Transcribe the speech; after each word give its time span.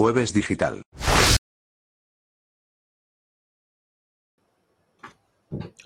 Jueves 0.00 0.32
Digital. 0.32 0.80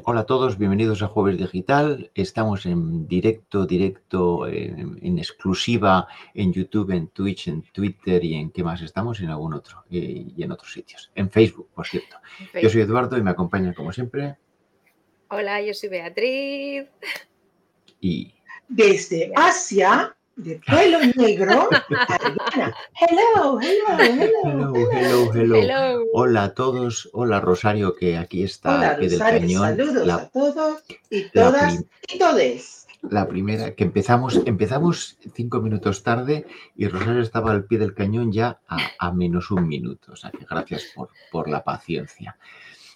Hola 0.04 0.21
a 0.21 0.25
todos, 0.25 0.56
bienvenidos 0.56 1.03
a 1.03 1.09
Jueves 1.09 1.37
Digital. 1.37 2.13
Estamos 2.15 2.65
en 2.65 3.08
directo, 3.08 3.67
directo, 3.67 4.47
en, 4.47 5.01
en 5.03 5.19
exclusiva 5.19 6.06
en 6.33 6.53
YouTube, 6.53 6.92
en 6.92 7.08
Twitch, 7.08 7.49
en 7.49 7.63
Twitter 7.63 8.24
y 8.24 8.35
en 8.35 8.53
qué 8.53 8.63
más 8.63 8.83
estamos, 8.83 9.19
en 9.19 9.31
algún 9.31 9.53
otro 9.53 9.83
eh, 9.90 10.24
y 10.37 10.40
en 10.44 10.53
otros 10.53 10.72
sitios. 10.72 11.10
En 11.17 11.28
Facebook, 11.28 11.71
por 11.74 11.85
cierto. 11.85 12.19
Yo 12.62 12.71
soy 12.71 12.83
Eduardo 12.83 13.19
y 13.19 13.22
me 13.22 13.33
acompaña 13.33 13.74
como 13.74 13.92
siempre. 13.92 14.37
Hola, 15.28 15.60
yo 15.60 15.74
soy 15.74 15.88
Beatriz. 15.88 16.87
Y 18.01 18.33
Desde 18.69 19.33
Asia, 19.34 20.16
de 20.37 20.60
pelo 20.66 20.98
negro, 21.16 21.69
Ariana. 22.09 22.74
Hello, 23.01 23.61
hello, 23.61 23.98
hello. 23.98 24.27
hello, 24.45 24.75
hello, 24.92 25.33
hello. 25.33 25.56
Hello. 25.56 26.05
Hola 26.12 26.45
a 26.45 26.55
todos, 26.55 27.09
hola 27.12 27.41
Rosario 27.41 27.95
que 27.95 28.16
aquí 28.16 28.42
está 28.42 28.78
Hola, 28.78 28.91
al 28.91 28.97
pie 28.98 29.09
del 29.11 29.19
Rosario, 29.20 29.41
cañón. 29.41 29.62
saludos 29.62 30.06
La- 30.06 30.15
a 30.16 30.28
todos 30.28 30.83
y 31.11 31.23
todas 31.30 31.84
y 32.12 32.19
todes. 32.19 32.87
La 33.11 33.28
primera, 33.28 33.75
que 33.75 33.84
empezamos, 33.84 34.41
empezamos 34.47 35.19
cinco 35.34 35.61
minutos 35.61 36.02
tarde 36.02 36.47
y 36.75 36.89
Rosario 36.89 37.20
estaba 37.20 37.51
al 37.53 37.64
pie 37.66 37.78
del 37.78 37.95
cañón 37.95 38.33
ya 38.33 38.61
a, 38.66 38.78
a 38.98 39.12
menos 39.12 39.51
un 39.51 39.69
minuto. 39.69 40.12
O 40.12 40.16
sea 40.16 40.30
que 40.30 40.47
gracias 40.48 40.87
por, 40.95 41.11
por 41.30 41.48
la 41.51 41.62
paciencia. 41.62 42.39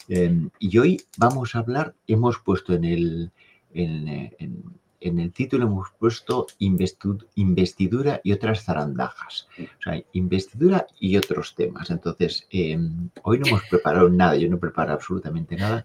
Eh, 0.09 0.49
y 0.59 0.79
hoy 0.79 1.03
vamos 1.19 1.55
a 1.55 1.59
hablar, 1.59 1.95
hemos 2.07 2.39
puesto 2.39 2.73
en 2.73 2.85
el, 2.85 3.31
en, 3.75 4.09
eh, 4.09 4.37
en- 4.39 4.65
en 5.01 5.21
el 5.21 5.33
título, 5.33 5.67
hemos 5.67 5.91
puesto 5.99 6.47
investidura 6.59 8.21
y 8.23 8.33
otras 8.33 8.65
zarandajas. 8.65 9.49
O 9.59 9.83
sea, 9.83 10.03
investidura 10.13 10.87
y 10.99 11.17
otros 11.17 11.55
temas. 11.55 11.91
Entonces, 11.91 12.47
eh, 12.51 12.79
hoy 13.23 13.39
no 13.39 13.47
hemos 13.47 13.63
preparado 13.65 14.09
nada, 14.09 14.37
yo 14.37 14.49
no 14.49 14.57
he 14.57 14.61
preparado 14.61 14.97
absolutamente 14.97 15.57
nada. 15.57 15.85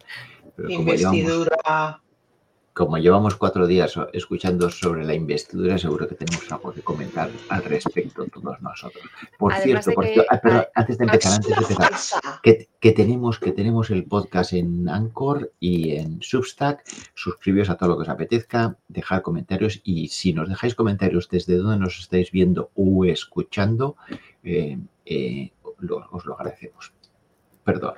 Pero 0.56 0.70
como 0.70 0.94
llevamos 0.94 1.20
Investidura. 1.20 2.03
Como 2.74 2.98
llevamos 2.98 3.36
cuatro 3.36 3.68
días 3.68 3.94
escuchando 4.14 4.70
sobre 4.70 5.06
la 5.06 5.14
investidura, 5.14 5.78
seguro 5.78 6.08
que 6.08 6.16
tenemos 6.16 6.52
algo 6.52 6.74
que 6.74 6.82
comentar 6.82 7.30
al 7.50 7.64
respecto 7.64 8.26
todos 8.26 8.60
nosotros. 8.62 9.04
Por 9.38 9.54
Además 9.54 9.84
cierto, 9.86 9.96
por 9.96 10.04
que- 10.06 10.14
cierto, 10.14 10.30
ah, 10.34 10.40
perdón, 10.42 10.66
antes 10.74 10.98
de 10.98 11.04
empezar, 11.06 11.34
antes 11.34 11.50
de 11.50 11.56
empezar, 11.74 12.20
que, 12.42 12.70
que 12.80 12.92
tenemos, 12.94 13.38
que 13.40 13.52
tenemos 13.52 13.90
el 13.92 14.06
podcast 14.06 14.54
en 14.54 14.90
Anchor 14.90 15.52
y 15.60 15.92
en 15.92 16.20
Substack. 16.22 16.84
Suscribíos 17.14 17.70
a 17.70 17.76
todo 17.78 17.90
lo 17.90 17.98
que 17.98 18.04
os 18.04 18.10
apetezca, 18.10 18.76
dejar 18.88 19.22
comentarios 19.22 19.80
y 19.84 20.08
si 20.08 20.34
nos 20.34 20.50
dejáis 20.50 20.74
comentarios 20.74 21.30
desde 21.30 21.58
donde 21.58 21.78
nos 21.78 22.00
estáis 22.00 22.32
viendo 22.32 22.72
o 22.76 23.06
escuchando, 23.06 23.98
eh, 24.44 24.80
eh, 25.06 25.52
lo- 25.80 26.08
os 26.12 26.26
lo 26.26 26.34
agradecemos. 26.34 26.92
Perdón. 27.64 27.94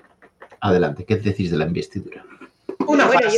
Adelante, 0.60 1.06
¿qué 1.06 1.18
decís 1.18 1.52
de 1.52 1.58
la 1.58 1.66
investidura? 1.66 2.26
Una 2.88 3.08
bueno, 3.08 3.30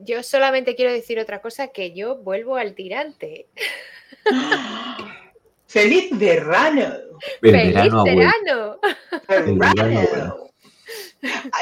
yo, 0.00 0.22
solamente 0.22 0.74
quiero 0.74 0.92
decir 0.92 1.18
otra 1.18 1.40
cosa, 1.40 1.68
que 1.68 1.92
yo 1.92 2.16
vuelvo 2.16 2.56
al 2.56 2.74
tirante. 2.74 3.46
Feliz 5.66 6.08
verano. 6.12 6.94
El 7.42 7.50
¡Feliz 7.52 7.74
verano 7.74 8.04
verano! 8.04 8.80
Verano, 9.28 9.56
Verano. 9.58 10.08
bueno. 10.10 10.50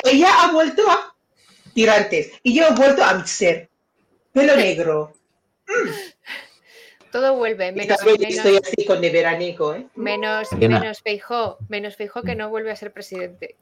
Ella 0.05 0.29
ha 0.43 0.53
vuelto 0.53 0.83
a 0.91 1.15
tirantes 1.73 2.33
y 2.43 2.55
yo 2.55 2.67
he 2.69 2.75
vuelto 2.75 3.05
a 3.05 3.15
mi 3.15 3.27
ser. 3.27 3.69
Pelo 4.33 4.57
negro. 4.57 5.13
Todo 7.13 7.37
vuelve, 7.37 7.69
Y 7.69 7.73
menos, 7.73 7.99
también 7.99 8.21
menos, 8.21 8.35
estoy 8.37 8.57
así 8.57 8.85
con 8.85 9.01
de 9.01 9.11
veranico, 9.11 9.73
¿eh? 9.73 9.87
menos, 9.95 10.51
menos 10.53 11.01
Feijó, 11.01 11.59
menos 11.69 11.95
Feijó 11.95 12.23
que 12.23 12.35
no 12.35 12.51
vuelve 12.51 12.73
a 12.73 12.77
ser 12.77 12.93
presidente. 12.93 13.55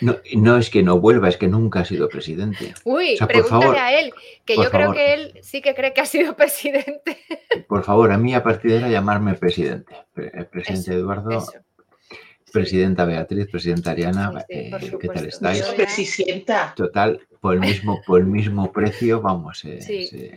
No, 0.00 0.16
no 0.36 0.56
es 0.56 0.70
que 0.70 0.82
no 0.82 0.98
vuelva, 1.00 1.28
es 1.28 1.36
que 1.36 1.48
nunca 1.48 1.80
ha 1.80 1.84
sido 1.84 2.08
presidente. 2.08 2.74
Uy, 2.84 3.14
O 3.14 3.16
sea, 3.18 3.26
por 3.26 3.32
pregúntale 3.42 3.62
favor, 3.62 3.76
a 3.78 3.92
él, 3.98 4.12
que 4.44 4.56
yo 4.56 4.70
creo 4.70 4.92
que 4.92 5.12
él 5.14 5.38
sí 5.42 5.60
que 5.60 5.74
cree 5.74 5.92
que 5.92 6.00
ha 6.00 6.06
sido 6.06 6.34
presidente. 6.36 7.18
Por 7.68 7.84
favor, 7.84 8.10
a 8.12 8.16
mí 8.18 8.34
a 8.34 8.42
partir 8.42 8.70
de 8.70 8.76
ahora 8.78 8.88
llamarme 8.90 9.34
presidente. 9.34 9.94
Pre- 10.14 10.30
eh, 10.34 10.44
Presidente 10.44 10.90
Eso, 10.90 10.98
Eduardo, 10.98 11.30
Eso. 11.38 11.52
Presidenta 12.52 13.04
Beatriz, 13.06 13.48
Presidenta 13.50 13.92
Ariana, 13.92 14.30
Sí, 14.30 14.44
sí, 14.48 14.54
eh, 14.86 14.98
¿qué 15.00 15.08
tal 15.08 15.26
estáis? 15.26 15.64
Sienta. 16.10 16.74
Total, 16.76 17.20
por 17.40 17.54
el 17.54 17.60
mismo, 17.60 18.00
por 18.06 18.20
el 18.20 18.26
mismo 18.26 18.70
precio, 18.72 19.20
vamos. 19.22 19.64
eh, 19.64 19.80
Sí. 19.80 20.08
que- 20.10 20.34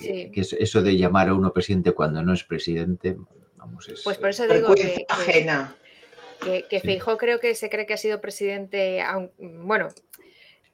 Sí. 0.00 0.30
que 0.32 0.40
es- 0.40 0.52
eso 0.54 0.82
de 0.82 0.96
llamar 0.96 1.28
a 1.28 1.34
uno 1.34 1.52
presidente 1.52 1.92
cuando 1.92 2.20
no 2.22 2.32
es 2.32 2.42
presidente, 2.42 3.16
vamos, 3.56 3.88
es. 3.88 4.02
Pues 4.02 4.18
por 4.18 4.30
eso 4.30 4.46
digo 4.48 4.74
que, 4.74 5.06
ajena. 5.08 5.76
Que, 6.44 6.64
que 6.68 6.80
Sí. 6.80 6.86
Feijó 6.86 7.16
creo 7.18 7.40
que 7.40 7.54
se 7.54 7.68
cree 7.70 7.86
que 7.86 7.94
ha 7.94 7.98
sido 7.98 8.20
presidente, 8.20 9.00
aun- 9.02 9.30
bueno, 9.38 9.88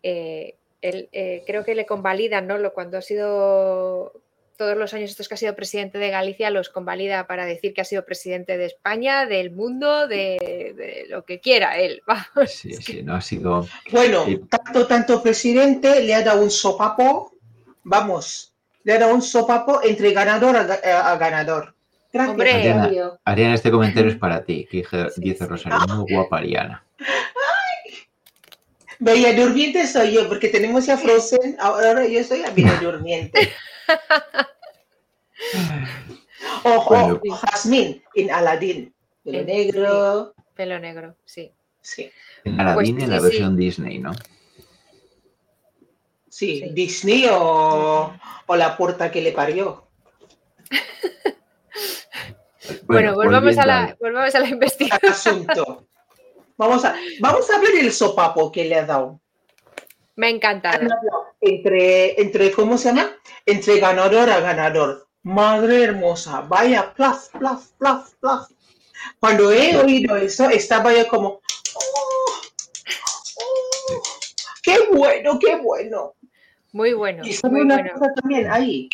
eh, 0.03 0.55
él, 0.81 1.09
eh, 1.13 1.43
creo 1.47 1.65
que 1.65 1.75
le 1.75 1.87
convalidan, 1.87 2.47
¿no? 2.47 2.57
Lo, 2.59 2.73
cuando 2.73 2.99
ha 2.99 3.03
sido 3.03 4.13
todos 4.57 4.77
los 4.77 4.93
años 4.93 5.11
estos 5.11 5.29
que 5.29 5.35
ha 5.35 5.39
sido 5.39 5.55
presidente 5.55 5.99
de 5.99 6.11
Galicia, 6.11 6.51
los 6.51 6.69
convalida 6.69 7.27
para 7.29 7.47
decir 7.47 7.73
que 7.75 7.81
ha 7.81 7.85
sido 7.85 8.05
presidente 8.05 8.57
de 8.59 8.65
España, 8.67 9.25
del 9.27 9.53
mundo, 9.53 10.09
de, 10.09 10.75
de 10.77 11.05
lo 11.09 11.25
que 11.25 11.39
quiera 11.41 11.79
él. 11.79 12.03
Vamos. 12.07 12.51
Sí, 12.51 12.75
sí, 12.75 13.03
no 13.05 13.15
ha 13.15 13.21
sido. 13.21 13.67
Bueno, 13.93 14.25
Sí. 14.25 14.41
tanto, 14.51 14.87
tanto 14.89 15.23
presidente 15.23 16.03
le 16.03 16.15
ha 16.15 16.23
dado 16.23 16.43
un 16.43 16.51
sopapo, 16.51 17.33
vamos, 17.85 18.53
le 18.83 18.95
ha 18.95 18.99
dado 18.99 19.15
un 19.15 19.23
sopapo 19.23 19.81
entre 19.85 20.13
ganador 20.13 20.57
a, 20.57 20.67
ga- 20.67 20.81
a 20.83 21.17
ganador. 21.17 21.75
Gracias, 22.13 22.31
Hombre. 22.33 22.53
Ariana. 22.53 22.91
Ariana, 23.25 23.55
este 23.55 23.71
comentario 23.71 24.11
es 24.11 24.17
para 24.17 24.45
ti, 24.45 24.67
que 24.71 24.79
dice 25.17 25.39
sí. 25.39 25.45
Rosario, 25.47 25.79
muy 25.97 26.13
guapa 26.15 26.39
Ariana. 26.39 26.85
Bella 29.01 29.33
durmiente 29.35 29.87
soy 29.87 30.13
yo, 30.15 30.27
porque 30.29 30.49
tenemos 30.49 30.87
ya 30.87 30.97
Frozen, 30.97 31.57
ahora 31.61 32.07
yo 32.07 32.23
soy 32.25 32.41
la 32.41 32.51
bella 32.51 32.79
durmiente. 32.81 33.53
Ojo, 36.65 37.19
Bueno. 37.19 37.37
Jasmine 37.37 38.03
en 38.15 38.31
Aladdin, 38.31 38.95
pelo 39.25 39.39
En- 39.41 39.47
negro, 39.47 40.35
Pelo 40.55 40.79
negro, 40.81 41.15
sí. 41.25 41.53
sí, 41.81 42.11
En 42.45 42.61
Aladdin, 42.61 42.95
Pues 42.97 43.05
en 43.05 43.11
la 43.11 43.19
sí, 43.19 43.23
versión 43.25 43.57
Disney, 43.57 43.99
¿no? 43.99 44.13
sí, 46.29 46.61
Sí. 46.61 46.69
Disney 46.73 47.27
o, 47.31 48.13
o 48.47 48.57
la 48.57 48.77
puerta 48.77 49.11
que 49.11 49.21
le 49.23 49.33
parió. 49.33 49.87
Bueno, 52.85 53.15
volvamos, 53.15 53.57
a 53.59 53.67
la, 53.67 53.97
volvamos 54.01 54.35
a 54.35 54.41
la 54.41 54.49
investigación. 54.49 55.13
Asunto. 55.13 55.87
Vamos 56.57 56.85
a, 56.85 56.97
vamos 57.21 57.49
a 57.51 57.59
ver 57.61 57.77
el 57.81 57.93
sopapo 57.93 58.51
que 58.51 58.65
le 58.65 58.75
ha 58.77 58.85
dado. 58.85 59.21
Me 60.17 60.27
ha 60.27 60.31
encantado. 60.31 60.89
Entre, 61.41 62.21
entre, 62.21 62.51
¿cómo 62.51 62.77
se 62.77 62.89
llama? 62.89 63.13
Entre 63.47 63.79
ganador 63.79 64.29
a 64.31 64.41
ganador. 64.41 65.07
Madre 65.23 65.85
hermosa, 65.85 66.41
vaya, 66.41 66.93
plaf, 66.95 67.29
plaf, 67.39 67.67
plaf, 67.79 68.15
plaf. 68.15 68.51
Cuando 69.21 69.53
he 69.53 69.77
oído 69.77 70.17
eso, 70.17 70.49
estaba 70.51 70.93
yo 70.93 71.07
como, 71.07 71.41
"Oh, 71.75 72.41
oh, 73.37 74.03
qué 74.63 74.79
bueno, 74.93 75.39
qué 75.39 75.57
bueno. 75.57 76.15
Muy 76.73 76.93
bueno, 76.95 77.23
Y 77.25 77.37
muy 77.49 77.61
una 77.63 77.77
bueno. 77.77 77.93
cosa 77.95 78.13
también 78.15 78.51
ahí. 78.51 78.89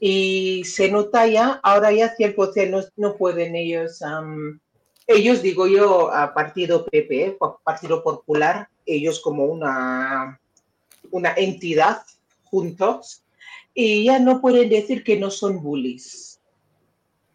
Y 0.00 0.64
se 0.64 0.90
nota 0.90 1.26
ya, 1.26 1.60
ahora 1.62 1.92
ya 1.92 2.14
100% 2.16 2.70
no, 2.70 2.80
no 2.96 3.16
pueden 3.16 3.54
ellos, 3.56 4.00
ellos 5.06 5.42
digo 5.42 5.66
yo, 5.66 6.12
a 6.12 6.34
Partido 6.34 6.84
PP, 6.84 7.38
Partido 7.62 8.02
Popular, 8.02 8.68
ellos 8.86 9.20
como 9.20 9.44
una, 9.44 10.40
una 11.10 11.34
entidad 11.36 12.02
juntos, 12.44 13.22
y 13.72 14.04
ya 14.04 14.18
no 14.18 14.40
pueden 14.40 14.68
decir 14.68 15.02
que 15.04 15.18
no 15.18 15.30
son 15.30 15.62
bullies. 15.62 16.40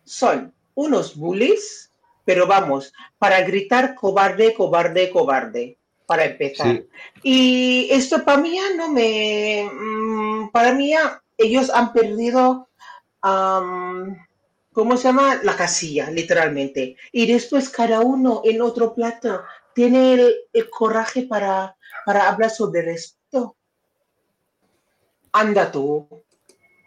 Son 0.04 0.54
unos 0.76 1.16
bullies, 1.16 1.92
pero 2.26 2.48
vamos, 2.48 2.94
para 3.18 3.42
gritar 3.42 3.96
cobarde, 3.96 4.54
cobarde, 4.54 5.10
cobarde, 5.10 5.78
para 6.06 6.26
empezar. 6.26 6.78
Sí, 6.78 6.88
Y 7.24 7.88
esto 7.92 8.24
para 8.24 8.38
mí 8.40 8.56
ya 8.56 8.76
no 8.76 8.92
me... 8.92 9.70
mm, 9.72 10.50
Para 10.52 10.74
mí 10.74 10.92
ya 10.92 11.22
ellos 11.40 11.70
han 11.72 11.92
perdido, 11.94 12.70
¿cómo 14.74 14.98
se 14.98 15.04
llama? 15.08 15.40
La 15.44 15.56
casilla, 15.56 16.12
literalmente. 16.12 16.98
Y 17.12 17.26
después 17.26 17.70
cada 17.70 18.02
uno 18.02 18.42
en 18.44 18.62
otro 18.62 18.94
plato 18.94 19.42
tiene 19.74 20.14
el, 20.14 20.34
el 20.54 20.70
coraje 20.70 21.24
para, 21.24 21.76
para 22.06 22.28
hablar 22.30 22.50
sobre 22.52 22.92
esto. 22.92 23.56
Anda 25.32 25.72
tú. 25.72 26.08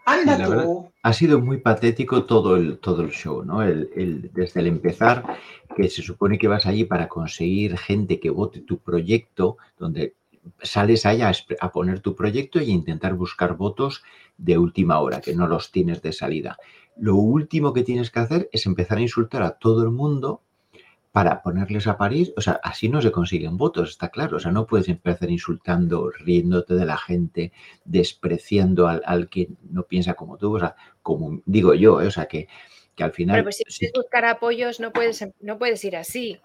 Anda 0.04 0.34
Sí, 0.37 0.43
la 0.43 0.49
verdad. 0.49 0.64
tú. 0.64 0.93
ha 1.02 1.12
sido 1.12 1.40
muy 1.40 1.58
patético 1.58 2.25
todo 2.26 2.56
el, 2.56 2.78
todo 2.81 3.02
el 3.02 3.10
show, 3.10 3.44
¿no? 3.44 3.62
El, 3.62 3.90
el- 3.94 4.31
desde 4.32 4.60
el 4.60 4.66
empezar, 4.66 5.38
que 5.76 5.88
se 5.88 6.02
supone 6.02 6.38
que 6.38 6.49
vas 6.49 6.66
allí 6.66 6.84
para 6.84 7.08
conseguir 7.08 7.78
gente 7.78 8.19
que 8.20 8.31
vote 8.31 8.60
tu 8.62 8.78
proyecto, 8.78 9.56
donde 9.78 10.16
sales 10.62 11.06
allá 11.06 11.30
a, 11.30 11.66
a 11.66 11.72
poner 11.72 12.00
tu 12.00 12.14
proyecto 12.14 12.58
e 12.58 12.64
intentar 12.64 13.14
buscar 13.14 13.56
votos 13.56 14.02
de 14.36 14.58
última 14.58 15.00
hora, 15.00 15.20
que 15.20 15.34
no 15.34 15.46
los 15.46 15.70
tienes 15.70 16.02
de 16.02 16.12
salida. 16.12 16.58
Lo 16.96 17.16
último 17.16 17.72
que 17.72 17.84
tienes 17.84 18.10
que 18.10 18.20
hacer 18.20 18.48
es 18.52 18.66
empezar 18.66 18.98
a 18.98 19.02
insultar 19.02 19.42
a 19.42 19.52
todo 19.52 19.82
el 19.82 19.90
mundo 19.90 20.42
para 21.12 21.42
ponerles 21.42 21.86
a 21.86 21.98
parir, 21.98 22.32
o 22.38 22.40
sea, 22.40 22.58
así 22.62 22.88
no 22.88 23.02
se 23.02 23.12
consiguen 23.12 23.58
votos, 23.58 23.90
está 23.90 24.08
claro, 24.08 24.38
o 24.38 24.40
sea, 24.40 24.50
no 24.50 24.66
puedes 24.66 24.88
empezar 24.88 25.30
insultando, 25.30 26.10
riéndote 26.10 26.74
de 26.74 26.86
la 26.86 26.96
gente, 26.96 27.52
despreciando 27.84 28.88
al, 28.88 29.28
que 29.28 29.50
no 29.70 29.82
piensa 29.82 30.14
como 30.14 30.38
tú, 30.38 30.56
o 30.56 30.58
sea, 30.58 30.74
como 31.02 31.42
digo 31.44 31.74
yo, 31.74 32.00
¿eh? 32.00 32.06
o 32.06 32.10
sea, 32.10 32.26
que, 32.26 32.48
que, 32.94 33.04
al 33.04 33.12
final... 33.12 33.34
Pero 33.34 33.44
pues 33.44 33.56
si 33.56 33.64
quieres 33.64 33.92
buscar 33.94 34.24
apoyos 34.24 34.80
no 34.80 34.90
puedes, 34.90 35.28
no 35.40 35.58
puedes 35.58 35.84
ir 35.84 35.96
así. 35.96 36.40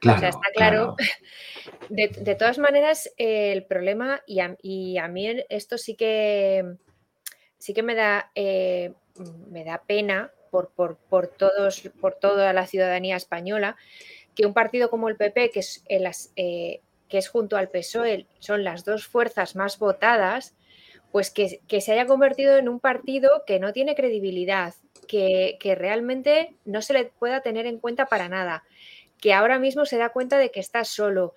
Claro, 0.00 0.16
o 0.16 0.20
sea, 0.20 0.28
está 0.30 0.48
claro. 0.54 0.96
De, 1.88 2.36
todas 2.36 2.58
maneras, 2.58 3.12
el 3.16 3.64
problema, 3.64 4.22
y 4.26 4.40
a, 4.40 4.56
y 4.62 4.96
a, 4.98 5.08
mí 5.08 5.28
esto 5.48 5.76
sí 5.76 5.96
que, 5.96 6.76
sí 7.58 7.74
que 7.74 7.82
me 7.82 7.96
da, 7.96 8.30
eh, 8.36 8.92
me 9.48 9.64
da 9.64 9.82
pena 9.84 10.30
por, 10.50 10.70
por, 10.70 10.98
por, 10.98 11.26
todos, 11.26 11.90
por 12.00 12.14
toda 12.14 12.52
la 12.52 12.66
ciudadanía 12.66 13.16
española, 13.16 13.76
que 14.34 14.46
un 14.46 14.54
partido 14.54 14.88
como 14.88 15.08
el 15.08 15.16
PP, 15.16 15.50
que 15.50 15.60
es, 15.60 15.82
eh, 16.36 16.80
que 17.08 17.18
es 17.18 17.28
junto 17.28 17.56
al 17.56 17.68
PSOE, 17.68 18.26
son 18.38 18.62
las 18.62 18.84
dos 18.84 19.06
fuerzas 19.06 19.56
más 19.56 19.78
votadas, 19.78 20.54
pues 21.12 21.30
que, 21.30 21.60
se 21.80 21.92
haya 21.92 22.06
convertido 22.06 22.56
en 22.56 22.68
un 22.68 22.78
partido 22.78 23.42
que 23.46 23.58
no 23.58 23.72
tiene 23.72 23.96
credibilidad, 23.96 24.74
que, 25.08 25.58
que, 25.58 25.74
realmente 25.74 26.54
no 26.64 26.82
se 26.82 26.92
le 26.92 27.06
pueda 27.06 27.40
tener 27.40 27.66
en 27.66 27.78
cuenta 27.78 28.06
para 28.06 28.28
nada, 28.28 28.62
que 29.20 29.32
ahora 29.32 29.58
mismo 29.58 29.84
se 29.84 29.98
da 29.98 30.10
cuenta 30.10 30.38
de 30.38 30.50
que 30.50 30.60
está 30.60 30.84
solo, 30.84 31.34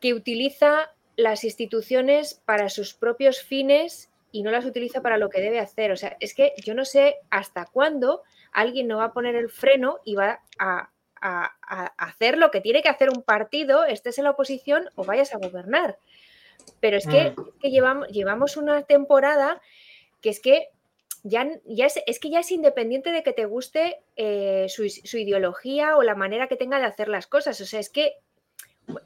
que 0.00 0.14
utiliza 0.14 0.90
las 1.16 1.44
instituciones 1.44 2.40
para 2.44 2.68
sus 2.68 2.94
propios 2.94 3.42
fines 3.42 4.10
y 4.32 4.42
no 4.42 4.50
las 4.50 4.66
utiliza 4.66 5.00
para 5.00 5.16
lo 5.16 5.30
que 5.30 5.40
debe 5.40 5.58
hacer. 5.58 5.90
O 5.90 5.96
sea, 5.96 6.16
es 6.20 6.34
que 6.34 6.52
yo 6.58 6.74
no 6.74 6.84
sé 6.84 7.16
hasta 7.30 7.64
cuándo 7.64 8.22
alguien 8.52 8.86
no 8.86 8.98
va 8.98 9.04
a 9.04 9.12
poner 9.12 9.34
el 9.34 9.48
freno 9.48 9.98
y 10.04 10.14
va 10.14 10.40
a, 10.58 10.90
hacer 11.96 12.38
lo 12.38 12.52
que 12.52 12.60
tiene 12.60 12.82
que 12.82 12.88
hacer 12.88 13.08
un 13.10 13.22
partido, 13.22 13.84
estés 13.84 14.18
en 14.18 14.24
la 14.24 14.30
oposición 14.30 14.90
o 14.94 15.04
vayas 15.04 15.34
a 15.34 15.38
gobernar. 15.38 15.98
Pero 16.78 16.98
es 16.98 17.06
que, 17.06 17.30
mm. 17.30 17.66
llevamos, 17.66 18.08
llevamos, 18.08 18.56
una 18.56 18.82
temporada 18.82 19.60
que 20.20 20.28
es 20.28 20.38
que 20.38 20.68
ya, 21.22 21.46
ya 21.64 21.86
es, 21.86 22.18
que 22.20 22.30
ya 22.30 22.40
es 22.40 22.50
independiente 22.50 23.12
de 23.12 23.22
que 23.22 23.32
te 23.32 23.44
guste 23.44 24.02
eh, 24.16 24.66
su, 24.68 25.16
ideología 25.16 25.96
o 25.96 26.02
la 26.02 26.14
manera 26.14 26.48
que 26.48 26.56
tenga 26.56 26.78
de 26.78 26.86
hacer 26.86 27.08
las 27.08 27.26
cosas. 27.26 27.60
O 27.60 27.66
sea, 27.66 27.80
es 27.80 27.90
que, 27.90 28.14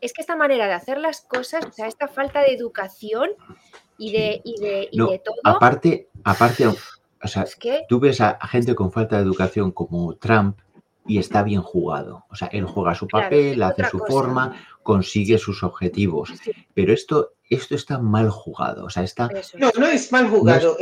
es 0.01 0.13
que 0.13 0.21
esta 0.21 0.37
manera 0.37 0.67
de 0.67 0.73
hacer 0.73 0.99
las 0.99 1.23
cosas, 1.23 1.65
o 1.65 1.73
sea, 1.73 1.87
esta 1.87 2.09
falta 2.09 2.41
de 2.41 2.55
educación 2.55 3.31
y 3.99 4.13
de, 4.13 4.41
y 4.45 4.61
de, 4.61 4.89
y 4.91 4.99
de 4.99 5.19
todo. 5.19 5.37
Aparte, 5.45 6.09
aparte, 6.25 6.67
o 6.67 7.29
sea, 7.29 7.45
tú 7.89 8.01
ves 8.01 8.21
a, 8.21 8.39
gente 8.49 8.75
con 8.75 8.93
falta 8.93 9.17
de 9.17 9.23
educación 9.23 9.73
como 9.73 10.15
Trump 10.17 10.59
y 11.07 11.19
está 11.19 11.43
bien 11.43 11.63
jugado. 11.63 12.25
O 12.31 12.37
sea, 12.37 12.49
él 12.49 12.65
juega 12.65 12.95
su 12.95 13.09
papel, 13.09 13.63
hace 13.63 13.85
su 13.91 13.99
forma, 13.99 14.57
consigue 14.83 15.39
sus 15.39 15.63
objetivos. 15.63 16.33
Pero 16.75 16.93
esto, 16.93 17.33
esto 17.51 17.75
está 17.75 17.99
mal 17.99 18.31
jugado. 18.31 18.85
O 18.85 18.91
sea, 18.91 19.03
está. 19.03 19.29
No, 19.55 19.71
no 19.79 19.87
es 19.87 20.11
mal 20.13 20.29
jugado. 20.29 20.79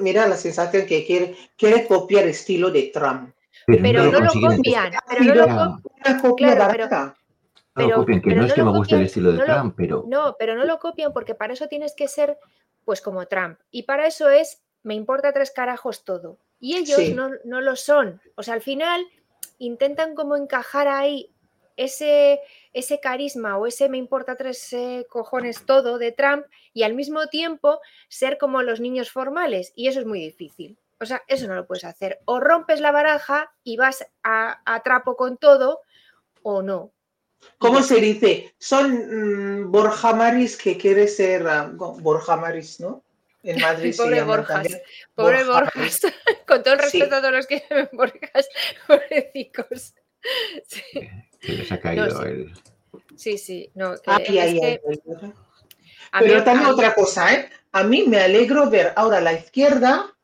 mira 0.00 0.26
la 0.26 0.36
sensación 0.36 0.84
que 0.86 1.06
quiere, 1.06 1.36
quiere 1.56 1.86
copiar 1.86 2.24
el 2.24 2.30
estilo 2.30 2.70
de 2.70 2.90
Trump. 2.92 3.32
Pero, 3.66 4.10
no, 4.10 4.20
lo, 4.20 4.32
copian. 4.32 4.92
Pero 5.08 5.24
no 5.24 5.34
lo 5.34 5.44
copian. 6.20 6.58
No 7.74 7.88
lo 7.88 7.94
copian, 7.94 8.20
que 8.20 8.34
no 8.34 8.44
es 8.44 8.52
que 8.52 8.62
me 8.62 8.70
guste 8.72 8.96
el 8.96 9.02
estilo 9.02 9.32
de 9.32 9.44
Trump, 9.44 9.74
pero. 9.76 10.04
No, 10.08 10.36
pero 10.38 10.56
no 10.56 10.64
lo 10.64 10.78
copian 10.78 11.12
porque 11.12 11.34
para 11.34 11.54
eso 11.54 11.68
tienes 11.68 11.94
que 11.94 12.08
ser, 12.08 12.36
pues, 12.84 13.00
como 13.00 13.26
Trump. 13.26 13.58
Y 13.70 13.84
para 13.84 14.06
eso 14.06 14.28
es 14.28 14.62
me 14.82 14.94
importa 14.94 15.32
tres 15.32 15.50
carajos 15.50 16.04
todo. 16.04 16.38
Y 16.60 16.76
ellos 16.76 17.00
no, 17.44 17.60
lo 17.60 17.76
son. 17.76 18.20
O 18.36 18.42
sea, 18.42 18.54
al 18.54 18.62
final 18.62 19.04
intentan 19.58 20.14
como 20.14 20.36
encajar 20.36 20.88
ahí 20.88 21.30
ese, 21.76 22.40
ese 22.72 23.00
carisma 23.00 23.58
o 23.58 23.66
ese 23.66 23.88
me 23.88 23.98
importa 23.98 24.36
tres 24.36 24.72
eh, 24.72 25.06
cojones 25.08 25.64
todo 25.66 25.98
de 25.98 26.12
Trump 26.12 26.46
y 26.72 26.82
al 26.82 26.94
mismo 26.94 27.26
tiempo 27.26 27.80
ser 28.08 28.38
como 28.38 28.62
los 28.62 28.80
niños 28.80 29.10
formales. 29.10 29.72
Y 29.76 29.88
eso 29.88 30.00
es 30.00 30.06
muy 30.06 30.20
difícil. 30.20 30.78
O 31.00 31.06
sea, 31.06 31.22
eso 31.26 31.48
no 31.48 31.54
lo 31.54 31.66
puedes 31.66 31.84
hacer. 31.84 32.20
O 32.26 32.38
rompes 32.38 32.80
la 32.80 32.92
baraja 32.92 33.52
y 33.64 33.76
vas 33.76 34.06
a, 34.22 34.62
trapo 34.84 35.16
con 35.16 35.36
todo 35.36 35.80
o 36.42 36.62
no. 36.62 36.92
¿Cómo 37.58 37.82
se 37.82 37.96
dice? 37.96 38.54
Son 38.58 39.64
mm, 39.64 39.72
Borja 39.72 40.14
Maris 40.14 40.56
que 40.56 40.78
quiere 40.78 41.08
ser 41.08 41.42
uh, 41.42 41.76
Borja 41.76 42.36
Maris, 42.36 42.78
¿no? 42.78 43.02
En 43.42 43.58
Madrid 43.60 43.94
Pobre 43.96 44.22
Borjas. 44.22 44.68
Pobre 45.14 45.44
Borjas. 45.44 46.00
Con 46.46 46.62
todo 46.62 46.74
el 46.74 46.80
respeto 46.80 47.16
a 47.16 47.20
todos 47.20 47.34
los 47.34 47.46
que 47.48 47.64
llaman 47.68 47.88
Borjas, 47.92 48.48
pobrecicos. 48.86 49.94
Sí. 50.68 51.10
Que 51.42 51.52
les 51.52 51.70
ha 51.70 51.78
caído 51.80 52.22
el. 52.22 52.52
Sí, 53.16 53.36
sí. 53.36 53.70
No, 53.74 53.94
Pero 56.18 56.44
también 56.44 56.70
otra 56.70 56.94
cosa, 56.94 57.34
¿eh? 57.34 57.48
A 57.72 57.84
mí 57.84 58.04
me 58.06 58.18
alegro 58.18 58.68
ver 58.68 58.92
ahora 58.96 59.20
la 59.20 59.32
izquierda, 59.32 60.14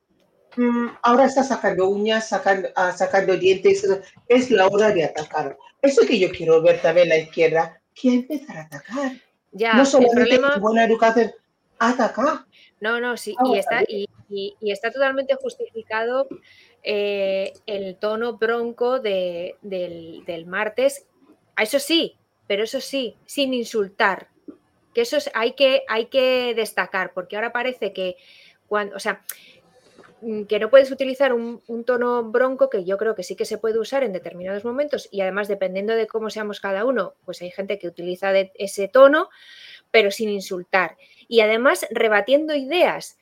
mm, 0.57 0.89
ahora 1.03 1.27
está 1.27 1.43
sacando 1.43 1.89
uñas, 1.89 2.29
sacando, 2.29 2.69
ah, 2.77 2.93
sacando 2.93 3.37
dientes, 3.37 3.87
es 4.29 4.51
la 4.51 4.67
hora 4.67 4.91
de 4.91 5.05
atacar. 5.05 5.57
Eso 5.81 6.07
que 6.07 6.19
yo 6.19 6.31
quiero 6.31 6.61
ver 6.61 6.83
también 6.83 7.09
la 7.09 7.19
izquierda, 7.19 7.81
que 7.95 8.15
empezar 8.15 8.57
a 8.57 8.63
atacar. 8.63 9.13
Ya, 9.53 9.75
no 9.75 9.87
solamente 9.87 10.35
el 10.35 10.41
problema... 10.41 10.59
buena 10.59 10.85
educación, 10.85 11.33
atacar. 11.79 12.45
No, 12.81 13.01
no, 13.01 13.17
sí, 13.17 13.35
y 13.45 13.59
está, 13.59 13.83
y, 13.89 14.09
está 14.61 14.91
totalmente 14.91 15.35
justificado 15.35 16.29
eh, 16.83 17.53
el 17.67 17.97
tono 17.97 18.37
bronco 18.37 19.01
del, 19.01 20.45
martes. 20.47 21.07
Eso 21.59 21.79
sí, 21.79 22.17
pero 22.47 22.65
eso 22.65 22.81
sí, 22.81 23.17
sin 23.27 23.55
insultar. 23.55 24.29
Que 24.95 25.03
eso 25.03 25.19
hay, 25.35 25.53
que, 25.53 25.83
hay 25.89 26.07
que 26.07 26.55
destacar, 26.55 27.13
porque 27.13 27.37
ahora 27.37 27.53
parece 27.53 27.93
que 27.93 28.17
cuando, 28.67 28.97
o 28.97 29.01
sea, 29.01 29.25
mm, 30.23 30.45
que 30.45 30.59
no 30.59 30.71
puedes 30.71 30.91
utilizar 30.91 31.33
un, 31.33 31.63
tono 31.85 32.25
bronco, 32.25 32.71
que 32.71 32.85
yo 32.85 32.97
creo 32.97 33.15
que 33.15 33.23
sí 33.23 33.37
que 33.37 33.45
se 33.45 33.59
puede 33.59 33.79
usar 33.79 34.03
en 34.03 34.13
determinados 34.13 34.65
momentos, 34.65 35.09
y 35.11 35.21
además 35.21 35.49
dependiendo 35.49 35.95
de 35.95 36.07
cómo 36.07 36.31
seamos 36.31 36.61
cada 36.61 36.85
uno, 36.85 37.15
pues 37.25 37.43
hay 37.43 37.51
gente 37.51 37.79
que 37.79 37.89
utiliza 37.89 38.33
ese 38.55 38.89
tono, 38.89 39.29
pero 39.91 40.11
sin 40.11 40.29
insultar 40.29 40.97
y 41.29 41.41
además 41.41 41.87
rebatiendo 41.91 42.55
ideas. 42.55 43.19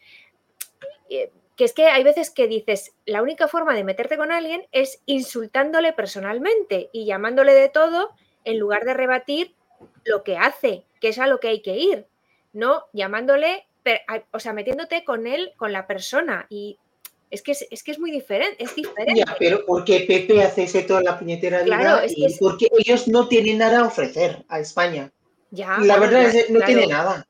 Eh, 1.11 1.31
que 1.57 1.65
es 1.65 1.73
que 1.73 1.87
hay 1.87 2.05
veces 2.05 2.31
que 2.31 2.47
dices, 2.49 2.95
la 3.07 3.23
única 3.23 3.49
forma 3.49 3.75
de 3.75 3.85
meterte 3.85 4.17
con 4.17 4.31
alguien 4.31 4.67
es 4.73 5.03
insultándole 5.07 5.93
personalmente 5.95 6.91
y 6.93 7.07
llamándole 7.07 7.55
de 7.55 7.71
todo 7.71 8.11
en 8.47 8.59
lugar 8.59 8.85
de 8.85 8.95
rebatir 8.95 9.55
lo 10.05 10.23
que 10.23 10.39
hace, 10.39 10.85
que 11.01 11.09
es 11.09 11.19
a 11.19 11.27
lo 11.27 11.41
que 11.41 11.49
hay 11.49 11.61
que 11.61 11.77
ir, 11.77 12.07
no 12.53 12.85
llamándole, 12.95 13.67
o 14.33 14.41
sea, 14.41 14.55
metiéndote 14.55 15.05
con 15.05 15.27
él, 15.27 15.53
con 15.57 15.73
la 15.73 15.87
persona. 15.87 16.47
Y 16.49 16.79
es 17.31 17.43
que 17.43 17.53
es, 17.53 17.83
que 17.83 17.91
es 17.91 17.99
muy 17.99 18.11
diferente, 18.11 18.63
es 18.63 18.75
diferente. 18.75 19.21
Ya, 19.27 19.37
pero 19.39 19.67
porque 19.67 20.05
Pepe 20.09 20.43
hace 20.43 20.63
ese 20.63 20.83
toda 20.83 21.03
la 21.03 21.19
puñetera 21.19 21.63
vida 21.63 22.05
y 22.09 22.35
porque 22.39 22.69
ellos 22.79 23.09
no 23.09 23.29
tienen 23.29 23.59
nada 23.59 23.81
a 23.81 23.87
ofrecer 23.87 24.45
a 24.49 24.61
España. 24.61 25.13
Ya, 25.51 25.79
la 25.79 25.99
verdad 25.99 26.25
es 26.25 26.47
que 26.47 26.53
no 26.53 26.61
tiene 26.61 26.87
nada. 26.87 27.27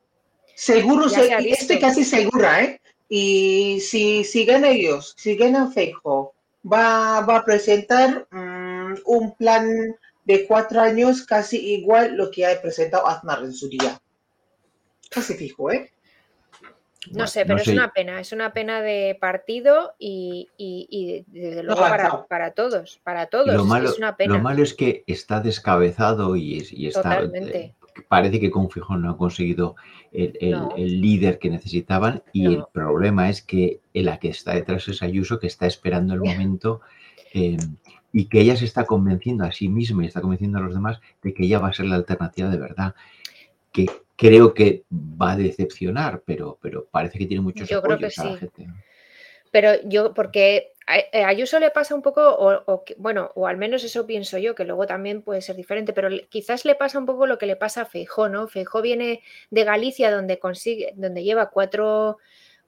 Seguro, 0.54 1.06
estoy 1.06 1.78
casi 1.78 2.04
segura, 2.04 2.62
¿eh? 2.62 2.80
Y 3.08 3.80
si 3.80 4.24
siguen 4.24 4.64
ellos, 4.64 5.14
si 5.16 5.36
ganan 5.36 5.72
Feijo, 5.72 6.34
va, 6.64 7.20
va 7.20 7.38
a 7.38 7.44
presentar 7.44 8.26
mm, 8.30 8.94
un 9.04 9.36
plan 9.36 9.96
de 10.26 10.46
cuatro 10.46 10.80
años 10.80 11.24
casi 11.24 11.74
igual 11.74 12.16
lo 12.16 12.30
que 12.30 12.46
ha 12.46 12.60
presentado 12.60 13.06
Aznar 13.06 13.42
en 13.42 13.52
su 13.52 13.68
día. 13.68 14.00
Casi 15.10 15.34
fijo, 15.34 15.70
¿eh? 15.72 15.92
No 17.12 17.28
sé, 17.28 17.46
pero 17.46 17.60
es 17.60 17.68
una 17.68 17.92
pena, 17.92 18.20
es 18.20 18.32
una 18.32 18.52
pena 18.52 18.82
de 18.82 19.16
partido 19.20 19.94
y, 19.96 20.48
y, 20.58 21.24
desde 21.28 21.62
luego 21.62 21.80
para, 21.80 22.50
todos, 22.50 23.00
para 23.04 23.26
todos. 23.26 23.54
Lo 23.54 23.64
malo, 23.64 23.88
es 23.88 23.96
una 23.96 24.16
pena. 24.16 24.34
lo 24.34 24.42
malo 24.42 24.64
es 24.64 24.74
que 24.74 25.04
está 25.06 25.40
descabezado 25.40 26.34
y, 26.34 26.66
y 26.68 26.88
está, 26.88 27.02
Totalmente 27.02 27.76
parece 28.08 28.40
que 28.40 28.50
con 28.50 28.70
Fijón 28.70 29.02
no 29.02 29.10
ha 29.10 29.16
conseguido 29.16 29.76
el, 30.12 31.00
líder 31.00 31.38
que 31.38 31.50
necesitaban 31.50 32.22
y 32.32 32.46
el 32.46 32.64
problema 32.72 33.28
es 33.28 33.42
que 33.42 33.80
la 33.92 34.18
que 34.18 34.28
está 34.28 34.54
detrás 34.54 34.88
es 34.88 35.02
Ayuso, 35.02 35.38
que 35.38 35.46
está 35.46 35.66
esperando 35.66 36.14
el 36.14 36.20
momento 36.20 36.80
em, 37.32 37.76
y 38.18 38.30
que 38.30 38.40
ella 38.40 38.56
se 38.56 38.64
está 38.64 38.86
convenciendo 38.86 39.44
a 39.44 39.52
sí 39.52 39.68
misma 39.68 40.02
y 40.02 40.06
está 40.06 40.22
convenciendo 40.22 40.56
a 40.56 40.62
los 40.62 40.72
demás 40.72 41.00
de 41.20 41.34
que 41.34 41.44
ella 41.44 41.58
va 41.58 41.68
a 41.68 41.74
ser 41.74 41.84
la 41.84 41.96
alternativa 41.96 42.48
de 42.48 42.56
verdad. 42.56 42.94
Que 43.70 43.90
creo 44.16 44.54
que 44.54 44.84
va 44.90 45.32
a 45.32 45.36
decepcionar, 45.36 46.22
pero, 46.24 46.58
pero 46.62 46.86
parece 46.86 47.18
que 47.18 47.26
tiene 47.26 47.42
muchos 47.42 47.68
Yo 47.68 47.82
creo 47.82 47.98
que 47.98 48.08
sí. 48.08 48.22
Pero 49.50 49.72
yo, 49.84 50.14
porque 50.14 50.72
eh, 50.88 51.24
a 51.24 51.28
Ayuso 51.28 51.60
le 51.60 51.70
pasa 51.70 51.94
un 51.94 52.00
poco, 52.00 52.22
o, 52.26 52.84
bueno, 52.96 53.32
o 53.34 53.46
al 53.46 53.58
menos 53.58 53.84
eso 53.84 54.06
pienso 54.06 54.38
yo, 54.38 54.54
que 54.54 54.64
luego 54.64 54.86
también 54.86 55.20
puede 55.20 55.42
ser 55.42 55.56
diferente, 55.56 55.92
pero 55.92 56.08
quizás 56.30 56.64
le 56.64 56.74
pasa 56.74 56.98
un 56.98 57.04
poco 57.04 57.26
lo 57.26 57.36
que 57.36 57.44
le 57.44 57.56
pasa 57.56 57.82
a 57.82 57.84
Feijó, 57.84 58.30
¿no? 58.30 58.48
Feijó 58.48 58.80
viene 58.80 59.20
de 59.50 59.64
Galicia, 59.64 60.10
donde 60.10 60.38
consigue, 60.38 60.94
donde 60.96 61.22
lleva 61.22 61.50
cuatro, 61.50 62.16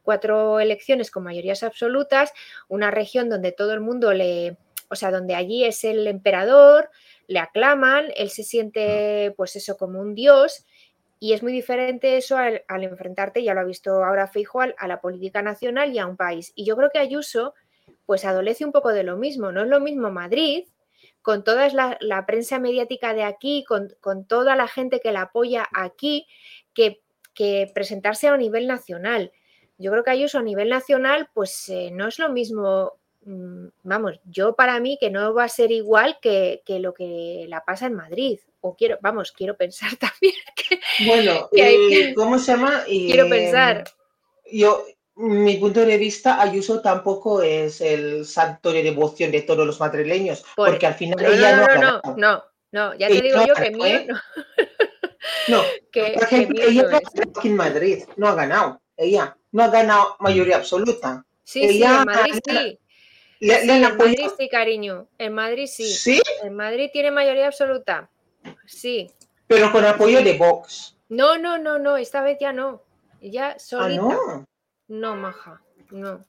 cuatro 0.02 0.60
elecciones 0.60 1.10
con 1.10 1.24
mayorías 1.24 1.62
absolutas, 1.62 2.34
una 2.68 2.90
región 2.90 3.30
donde 3.30 3.52
todo 3.52 3.72
el 3.72 3.80
mundo 3.80 4.12
le, 4.12 4.58
o 4.90 4.96
sea, 4.96 5.10
donde 5.10 5.34
allí 5.34 5.64
es 5.64 5.84
el 5.84 6.06
emperador, 6.06 6.90
le 7.26 7.38
aclaman, 7.38 8.06
él 8.16 8.30
se 8.30 8.42
siente 8.42 9.34
pues 9.36 9.56
eso 9.56 9.76
como 9.76 10.00
un 10.00 10.14
dios 10.14 10.64
y 11.20 11.32
es 11.32 11.42
muy 11.42 11.52
diferente 11.52 12.16
eso 12.16 12.36
al, 12.36 12.62
enfrentarte, 12.68 13.42
ya 13.42 13.54
lo 13.54 13.60
ha 13.60 13.64
visto 13.64 14.04
ahora 14.04 14.28
Feijóo, 14.28 14.62
a 14.76 14.88
la 14.88 15.00
política 15.00 15.42
nacional 15.42 15.92
y 15.92 15.98
a 15.98 16.06
un 16.06 16.16
país. 16.16 16.52
Y 16.54 16.64
yo 16.64 16.76
creo 16.76 16.90
que 16.90 16.98
Ayuso 16.98 17.54
pues 18.06 18.24
adolece 18.24 18.64
un 18.64 18.72
poco 18.72 18.90
de 18.90 19.02
lo 19.02 19.16
mismo, 19.16 19.50
no 19.52 19.62
es 19.62 19.68
lo 19.68 19.80
mismo 19.80 20.10
Madrid, 20.10 20.66
con 21.22 21.44
toda 21.44 21.68
la, 21.68 22.26
prensa 22.26 22.58
mediática 22.58 23.14
de 23.14 23.24
aquí, 23.24 23.64
con, 23.66 24.24
toda 24.26 24.56
la 24.56 24.68
gente 24.68 25.00
que 25.00 25.12
la 25.12 25.22
apoya 25.22 25.68
aquí, 25.74 26.26
que, 26.72 27.02
que, 27.34 27.70
presentarse 27.74 28.28
a 28.28 28.36
nivel 28.36 28.66
nacional. 28.66 29.32
Yo 29.76 29.90
creo 29.90 30.04
que 30.04 30.10
Ayuso 30.10 30.38
a 30.38 30.42
nivel 30.42 30.68
nacional, 30.68 31.28
pues 31.34 31.68
eh, 31.68 31.90
no 31.92 32.08
es 32.08 32.18
lo 32.18 32.30
mismo, 32.30 32.94
vamos, 33.22 34.20
yo 34.24 34.54
para 34.54 34.80
mí 34.80 34.96
que 34.98 35.10
no 35.10 35.34
va 35.34 35.44
a 35.44 35.48
ser 35.48 35.70
igual 35.70 36.18
que, 36.20 36.62
lo 36.66 36.94
que 36.94 37.46
la 37.48 37.64
pasa 37.64 37.86
en 37.86 37.94
Madrid. 37.94 38.40
O 38.60 38.74
quiero, 38.74 38.98
vamos, 39.00 39.32
quiero 39.32 39.56
pensar 39.56 39.90
también 39.96 40.34
que... 40.54 40.80
Bueno, 41.06 41.48
eh, 41.52 42.12
¿cómo 42.14 42.38
se 42.38 42.52
llama? 42.52 42.82
quiero 42.86 43.28
pensar. 43.28 43.84
Yo, 44.50 44.84
mi 45.14 45.56
punto 45.56 45.84
de 45.84 45.98
vista, 45.98 46.40
Ayuso 46.40 46.80
tampoco 46.80 47.42
es 47.42 47.80
el 47.80 48.24
santo 48.24 48.72
de 48.72 48.82
devoción 48.82 49.30
de 49.30 49.42
todos 49.42 49.66
los 49.66 49.80
madrileños, 49.80 50.44
porque 50.56 50.86
al 50.86 50.94
final 50.94 51.22
no, 51.22 51.28
ella 51.28 51.56
no, 51.56 51.66
no, 51.66 51.74
no, 51.74 52.00
no, 52.04 52.16
no, 52.16 52.44
no, 52.70 52.94
ya 52.94 53.08
te 53.08 53.20
digo 53.20 53.44
yo 53.46 53.54
que 53.54 53.70
mío 53.70 53.86
¿eh? 53.86 54.06
no. 54.08 54.18
No, 55.48 55.62
que, 55.92 56.12
por 56.14 56.22
ejemplo, 56.22 56.62
ella 56.62 56.82
no 56.82 56.96
aquí 56.96 57.48
en 57.48 57.56
Madrid, 57.56 58.04
no 58.16 58.28
ha 58.28 58.34
ganado, 58.34 58.80
ella 58.96 59.36
no 59.52 59.62
ha 59.64 59.68
ganado 59.68 60.16
mayoría 60.20 60.56
absoluta. 60.56 61.24
Sí, 61.44 61.66
sí, 61.68 61.82
en 61.82 62.04
Madrid 62.04 62.40
sí. 62.46 62.78
Le, 63.40 63.62
sí, 63.62 63.70
en 63.70 63.96
Madrid 63.96 64.28
sí, 64.36 64.48
cariño. 64.48 65.08
En 65.18 65.32
Madrid 65.32 65.66
sí. 65.66 65.90
¿Sí? 65.92 66.20
En 66.42 66.54
Madrid 66.54 66.90
tiene 66.92 67.10
mayoría 67.10 67.46
absoluta. 67.46 68.10
Sí. 68.66 69.10
Pero 69.46 69.70
con 69.72 69.84
apoyo 69.84 70.22
de 70.22 70.36
Vox. 70.36 70.96
No, 71.08 71.38
no, 71.38 71.58
no, 71.58 71.78
no, 71.78 71.96
esta 71.96 72.22
vez 72.22 72.38
ya 72.40 72.52
no. 72.52 72.82
Ya 73.20 73.50
¿Ah, 73.50 73.58
solita. 73.58 74.02
no? 74.02 74.46
No, 74.88 75.16
maja, 75.16 75.62
no. 75.90 76.24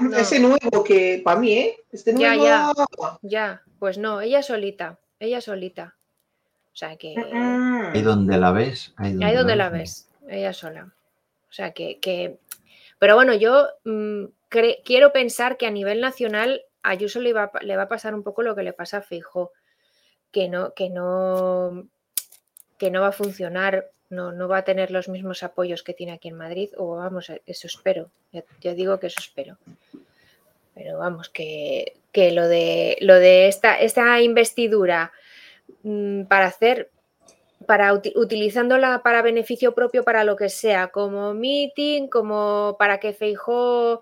Mm, 0.00 0.14
ese 0.14 0.40
nuevo 0.40 0.84
que 0.84 1.20
para 1.24 1.38
mí, 1.38 1.52
¿eh? 1.52 1.76
Este 1.90 2.12
nuevo. 2.12 2.44
Ya, 2.44 2.72
ya, 2.74 3.18
ya. 3.22 3.62
Pues 3.78 3.98
no, 3.98 4.20
ella 4.20 4.42
solita, 4.42 4.98
ella 5.18 5.40
solita. 5.40 5.96
O 6.72 6.76
sea 6.76 6.96
que. 6.96 7.14
Ahí 7.16 8.02
donde 8.02 8.38
la 8.38 8.52
ves. 8.52 8.94
Ahí 8.96 9.34
donde, 9.34 9.56
la 9.56 9.68
ves, 9.68 10.08
ella 10.28 10.52
sola. 10.52 10.92
O 11.48 11.52
sea 11.52 11.72
que. 11.72 11.98
que... 11.98 12.38
Pero 12.98 13.14
bueno, 13.14 13.34
yo 13.34 13.68
mm, 13.84 14.24
quiero 14.48 15.12
pensar 15.12 15.56
que 15.56 15.66
a 15.66 15.70
nivel 15.70 16.00
nacional 16.00 16.62
a 16.82 16.90
Ayuso 16.90 17.20
le 17.20 17.32
va, 17.32 17.50
le 17.60 17.76
va 17.76 17.82
a 17.84 17.88
pasar 17.88 18.14
un 18.14 18.22
poco 18.22 18.42
lo 18.42 18.54
que 18.54 18.62
le 18.62 18.72
pasa 18.72 18.98
a 18.98 19.02
Fijo, 19.02 19.52
que 20.30 20.48
no, 20.48 20.74
que 20.74 20.90
no, 20.90 21.88
que 22.78 22.90
no 22.90 23.00
va 23.00 23.08
a 23.08 23.12
funcionar 23.12 23.90
no, 24.10 24.32
no 24.32 24.48
va 24.48 24.58
a 24.58 24.64
tener 24.64 24.90
los 24.90 25.08
mismos 25.08 25.42
apoyos 25.42 25.82
que 25.82 25.94
tiene 25.94 26.12
aquí 26.12 26.28
en 26.28 26.36
Madrid, 26.36 26.70
o 26.76 26.96
vamos, 26.96 27.30
eso 27.46 27.66
espero, 27.66 28.10
yo, 28.32 28.74
digo 28.74 28.98
que 28.98 29.08
eso 29.08 29.20
espero. 29.20 29.58
Pero 30.74 30.98
vamos, 30.98 31.28
que, 31.28 31.94
lo 32.14 32.48
de, 32.48 32.96
lo 33.00 33.14
de 33.14 33.48
esta, 33.48 33.78
esta 33.78 34.20
investidura 34.20 35.12
mm, 35.82 36.22
para 36.24 36.46
hacer, 36.46 36.90
para 37.66 37.92
utilizándola 37.92 39.02
para 39.02 39.22
beneficio 39.22 39.74
propio, 39.74 40.04
para 40.04 40.24
lo 40.24 40.36
que 40.36 40.48
sea, 40.48 40.88
como 40.88 41.34
meeting, 41.34 42.08
como 42.08 42.76
para 42.78 42.98
que 42.98 43.12
Feijó 43.12 44.00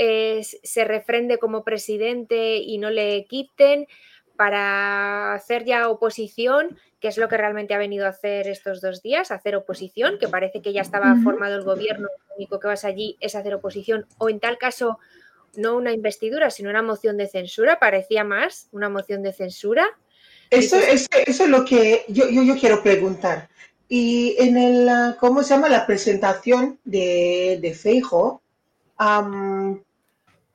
eh, 0.00 0.42
se 0.44 0.84
refrende 0.84 1.38
como 1.38 1.64
presidente 1.64 2.58
y 2.58 2.78
no 2.78 2.88
le 2.88 3.26
quiten, 3.26 3.88
para 4.36 5.34
hacer 5.34 5.64
ya 5.64 5.88
oposición, 5.88 6.78
que 7.00 7.08
es 7.08 7.18
lo 7.18 7.28
que 7.28 7.36
realmente 7.36 7.74
ha 7.74 7.78
venido 7.78 8.06
a 8.06 8.10
hacer 8.10 8.46
estos 8.46 8.80
dos 8.80 9.02
días, 9.02 9.32
hacer 9.32 9.56
oposición, 9.56 10.16
que 10.20 10.28
parece 10.28 10.62
que 10.62 10.72
ya 10.72 10.82
estaba 10.82 11.16
formado 11.24 11.56
el 11.56 11.64
gobierno, 11.64 12.06
lo 12.28 12.36
único 12.36 12.60
que 12.60 12.68
vas 12.68 12.84
allí 12.84 13.16
es 13.18 13.34
hacer 13.34 13.52
oposición, 13.54 14.06
o 14.18 14.28
en 14.28 14.38
tal 14.38 14.56
caso 14.56 15.00
no 15.56 15.76
una 15.76 15.90
investidura, 15.90 16.50
sino 16.50 16.70
una 16.70 16.82
moción 16.82 17.16
de 17.16 17.26
censura, 17.26 17.80
parecía 17.80 18.22
más 18.22 18.68
una 18.70 18.88
moción 18.88 19.24
de 19.24 19.32
censura. 19.32 19.84
Eso, 20.50 20.76
es 20.78 21.48
lo 21.48 21.64
que 21.64 22.04
yo, 22.06 22.30
yo, 22.30 22.56
quiero 22.56 22.80
preguntar. 22.84 23.48
Y 23.88 24.36
en 24.38 24.56
el, 24.56 25.16
¿cómo 25.18 25.42
se 25.42 25.54
llama? 25.54 25.68
La 25.68 25.84
presentación 25.84 26.78
de, 26.84 27.58
de 27.60 27.74
Feijo, 27.74 28.40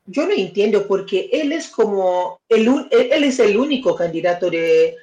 yo 0.06 0.26
no 0.26 0.32
entiendo 0.32 0.86
porque 0.86 1.30
él 1.32 1.52
es 1.52 1.68
como, 1.68 2.40
el, 2.48 2.68
él 2.90 3.24
es 3.24 3.38
el 3.38 3.56
único 3.56 3.94
candidato 3.96 4.50
de, 4.50 4.96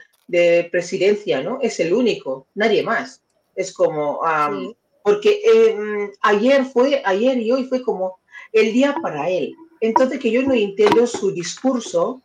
presidencia, 0.71 1.41
¿no? 1.41 1.59
Es 1.61 1.81
el 1.81 1.93
único, 1.93 2.47
nadie 2.55 2.83
más. 2.83 3.21
Es 3.53 3.73
como, 3.73 4.21
porque 5.03 5.41
em, 5.43 6.09
ayer 6.21 6.63
fue, 6.63 7.01
ayer 7.03 7.37
y 7.37 7.51
hoy 7.51 7.65
fue 7.65 7.81
como 7.81 8.19
el 8.53 8.71
día 8.71 8.95
para 9.01 9.29
él. 9.29 9.53
Entonces 9.81 10.19
que 10.19 10.31
yo 10.31 10.43
no 10.43 10.53
entiendo 10.53 11.05
su 11.05 11.31
discurso, 11.31 12.21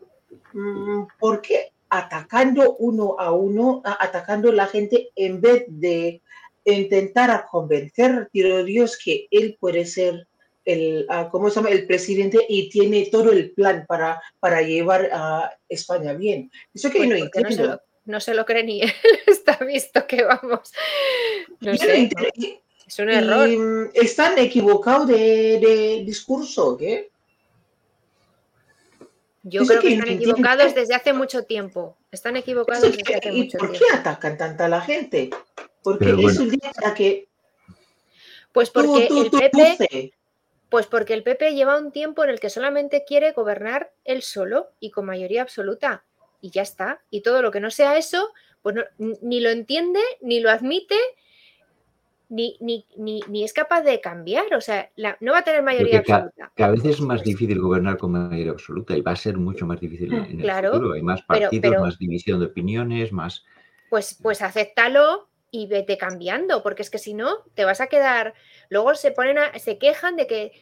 mm, 0.53 1.05
porque 1.19 1.73
atacando 1.89 2.77
uno 2.77 3.17
a 3.19 3.33
uno, 3.33 3.83
atacando 3.85 4.51
a 4.51 4.55
la 4.55 4.67
gente 4.67 5.09
en 5.17 5.41
vez 5.41 5.65
de 5.67 6.23
intentar 6.65 7.47
convencer, 7.51 8.29
tiro 8.33 8.63
Dios, 8.63 8.99
que 9.03 9.27
él 9.31 9.57
puede 9.59 9.85
ser 9.85 10.29
el, 10.67 11.07
uh, 11.09 11.31
¿cómo 11.31 11.49
se 11.49 11.57
llama? 11.57 11.71
el 11.71 11.87
presidente 11.87 12.45
y 12.49 12.69
tiene 12.69 13.09
todo 13.11 13.33
el 13.33 13.53
plan 13.53 13.87
para, 13.89 14.21
para 14.39 14.61
llevar 14.61 15.09
a 15.13 15.57
España 15.69 16.13
bien. 16.13 16.51
Eso 16.75 16.91
que 16.91 17.07
no 17.07 17.17
entiendo. 17.17 17.81
No 18.05 18.21
se, 18.21 18.35
lo, 18.35 18.45
cree 18.45 18.63
ni 18.63 18.83
él, 18.83 18.93
está 19.27 19.57
visto 19.65 20.07
que 20.07 20.23
vamos. 20.23 20.73
No 21.61 21.77
sé, 21.77 22.11
es 22.87 22.99
un 22.99 23.11
error. 23.11 23.49
Mm, 23.49 23.91
¿Están 23.95 24.39
equivocados 24.39 25.09
de, 25.09 25.59
de 25.61 26.03
discurso 26.05 26.77
qué? 26.77 27.11
Yo 29.49 29.65
creo 29.65 29.81
que, 29.81 29.95
están 29.95 30.09
equivocados 30.09 30.75
desde 30.75 30.95
hace 30.95 31.13
mucho 31.13 31.45
tiempo. 31.45 31.97
Están 32.11 32.37
equivocados 32.37 32.83
desde 32.83 33.15
hace 33.15 33.31
mucho 33.31 33.59
tiempo. 33.59 33.67
¿Por 33.69 33.79
qué 33.79 33.85
atacan 33.95 34.37
tanta 34.37 34.69
la 34.69 34.81
gente? 34.81 35.31
Porque 35.83 36.11
es 36.11 36.39
un 36.39 36.51
día 36.51 36.73
para 36.75 36.95
que. 36.95 37.29
Pues 38.51 38.71
porque 38.71 39.07
el 39.07 39.31
PP, 39.31 40.13
pues 40.69 40.87
porque 40.87 41.15
el 41.15 41.23
PP 41.23 41.55
lleva 41.55 41.79
un 41.79 41.93
tiempo 41.93 42.25
en 42.25 42.31
el 42.31 42.41
que 42.41 42.51
solamente 42.51 43.05
quiere 43.07 43.33
gobernar 43.33 43.93
él 44.05 44.23
solo 44.23 44.69
y 44.81 44.91
con 44.91 45.07
mayoría 45.07 45.43
absoluta. 45.43 46.05
Y 46.41 46.51
ya 46.51 46.63
está. 46.63 47.03
Y 47.11 47.23
todo 47.23 47.41
lo 47.43 47.51
que 47.51 47.61
no 47.61 47.71
sea 47.71 47.97
eso, 47.97 48.31
pues 48.63 48.77
ni 48.99 49.41
lo 49.41 49.51
entiende, 49.51 50.01
ni 50.21 50.41
lo 50.41 50.51
admite, 50.51 50.97
ni, 52.29 52.59
ni, 52.97 53.45
es 53.45 53.53
capaz 53.53 53.83
de 53.83 54.01
cambiar. 54.01 54.55
O 54.55 54.61
sea, 54.61 54.91
no 55.21 55.33
va 55.33 55.39
a 55.39 55.45
tener 55.45 55.63
mayoría 55.63 56.01
absoluta. 56.01 56.53
Que 56.55 56.65
a 56.65 56.71
veces 56.71 56.97
es 56.97 57.01
más 57.01 57.23
difícil 57.23 57.61
gobernar 57.61 57.97
con 57.97 58.13
mayoría 58.13 58.53
absoluta 58.53 58.97
y 58.97 59.01
va 59.01 59.13
a 59.13 59.17
ser 59.17 59.37
mucho 59.37 59.67
más 59.67 59.81
difícil 59.81 60.13
en 60.13 60.41
el 60.41 60.65
futuro. 60.65 60.93
Hay 60.93 61.03
más 61.03 61.23
partidos, 61.23 61.81
más 61.81 61.99
división 61.99 62.41
de 62.41 62.47
opiniones, 62.47 63.13
más. 63.13 63.45
Pues, 63.89 64.19
pues 64.21 64.43
acéptalo 64.43 65.29
y 65.51 65.69
vete 65.69 65.97
cambiando, 65.97 66.63
porque 66.63 66.83
es 66.83 66.91
que 66.91 66.99
si 66.99 67.15
no, 67.15 67.45
te 67.55 67.65
vas 67.65 67.81
a 67.81 67.87
quedar. 67.87 68.35
Luego 68.69 68.95
se 68.95 69.11
ponen 69.13 69.39
a, 69.39 69.59
se 69.59 69.79
quejan 69.79 70.17
de 70.17 70.27
que 70.27 70.53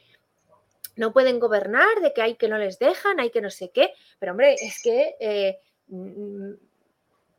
no 0.96 1.12
pueden 1.12 1.40
gobernar, 1.40 2.00
de 2.00 2.12
que 2.12 2.22
hay 2.22 2.36
que 2.36 2.48
no 2.48 2.58
les 2.58 2.78
dejan, 2.78 3.20
hay 3.20 3.30
que 3.30 3.40
no 3.40 3.50
sé 3.50 3.70
qué. 3.70 3.92
Pero 4.18 4.32
hombre, 4.32 4.54
es 4.54 4.80
que 4.82 5.16
eh, 5.20 5.58
mm, 5.88 6.52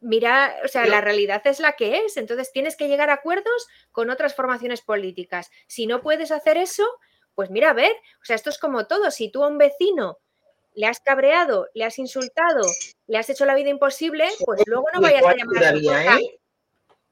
mira, 0.01 0.55
o 0.63 0.67
sea, 0.67 0.86
la 0.86 1.01
realidad 1.01 1.41
es 1.45 1.60
la 1.60 1.74
que 1.74 2.00
es. 2.05 2.17
Entonces 2.17 2.51
tienes 2.51 2.75
que 2.75 2.88
llegar 2.88 3.10
a 3.10 3.13
acuerdos 3.13 3.67
con 3.91 4.10
otras 4.10 4.36
formaciones 4.36 4.81
políticas. 4.81 5.50
Si 5.67 5.88
no 5.88 6.01
puedes 6.01 6.31
hacer 6.31 6.57
eso, 6.57 6.86
pues 7.34 7.50
mira, 7.50 7.72
a 7.72 7.74
ver, 7.74 7.91
o 8.22 8.25
sea, 8.25 8.36
esto 8.36 8.50
es 8.50 8.57
como 8.57 8.88
todo. 8.88 9.12
Si 9.12 9.29
tú 9.29 9.43
a 9.43 9.48
un 9.48 9.57
vecino 9.57 10.19
le 10.74 10.88
has 10.88 11.00
cabreado, 11.00 11.69
le 11.74 11.86
has 11.86 11.98
insultado, 12.00 12.62
le 13.07 13.17
has 13.17 13.29
hecho 13.29 13.45
la 13.45 13.55
vida 13.55 13.69
imposible, 13.69 14.27
pues 14.45 14.62
luego 14.65 14.86
no 14.93 15.01
vayas 15.01 15.24
a 15.25 15.36
llamar 15.36 15.63
a 15.63 15.72
su 15.72 15.84
puerta. 15.84 16.17
¿eh? 16.17 16.39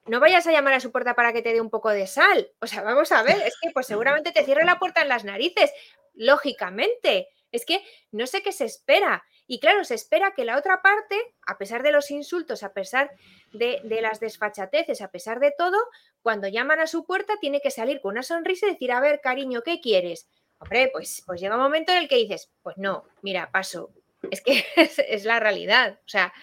No 0.05 0.19
vayas 0.19 0.45
a 0.47 0.51
llamar 0.51 0.73
a 0.73 0.79
su 0.79 0.91
puerta 0.91 1.15
para 1.15 1.31
que 1.31 1.41
te 1.41 1.53
dé 1.53 1.61
un 1.61 1.69
poco 1.69 1.89
de 1.89 2.07
sal. 2.07 2.51
O 2.59 2.67
sea, 2.67 2.81
vamos 2.81 3.11
a 3.11 3.23
ver, 3.23 3.41
es 3.45 3.55
que 3.61 3.71
pues 3.71 3.87
seguramente 3.87 4.31
te 4.31 4.43
cierre 4.43 4.65
la 4.65 4.79
puerta 4.79 5.01
en 5.01 5.09
las 5.09 5.23
narices 5.23 5.71
lógicamente. 6.13 7.29
Es 7.51 7.65
que 7.65 7.83
no 8.11 8.27
sé 8.27 8.41
qué 8.41 8.51
se 8.51 8.65
espera. 8.65 9.23
Y 9.45 9.59
claro, 9.59 9.83
se 9.83 9.95
espera 9.95 10.33
que 10.35 10.45
la 10.45 10.57
otra 10.57 10.81
parte, 10.81 11.15
a 11.45 11.57
pesar 11.57 11.83
de 11.83 11.91
los 11.91 12.09
insultos, 12.11 12.63
a 12.63 12.73
pesar 12.73 13.11
de, 13.51 13.81
las 14.01 14.19
desfachateces, 14.19 15.01
a 15.01 15.11
pesar 15.11 15.39
de 15.39 15.53
todo, 15.57 15.77
cuando 16.21 16.47
llaman 16.47 16.79
a 16.79 16.87
su 16.87 17.05
puerta 17.05 17.35
tiene 17.39 17.61
que 17.61 17.71
salir 17.71 18.01
con 18.01 18.13
una 18.13 18.23
sonrisa 18.23 18.65
y 18.65 18.71
decir, 18.71 18.91
a 18.91 19.01
ver, 19.01 19.19
cariño, 19.21 19.61
¿qué 19.61 19.81
quieres? 19.81 20.27
Hombre, 20.59 20.89
pues, 20.93 21.23
pues 21.25 21.41
llega 21.41 21.55
un 21.55 21.61
momento 21.61 21.91
en 21.91 21.99
el 21.99 22.07
que 22.07 22.15
dices, 22.15 22.49
pues 22.61 22.77
no, 22.77 23.05
mira, 23.21 23.51
paso. 23.51 23.91
Es 24.31 24.41
que 24.41 24.65
es, 24.75 25.25
la 25.25 25.39
realidad. 25.39 25.99
O 26.05 26.09
sea, 26.09 26.33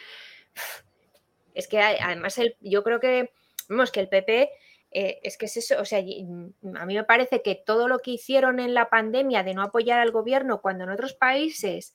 es 1.54 1.66
que 1.66 1.80
además 1.80 2.36
el, 2.38 2.56
yo 2.60 2.84
creo 2.84 3.00
que, 3.00 3.32
vemos 3.70 3.90
que 3.90 4.00
el 4.00 4.08
PP 4.08 4.50
eh, 4.90 5.20
es 5.22 5.38
que 5.38 5.46
es 5.46 5.56
eso, 5.56 5.80
o 5.80 5.84
sea, 5.84 6.02
mm, 6.02 6.76
a 6.76 6.84
mí 6.84 6.94
me 6.94 7.04
parece 7.04 7.42
que 7.42 7.54
todo 7.54 7.88
lo 7.88 8.00
que 8.00 8.10
hicieron 8.10 8.58
en 8.58 8.74
la 8.74 8.90
pandemia 8.90 9.42
de 9.44 9.54
no 9.54 9.62
apoyar 9.62 10.00
al 10.00 10.10
gobierno 10.10 10.60
cuando 10.60 10.84
en 10.84 10.90
otros 10.90 11.14
países 11.14 11.94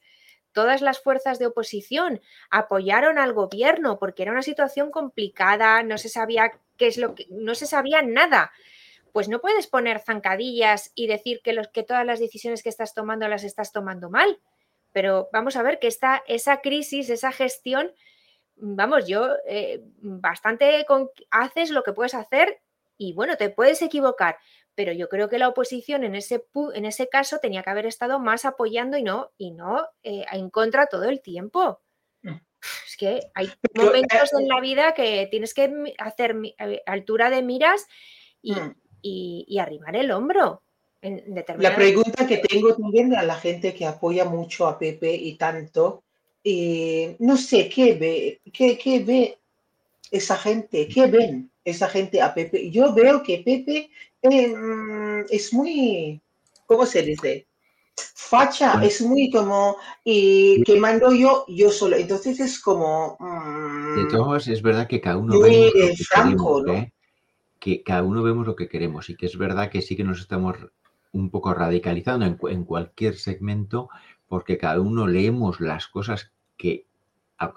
todas 0.53 0.81
las 0.81 1.01
fuerzas 1.01 1.37
de 1.37 1.47
oposición 1.47 2.21
apoyaron 2.49 3.19
al 3.19 3.33
gobierno 3.33 3.99
porque 3.99 4.23
era 4.23 4.31
una 4.31 4.41
situación 4.41 4.89
complicada, 4.89 5.83
no 5.83 5.97
se 5.97 6.07
sabía 6.07 6.53
qué 6.77 6.87
es 6.87 6.97
lo 6.97 7.13
que, 7.13 7.27
no 7.29 7.53
se 7.55 7.67
sabía 7.67 8.01
nada. 8.01 8.51
Pues 9.11 9.29
no 9.29 9.39
puedes 9.39 9.67
poner 9.67 9.99
zancadillas 9.99 10.91
y 10.95 11.07
decir 11.07 11.41
que, 11.43 11.53
los, 11.53 11.67
que 11.69 11.83
todas 11.83 12.05
las 12.05 12.19
decisiones 12.19 12.63
que 12.63 12.69
estás 12.69 12.93
tomando 12.93 13.27
las 13.27 13.43
estás 13.43 13.71
tomando 13.71 14.09
mal. 14.09 14.39
Pero 14.93 15.29
vamos 15.33 15.57
a 15.57 15.63
ver 15.63 15.79
que 15.79 15.87
esta, 15.87 16.23
esa 16.27 16.61
crisis, 16.61 17.09
esa 17.09 17.31
gestión, 17.31 17.93
vamos, 18.57 19.07
yo 19.07 19.29
eh, 19.47 19.81
bastante 20.01 20.85
con, 20.87 21.09
haces 21.31 21.71
lo 21.71 21.83
que 21.83 21.93
puedes 21.93 22.13
hacer 22.13 22.61
y 22.97 23.13
bueno, 23.13 23.35
te 23.35 23.49
puedes 23.49 23.81
equivocar, 23.81 24.37
pero 24.73 24.91
yo 24.93 25.09
creo 25.09 25.29
que 25.29 25.39
la 25.39 25.49
oposición 25.49 26.03
en 26.03 26.15
ese, 26.15 26.45
en 26.73 26.85
ese 26.85 27.09
caso 27.09 27.39
tenía 27.39 27.63
que 27.63 27.69
haber 27.69 27.85
estado 27.85 28.19
más 28.19 28.45
apoyando 28.45 28.97
y 28.97 29.03
no, 29.03 29.31
y 29.37 29.51
no 29.51 29.87
eh, 30.03 30.25
en 30.31 30.49
contra 30.49 30.87
todo 30.87 31.03
el 31.05 31.21
tiempo. 31.21 31.81
Mm. 32.21 32.37
Es 32.87 32.97
que 32.97 33.19
hay 33.33 33.51
momentos 33.75 34.33
en 34.33 34.47
la 34.47 34.59
vida 34.61 34.93
que 34.93 35.27
tienes 35.29 35.53
que 35.53 35.93
hacer 35.97 36.35
eh, 36.57 36.81
altura 36.85 37.29
de 37.29 37.41
miras 37.41 37.85
y, 38.41 38.53
mm. 38.53 38.75
y, 39.01 39.59
arrimar 39.59 39.95
el 39.95 40.11
hombro. 40.11 40.63
la 41.01 41.75
pregunta 41.75 42.25
que 42.25 42.37
tengo 42.37 42.75
también 42.75 43.13
a 43.15 43.23
la 43.23 43.35
gente 43.35 43.73
que 43.73 43.85
apoya 43.85 44.25
mucho 44.25 44.67
a 44.67 44.79
Pepe 44.79 45.13
y 45.13 45.35
tanto, 45.37 46.04
eh, 46.45 47.17
no 47.19 47.35
sé, 47.35 47.67
¿qué 47.67 47.95
ve? 47.95 48.41
¿Qué, 48.53 48.77
¿Qué 48.77 48.99
ve 48.99 49.37
esa 50.11 50.37
gente? 50.37 50.87
¿Qué 50.87 51.07
ven 51.07 51.51
esa 51.65 51.89
gente 51.89 52.21
a 52.21 52.33
Pepe? 52.33 52.71
Yo 52.71 52.93
veo 52.93 53.21
que 53.21 53.39
Pepe 53.39 53.89
Em, 54.29 55.25
es 55.29 55.53
muy, 55.53 56.19
¿cómo 56.65 56.85
se 56.85 57.03
dice? 57.03 57.47
Facha, 57.95 58.83
es 58.83 59.01
muy 59.01 59.29
como, 59.29 59.77
y 60.03 60.63
que 60.63 60.79
mando 60.79 61.13
yo, 61.13 61.45
yo 61.47 61.69
solo. 61.69 61.95
Entonces 61.95 62.39
es 62.39 62.59
como... 62.59 63.17
de 63.19 64.03
mm, 64.03 64.07
todos 64.09 64.47
es 64.47 64.61
verdad 64.61 64.87
que 64.87 64.99
cada 64.99 65.17
uno 65.17 65.39
vemos 65.39 65.65
lo 65.65 65.71
que 65.73 65.95
queremos, 66.09 66.67
¿eh? 66.67 66.93
que 67.59 67.83
cada 67.83 68.03
uno 68.03 68.23
vemos 68.23 68.47
lo 68.47 68.55
que 68.55 68.67
queremos 68.67 69.09
y 69.09 69.15
que 69.15 69.27
es 69.27 69.37
verdad 69.37 69.69
que 69.69 69.81
sí 69.81 69.95
que 69.95 70.03
nos 70.03 70.19
estamos 70.19 70.57
un 71.11 71.29
poco 71.29 71.53
radicalizando 71.53 72.25
en, 72.25 72.37
en 72.49 72.65
cualquier 72.65 73.17
segmento 73.17 73.89
porque 74.27 74.57
cada 74.57 74.81
uno 74.81 75.07
leemos 75.07 75.61
las 75.61 75.87
cosas 75.87 76.31
que 76.57 76.85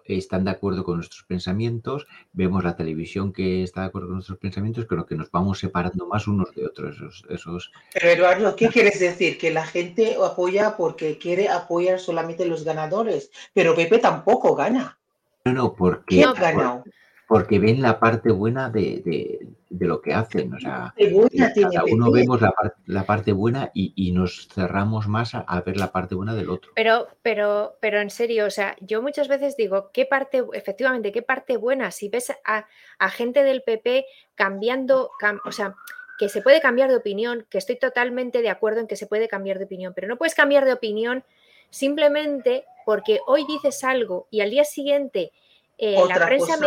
están 0.07 0.45
de 0.45 0.51
acuerdo 0.51 0.83
con 0.83 0.97
nuestros 0.97 1.23
pensamientos, 1.23 2.07
vemos 2.33 2.65
la 2.65 2.77
televisión 2.77 3.33
que 3.33 3.63
está 3.63 3.83
de 3.83 3.87
acuerdo 3.87 4.09
con 4.09 4.17
nuestros 4.17 4.39
pensamientos, 4.39 4.87
creo 4.87 5.07
que 5.07 5.15
nos 5.15 5.31
vamos 5.31 5.61
separando 5.61 6.07
más 6.07 6.27
unos 6.27 6.53
de 6.55 6.67
otros. 6.67 6.97
Esos, 6.97 7.25
esos... 7.29 7.73
Pero 7.95 8.09
Eduardo, 8.09 8.57
¿qué 8.57 8.69
quieres 8.69 8.99
decir? 8.99 9.39
Que 9.39 9.53
la 9.53 9.65
gente 9.65 10.17
apoya 10.23 10.77
porque 10.77 11.19
quiere 11.19 11.49
apoyar 11.49 12.01
solamente 12.01 12.45
los 12.47 12.65
ganadores, 12.65 13.31
pero 13.55 13.77
Pepe 13.77 13.99
tampoco 13.99 14.57
gana. 14.57 14.99
No, 15.45 15.53
no, 15.53 15.75
porque... 15.75 16.25
ha 16.25 16.33
ganado? 16.33 16.83
porque 16.83 16.99
ven 17.29 17.83
la 17.83 18.01
parte 18.01 18.31
buena 18.31 18.71
de, 18.71 19.47
lo 19.71 20.01
que 20.01 20.15
hacen. 20.15 20.53
O 20.55 20.59
sea, 20.59 20.95
cada 20.97 21.85
uno 21.85 22.11
vemos 22.11 22.41
la, 22.87 23.05
parte 23.05 23.33
buena 23.33 23.71
y, 23.75 24.13
nos 24.13 24.49
cerramos 24.49 25.09
más 25.09 25.35
a, 25.35 25.63
ver 25.65 25.77
la 25.77 25.93
parte 25.93 26.15
buena 26.15 26.35
del 26.35 26.51
otro. 26.51 26.73
Pero, 26.75 27.09
pero, 27.23 27.77
pero 27.81 28.01
en 28.01 28.11
serio, 28.11 28.47
o 28.47 28.51
sea, 28.51 28.77
yo 28.81 29.03
muchas 29.03 29.29
veces 29.29 29.57
digo, 29.57 29.91
¿qué 29.93 30.07
parte, 30.07 30.43
efectivamente, 30.55 31.13
qué 31.13 31.23
parte 31.23 31.57
buena? 31.57 31.91
Si 31.91 32.09
ves 32.09 32.33
a, 32.45 32.67
gente 33.11 33.45
del 33.45 33.63
PP 33.63 34.07
cambiando, 34.35 35.11
o 35.45 35.53
sea, 35.53 35.75
que 36.19 36.29
se 36.29 36.43
puede 36.43 36.61
cambiar 36.61 36.89
de 36.89 36.97
opinión, 36.97 37.47
que 37.51 37.59
estoy 37.59 37.79
totalmente 37.79 38.43
de 38.43 38.51
acuerdo 38.51 38.81
en 38.81 38.89
que 38.89 38.97
se 38.97 39.07
puede 39.07 39.29
cambiar 39.29 39.59
de 39.59 39.67
opinión, 39.67 39.93
pero 39.95 40.09
no 40.09 40.17
puedes 40.17 40.35
cambiar 40.35 40.65
de 40.65 40.73
opinión 40.73 41.25
simplemente 41.71 42.65
porque 42.87 43.21
hoy 43.27 43.45
dices 43.47 43.85
algo 43.85 44.27
y 44.31 44.41
al 44.41 44.51
día 44.51 44.65
siguiente 44.65 45.33
eh, 45.81 45.97
la, 46.09 46.27
prensa 46.27 46.59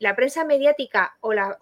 la, 0.00 0.16
prensa 0.16 0.44
mediática 0.46 1.16
o 1.20 1.34
la, 1.34 1.58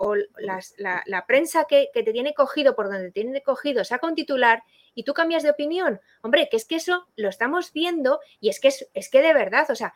la, 0.78 1.26
prensa 1.26 1.64
que, 1.68 1.90
te 1.92 2.04
tiene 2.04 2.34
cogido 2.34 2.76
por 2.76 2.86
donde 2.86 3.10
te 3.10 3.22
tiene 3.22 3.42
cogido 3.42 3.84
saca 3.84 4.06
un 4.06 4.14
titular 4.14 4.62
y 4.94 5.02
tú 5.02 5.12
cambias 5.12 5.42
de 5.42 5.50
opinión. 5.50 6.00
Hombre, 6.22 6.48
que 6.48 6.56
es 6.56 6.64
que 6.64 6.76
eso 6.76 7.08
lo 7.16 7.28
estamos 7.28 7.72
viendo 7.72 8.20
y 8.38 8.48
es 8.48 8.60
que 8.60 8.68
es, 8.68 8.88
es 8.94 9.10
que 9.10 9.22
de 9.22 9.34
verdad, 9.34 9.68
o 9.70 9.74
sea, 9.74 9.92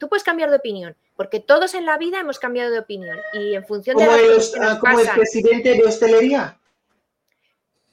tú 0.00 0.08
puedes 0.08 0.24
cambiar 0.24 0.48
de 0.48 0.56
opinión, 0.56 0.96
porque 1.14 1.40
todos 1.40 1.74
en 1.74 1.84
la 1.84 1.98
vida 1.98 2.20
hemos 2.20 2.38
cambiado 2.38 2.70
de 2.70 2.78
opinión 2.78 3.18
y 3.34 3.54
en 3.54 3.66
función 3.66 3.98
de 3.98 4.04
ah, 4.04 4.78
como 4.80 5.00
el 5.00 5.08
presidente 5.10 5.74
de 5.74 5.82
hostelería 5.84 6.58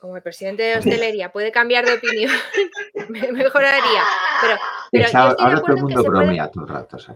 como 0.06 0.18
el 0.18 0.22
presidente 0.22 0.62
de 0.62 0.78
hostelería 0.78 1.32
puede 1.32 1.52
cambiar 1.52 1.84
de 1.84 1.94
opinión, 1.94 2.32
me 3.10 3.32
mejoraría. 3.32 4.04
Pero, 4.40 4.60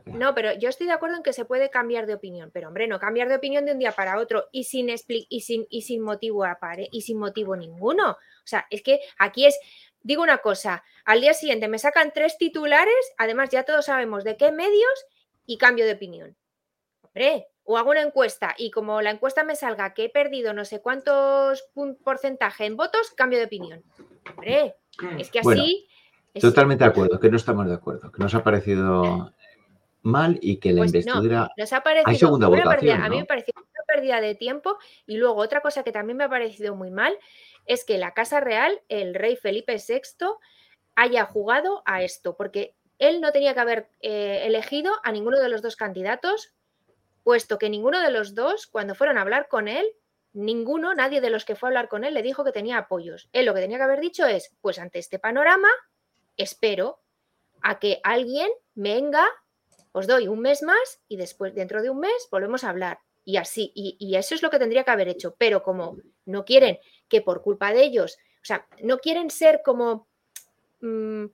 pero. 0.04 0.18
No, 0.18 0.34
pero 0.36 0.54
yo 0.54 0.70
estoy 0.70 0.88
de 0.88 0.94
acuerdo 0.94 1.18
en 1.18 1.24
que 1.24 1.34
se 1.34 1.46
puede 1.46 1.70
cambiar 1.70 2.06
de 2.06 2.14
opinión, 2.14 2.52
pero 2.54 2.68
hombre, 2.68 2.88
no 2.88 3.00
cambiar 3.00 3.30
de 3.30 3.36
opinión 3.36 3.66
de 3.66 3.72
un 3.72 3.80
día 3.80 3.92
para 3.92 4.18
otro 4.18 4.48
y 4.52 4.66
sin, 4.66 4.90
y 4.90 5.42
sin, 5.42 5.68
y 5.70 5.82
sin 5.82 6.02
motivo 6.02 6.46
apare 6.46 6.88
y 6.92 7.02
sin 7.02 7.18
motivo 7.18 7.56
ninguno. 7.56 8.12
O 8.12 8.48
sea, 8.48 8.66
es 8.70 8.82
que 8.82 9.00
aquí 9.18 9.46
es, 9.46 9.60
digo 10.02 10.24
una 10.24 10.40
cosa, 10.40 10.84
al 11.06 11.22
día 11.22 11.34
siguiente 11.34 11.68
me 11.68 11.80
sacan 11.80 12.12
tres 12.14 12.38
titulares, 12.38 13.14
además 13.18 13.50
ya 13.50 13.64
todos 13.64 13.86
sabemos 13.86 14.24
de 14.24 14.38
qué 14.38 14.52
medios 14.52 15.06
y 15.46 15.58
cambio 15.58 15.86
de 15.86 15.94
opinión. 15.94 16.38
Hombre, 17.02 17.48
o 17.64 17.78
hago 17.78 17.92
una 17.92 18.02
encuesta 18.02 18.56
y 18.58 18.72
como 18.72 19.02
la 19.02 19.12
encuesta 19.12 19.44
me 19.44 19.56
salga 19.56 19.94
que 19.94 20.06
he 20.06 20.10
perdido 20.10 20.54
no 20.54 20.66
sé 20.66 20.82
cuántos 20.82 21.64
porcentaje 22.04 22.66
en 22.66 22.76
votos, 22.76 23.12
cambio 23.12 23.40
de 23.40 23.46
opinión. 23.46 23.84
Hombre, 24.32 24.76
es 25.18 25.30
que 25.30 25.40
así... 25.40 25.88
Totalmente 26.40 26.84
de 26.84 26.90
acuerdo, 26.90 27.20
que 27.20 27.30
no 27.30 27.38
estamos 27.38 27.68
de 27.68 27.74
acuerdo, 27.74 28.12
que 28.12 28.22
nos 28.22 28.34
ha 28.36 28.44
parecido 28.44 29.34
mal 30.02 30.40
y 30.42 30.58
que 30.58 30.72
la 30.72 30.82
pues 30.82 30.94
investidura... 30.94 31.40
No, 31.42 31.50
nos 31.58 31.74
ha 31.74 31.82
parecido 31.82 32.34
una 32.34 32.50
pérdida, 32.50 33.04
A 33.04 33.10
mí 33.10 33.18
me 33.18 33.26
pareció 33.26 33.54
una 33.56 33.84
pérdida 33.88 34.22
de 34.22 34.36
tiempo 34.36 34.78
y 35.06 35.18
luego 35.18 35.36
otra 35.36 35.62
cosa 35.62 35.84
que 35.84 35.92
también 35.92 36.18
me 36.18 36.24
ha 36.24 36.30
parecido 36.30 36.76
muy 36.76 36.92
mal 36.92 37.18
es 37.66 37.86
que 37.86 37.98
la 37.98 38.14
Casa 38.14 38.40
Real, 38.40 38.82
el 38.88 39.14
rey 39.14 39.36
Felipe 39.36 39.76
VI, 39.76 40.28
haya 40.96 41.26
jugado 41.26 41.84
a 41.86 42.04
esto, 42.04 42.36
porque 42.36 42.76
él 42.98 43.22
no 43.22 43.32
tenía 43.32 43.54
que 43.54 43.60
haber 43.60 43.90
eh, 44.02 44.42
elegido 44.46 44.94
a 45.04 45.12
ninguno 45.12 45.40
de 45.40 45.50
los 45.50 45.62
dos 45.62 45.76
candidatos 45.76 46.54
puesto 47.24 47.60
que 47.60 47.70
ninguno 47.70 48.02
de 48.02 48.10
los 48.10 48.34
dos, 48.34 48.66
cuando 48.66 48.96
fueron 48.96 49.18
a 49.18 49.22
hablar 49.22 49.48
con 49.50 49.68
él, 49.68 49.86
ninguno, 50.34 50.96
nadie 50.96 51.22
de 51.22 51.30
los 51.30 51.46
que 51.46 51.56
fue 51.56 51.68
a 51.68 51.70
hablar 51.70 51.88
con 51.88 52.04
él 52.04 52.16
le 52.16 52.24
dijo 52.24 52.44
que 52.44 52.52
tenía 52.52 52.78
apoyos. 52.78 53.30
Él 53.34 53.46
lo 53.46 53.54
que 53.54 53.62
tenía 53.62 53.78
que 53.78 53.84
haber 53.84 54.00
dicho 54.00 54.26
es, 54.26 54.56
pues 54.62 54.80
ante 54.80 54.98
este 54.98 55.20
panorama, 55.20 55.70
espero 56.40 57.02
a 57.62 57.80
que 57.80 58.00
alguien 58.04 58.50
venga, 58.74 59.26
os 59.92 60.08
doy 60.08 60.28
un 60.28 60.40
mes 60.40 60.64
más 60.64 61.02
y 61.08 61.18
después, 61.18 61.54
dentro 61.54 61.82
de 61.82 61.90
un 61.90 62.00
mes, 62.00 62.28
volvemos 62.32 62.64
a 62.64 62.70
hablar. 62.70 63.00
Y 63.26 63.38
así, 63.38 63.72
y, 63.76 64.16
eso 64.16 64.34
es 64.34 64.42
lo 64.42 64.50
que 64.50 64.58
tendría 64.58 64.84
que 64.84 64.92
haber 64.92 65.08
hecho. 65.08 65.36
Pero 65.38 65.62
como 65.62 65.98
no 66.26 66.46
quieren 66.46 66.80
que 67.08 67.22
por 67.22 67.44
culpa 67.44 67.74
de 67.74 67.84
ellos, 67.84 68.18
o 68.42 68.46
sea, 68.46 68.68
no 68.82 69.00
quieren 69.00 69.30
ser 69.30 69.62
como... 69.64 70.08
Mm, 70.82 71.26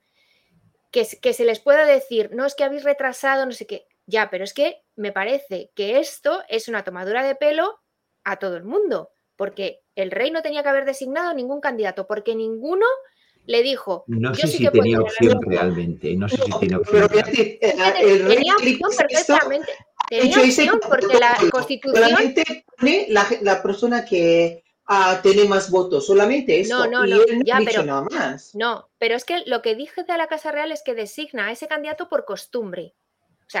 que, 0.90 1.06
que 1.20 1.32
se 1.32 1.44
les 1.44 1.60
pueda 1.60 1.84
decir, 1.84 2.30
no 2.32 2.44
es 2.44 2.54
que 2.54 2.64
habéis 2.64 2.84
retrasado, 2.84 3.46
no 3.46 3.52
sé 3.52 3.66
qué. 3.66 3.86
Ya, 4.06 4.30
pero 4.30 4.44
es 4.44 4.54
que 4.54 4.82
me 4.94 5.12
parece 5.12 5.70
que 5.74 5.98
esto 5.98 6.42
es 6.48 6.68
una 6.68 6.84
tomadura 6.84 7.22
de 7.22 7.34
pelo 7.34 7.80
a 8.24 8.38
todo 8.38 8.56
el 8.56 8.64
mundo, 8.64 9.10
porque 9.36 9.82
el 9.94 10.10
rey 10.10 10.30
no 10.30 10.42
tenía 10.42 10.62
que 10.62 10.68
haber 10.68 10.84
designado 10.84 11.34
ningún 11.34 11.60
candidato, 11.60 12.06
porque 12.06 12.34
ninguno 12.34 12.86
le 13.46 13.62
dijo. 13.62 14.04
No 14.06 14.34
sé 14.34 14.46
si 14.46 14.68
tenía 14.68 15.00
opción 15.00 15.40
realmente, 15.46 16.14
no 16.16 16.28
sé 16.28 16.36
si 16.36 16.50
tenía 16.60 16.78
opción. 16.78 17.08
tenía 17.08 18.54
opción 18.54 18.90
perfectamente. 18.96 19.72
Tenía 20.08 20.40
opción 20.40 20.80
porque 20.88 21.18
la 21.18 21.36
constitución. 21.50 22.34
La, 23.08 23.26
la 23.40 23.62
persona 23.62 24.04
que 24.04 24.62
uh, 24.88 25.22
tiene 25.22 25.44
más 25.46 25.70
votos, 25.70 26.06
solamente 26.06 26.60
eso. 26.60 26.86
No, 26.86 27.06
no, 27.06 27.06
no, 27.06 27.22
ya, 27.44 27.60
pero, 27.64 27.82
nada 27.82 28.02
más. 28.02 28.54
No, 28.54 28.88
pero 28.98 29.14
es 29.14 29.24
que 29.24 29.42
lo 29.46 29.62
que 29.62 29.74
dije 29.74 30.04
de 30.04 30.16
la 30.16 30.26
Casa 30.26 30.52
Real 30.52 30.72
es 30.72 30.82
que 30.84 30.94
designa 30.94 31.46
a 31.46 31.52
ese 31.52 31.68
candidato 31.68 32.08
por 32.08 32.24
costumbre 32.24 32.94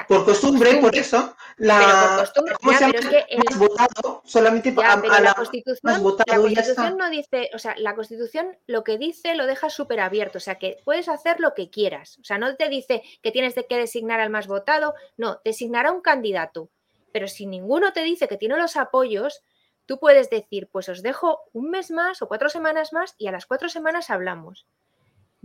por 0.08 0.24
costumbre, 0.24 0.76
por 0.76 0.94
eso, 0.96 1.36
la, 1.58 2.28
pero 2.34 2.58
costumbre, 2.58 2.98
es 2.98 3.06
que 3.06 3.24
el, 3.28 3.58
votado 3.58 4.22
solamente 4.24 4.74
ya, 4.74 5.00
pero 5.00 5.18
la, 5.20 5.34
Constitución, 5.34 5.78
la 5.92 6.36
Constitución 6.36 6.98
no 6.98 7.08
dice, 7.08 7.50
o 7.54 7.58
sea, 7.58 7.74
la 7.78 7.94
Constitución 7.94 8.58
lo 8.66 8.82
que 8.82 8.98
dice 8.98 9.34
lo 9.36 9.46
deja 9.46 9.70
súper 9.70 10.00
abierto, 10.00 10.38
o 10.38 10.40
sea, 10.40 10.56
que 10.56 10.78
puedes 10.84 11.08
hacer 11.08 11.38
lo 11.38 11.54
que 11.54 11.70
quieras, 11.70 12.18
o 12.18 12.24
sea, 12.24 12.36
no 12.36 12.56
te 12.56 12.68
dice 12.68 13.02
que 13.22 13.30
tienes 13.30 13.54
de 13.54 13.66
que 13.66 13.76
designar 13.78 14.18
al 14.18 14.30
más 14.30 14.48
votado, 14.48 14.94
no, 15.16 15.40
designará 15.44 15.92
un 15.92 16.00
candidato, 16.00 16.68
pero 17.12 17.28
si 17.28 17.46
ninguno 17.46 17.92
te 17.92 18.02
dice 18.02 18.26
que 18.26 18.36
tiene 18.36 18.56
los 18.56 18.76
apoyos, 18.76 19.42
tú 19.86 19.98
puedes 20.00 20.30
decir, 20.30 20.68
pues 20.70 20.88
os 20.88 21.02
dejo 21.02 21.42
un 21.52 21.70
mes 21.70 21.90
más 21.90 22.22
o 22.22 22.28
cuatro 22.28 22.48
semanas 22.48 22.92
más 22.92 23.14
y 23.18 23.28
a 23.28 23.32
las 23.32 23.46
cuatro 23.46 23.68
semanas 23.68 24.10
hablamos. 24.10 24.66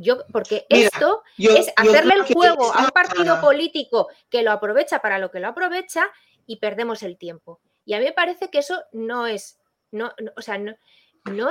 Yo, 0.02 0.18
porque 0.32 0.66
esto 0.70 1.22
es 1.38 1.72
hacerle 1.76 2.16
el 2.16 2.34
juego 2.34 2.74
a 2.74 2.84
un 2.86 2.90
partido 2.90 3.40
político 3.42 4.08
que 4.30 4.42
lo 4.44 4.52
aprovecha 4.52 5.00
para 5.00 5.20
lo 5.20 5.32
que 5.32 5.40
lo 5.40 5.48
aprovecha 5.50 6.04
y 6.48 6.58
perdemos 6.58 7.04
el 7.04 7.18
tiempo. 7.18 7.60
Y 7.86 7.94
a 7.94 8.00
mí 8.00 8.06
me 8.06 8.12
parece 8.14 8.50
que 8.50 8.60
eso 8.60 8.82
no 8.92 9.28
es, 9.28 9.60
no, 9.92 10.12
o 10.36 10.42
sea, 10.42 10.58
no 10.58 10.72
es 10.72 10.78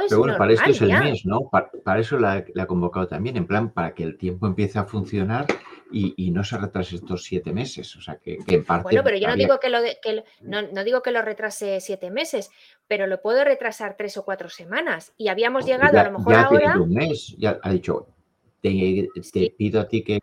Pero 0.09 0.19
bueno, 0.19 0.37
para 0.37 0.53
esto 0.53 0.71
es 0.71 0.83
el 0.83 0.89
ya. 0.89 1.01
mes, 1.01 1.25
¿no? 1.25 1.49
Para, 1.49 1.71
para 1.85 2.01
eso 2.01 2.19
la, 2.19 2.45
la 2.55 2.65
ha 2.65 2.67
convocado 2.67 3.07
también, 3.07 3.37
en 3.37 3.47
plan, 3.47 3.71
para 3.71 3.95
que 3.95 4.03
el 4.03 4.19
tiempo 4.19 4.47
empiece 4.47 4.79
a 4.81 4.85
funcionar 4.85 5.47
y, 5.93 6.15
y 6.17 6.31
no 6.33 6.43
se 6.45 6.57
retrase 6.59 6.97
estos 6.97 7.23
siete 7.25 7.53
meses. 7.53 7.95
O 7.97 8.01
sea, 8.01 8.17
que, 8.17 8.39
que 8.47 8.57
en 8.57 8.65
parte. 8.65 8.83
Bueno, 8.85 9.03
pero 9.05 9.17
yo 9.17 9.27
no 9.29 9.33
había- 9.35 9.47
digo 9.47 9.61
que 9.61 9.69
lo 9.69 9.81
de- 9.81 9.99
que 10.03 10.25
no, 10.41 10.63
no 10.63 10.83
digo 10.85 11.03
que 11.03 11.11
lo 11.13 11.23
retrase 11.23 11.81
siete 11.81 12.11
meses, 12.11 12.51
pero 12.89 13.07
lo 13.07 13.21
puedo 13.23 13.45
retrasar 13.45 13.97
tres 13.97 14.17
o 14.17 14.25
cuatro 14.25 14.49
semanas. 14.49 15.13
Y 15.17 15.29
habíamos 15.29 15.65
llegado 15.67 15.93
ya, 15.95 16.01
a 16.01 16.11
lo 16.11 16.19
mejor 16.19 16.33
ya 16.33 16.43
ahora. 16.43 16.77
un 16.81 16.91
mes, 16.93 17.35
ya 17.39 17.59
ha 17.63 17.71
dicho, 17.71 18.09
te, 18.63 19.09
te 19.15 19.23
Sí. 19.23 19.55
pido 19.57 19.81
a 19.81 19.89
ti 19.89 20.03
que 20.05 20.19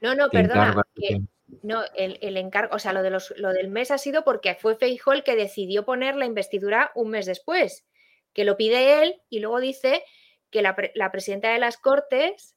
No, 0.00 0.14
no, 0.14 0.28
perdona. 0.30 0.82
que- 0.94 1.20
No, 1.62 1.82
el, 1.94 2.18
el 2.22 2.36
encargo, 2.38 2.74
o 2.74 2.78
sea, 2.78 2.92
lo, 2.94 3.02
de 3.02 3.10
los, 3.10 3.34
lo 3.36 3.52
del 3.52 3.68
mes 3.68 3.90
ha 3.90 3.98
sido 3.98 4.24
porque 4.24 4.54
fue 4.54 4.74
Feijóo 4.76 5.12
el 5.12 5.22
que 5.22 5.36
decidió 5.36 5.84
poner 5.84 6.16
la 6.16 6.24
investidura 6.24 6.90
un 6.94 7.10
mes 7.10 7.26
después, 7.26 7.84
que 8.32 8.44
lo 8.44 8.56
pide 8.56 9.02
él 9.02 9.20
y 9.28 9.40
luego 9.40 9.60
dice 9.60 10.02
que 10.50 10.62
la, 10.62 10.74
la 10.94 11.12
presidenta 11.12 11.52
de 11.52 11.58
las 11.58 11.76
Cortes, 11.76 12.56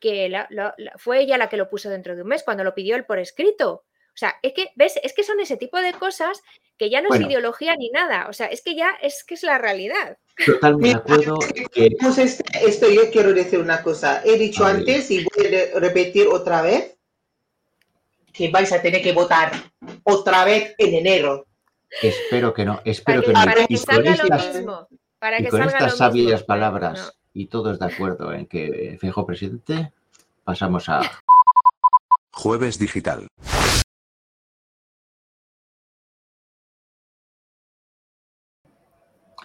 que 0.00 0.28
la- 0.28 0.46
la- 0.50 0.74
la- 0.76 0.92
fue 0.98 1.20
ella 1.20 1.38
la 1.38 1.48
que 1.48 1.56
lo 1.56 1.70
puso 1.70 1.88
dentro 1.88 2.14
de 2.14 2.22
un 2.22 2.28
mes, 2.28 2.42
cuando 2.42 2.62
lo 2.64 2.74
pidió 2.74 2.94
él 2.96 3.04
por 3.06 3.18
escrito. 3.18 3.84
O 4.14 4.18
sea, 4.20 4.36
es 4.42 4.52
que, 4.52 4.68
¿ves? 4.76 4.98
Es 5.02 5.12
que 5.14 5.22
son 5.24 5.40
ese 5.40 5.56
tipo 5.56 5.78
de 5.78 5.92
cosas 5.92 6.42
que 6.76 6.90
ya 6.90 7.00
no 7.00 7.08
Bueno. 7.08 7.24
es 7.26 7.30
ideología 7.30 7.76
ni 7.76 7.90
nada. 7.90 8.26
O 8.28 8.32
sea, 8.32 8.46
es 8.46 8.62
que 8.62 8.74
ya 8.74 8.90
es 9.02 9.24
que 9.24 9.34
es 9.34 9.42
la 9.42 9.58
realidad. 9.58 10.18
Totalmente 10.44 10.88
de 10.90 10.94
acuerdo 11.14 11.38
que 11.72 11.90
Pues 12.00 12.18
este- 12.18 12.44
esto 12.66 12.88
yo 12.90 13.10
quiero 13.10 13.32
decir 13.32 13.58
una 13.60 13.82
cosa. 13.82 14.22
He 14.24 14.36
dicho 14.38 14.64
antes 14.64 15.10
y 15.10 15.24
voy 15.36 15.46
a 15.46 15.50
re- 15.50 15.70
repetir 15.80 16.26
otra 16.28 16.62
vez 16.62 16.96
que 18.32 18.48
vais 18.50 18.72
a 18.72 18.80
tener 18.82 19.02
que 19.02 19.12
votar 19.12 19.52
otra 20.04 20.44
vez 20.44 20.74
en 20.78 20.94
enero. 20.94 21.46
espero 22.02 22.54
que 22.54 22.64
no, 22.64 22.80
espero 22.84 23.22
Para 23.22 23.22
que, 23.22 23.26
que 23.26 23.32
no. 23.32 23.44
para 23.44 23.66
que 23.66 23.74
Y 23.74 23.76
con 23.76 23.86
salga 23.94 24.10
lo 24.16 24.22
estas, 24.22 24.54
mismo. 24.56 24.88
Para 25.18 25.40
y 25.40 25.42
que 25.44 25.48
con 25.50 25.60
salga 25.60 25.72
estas 25.78 25.90
lo 25.92 25.96
sabias 25.98 26.30
mismo. 26.40 26.46
palabras 26.46 26.98
No. 27.00 27.12
y 27.34 27.46
todos 27.48 27.78
de 27.78 27.86
acuerdo 27.86 28.32
en 28.32 28.46
que 28.46 28.96
fijo 29.00 29.26
presidente, 29.26 29.92
pasamos 30.44 30.88
a 30.88 31.00
Jueves 32.32 32.78
Digital. 32.78 33.26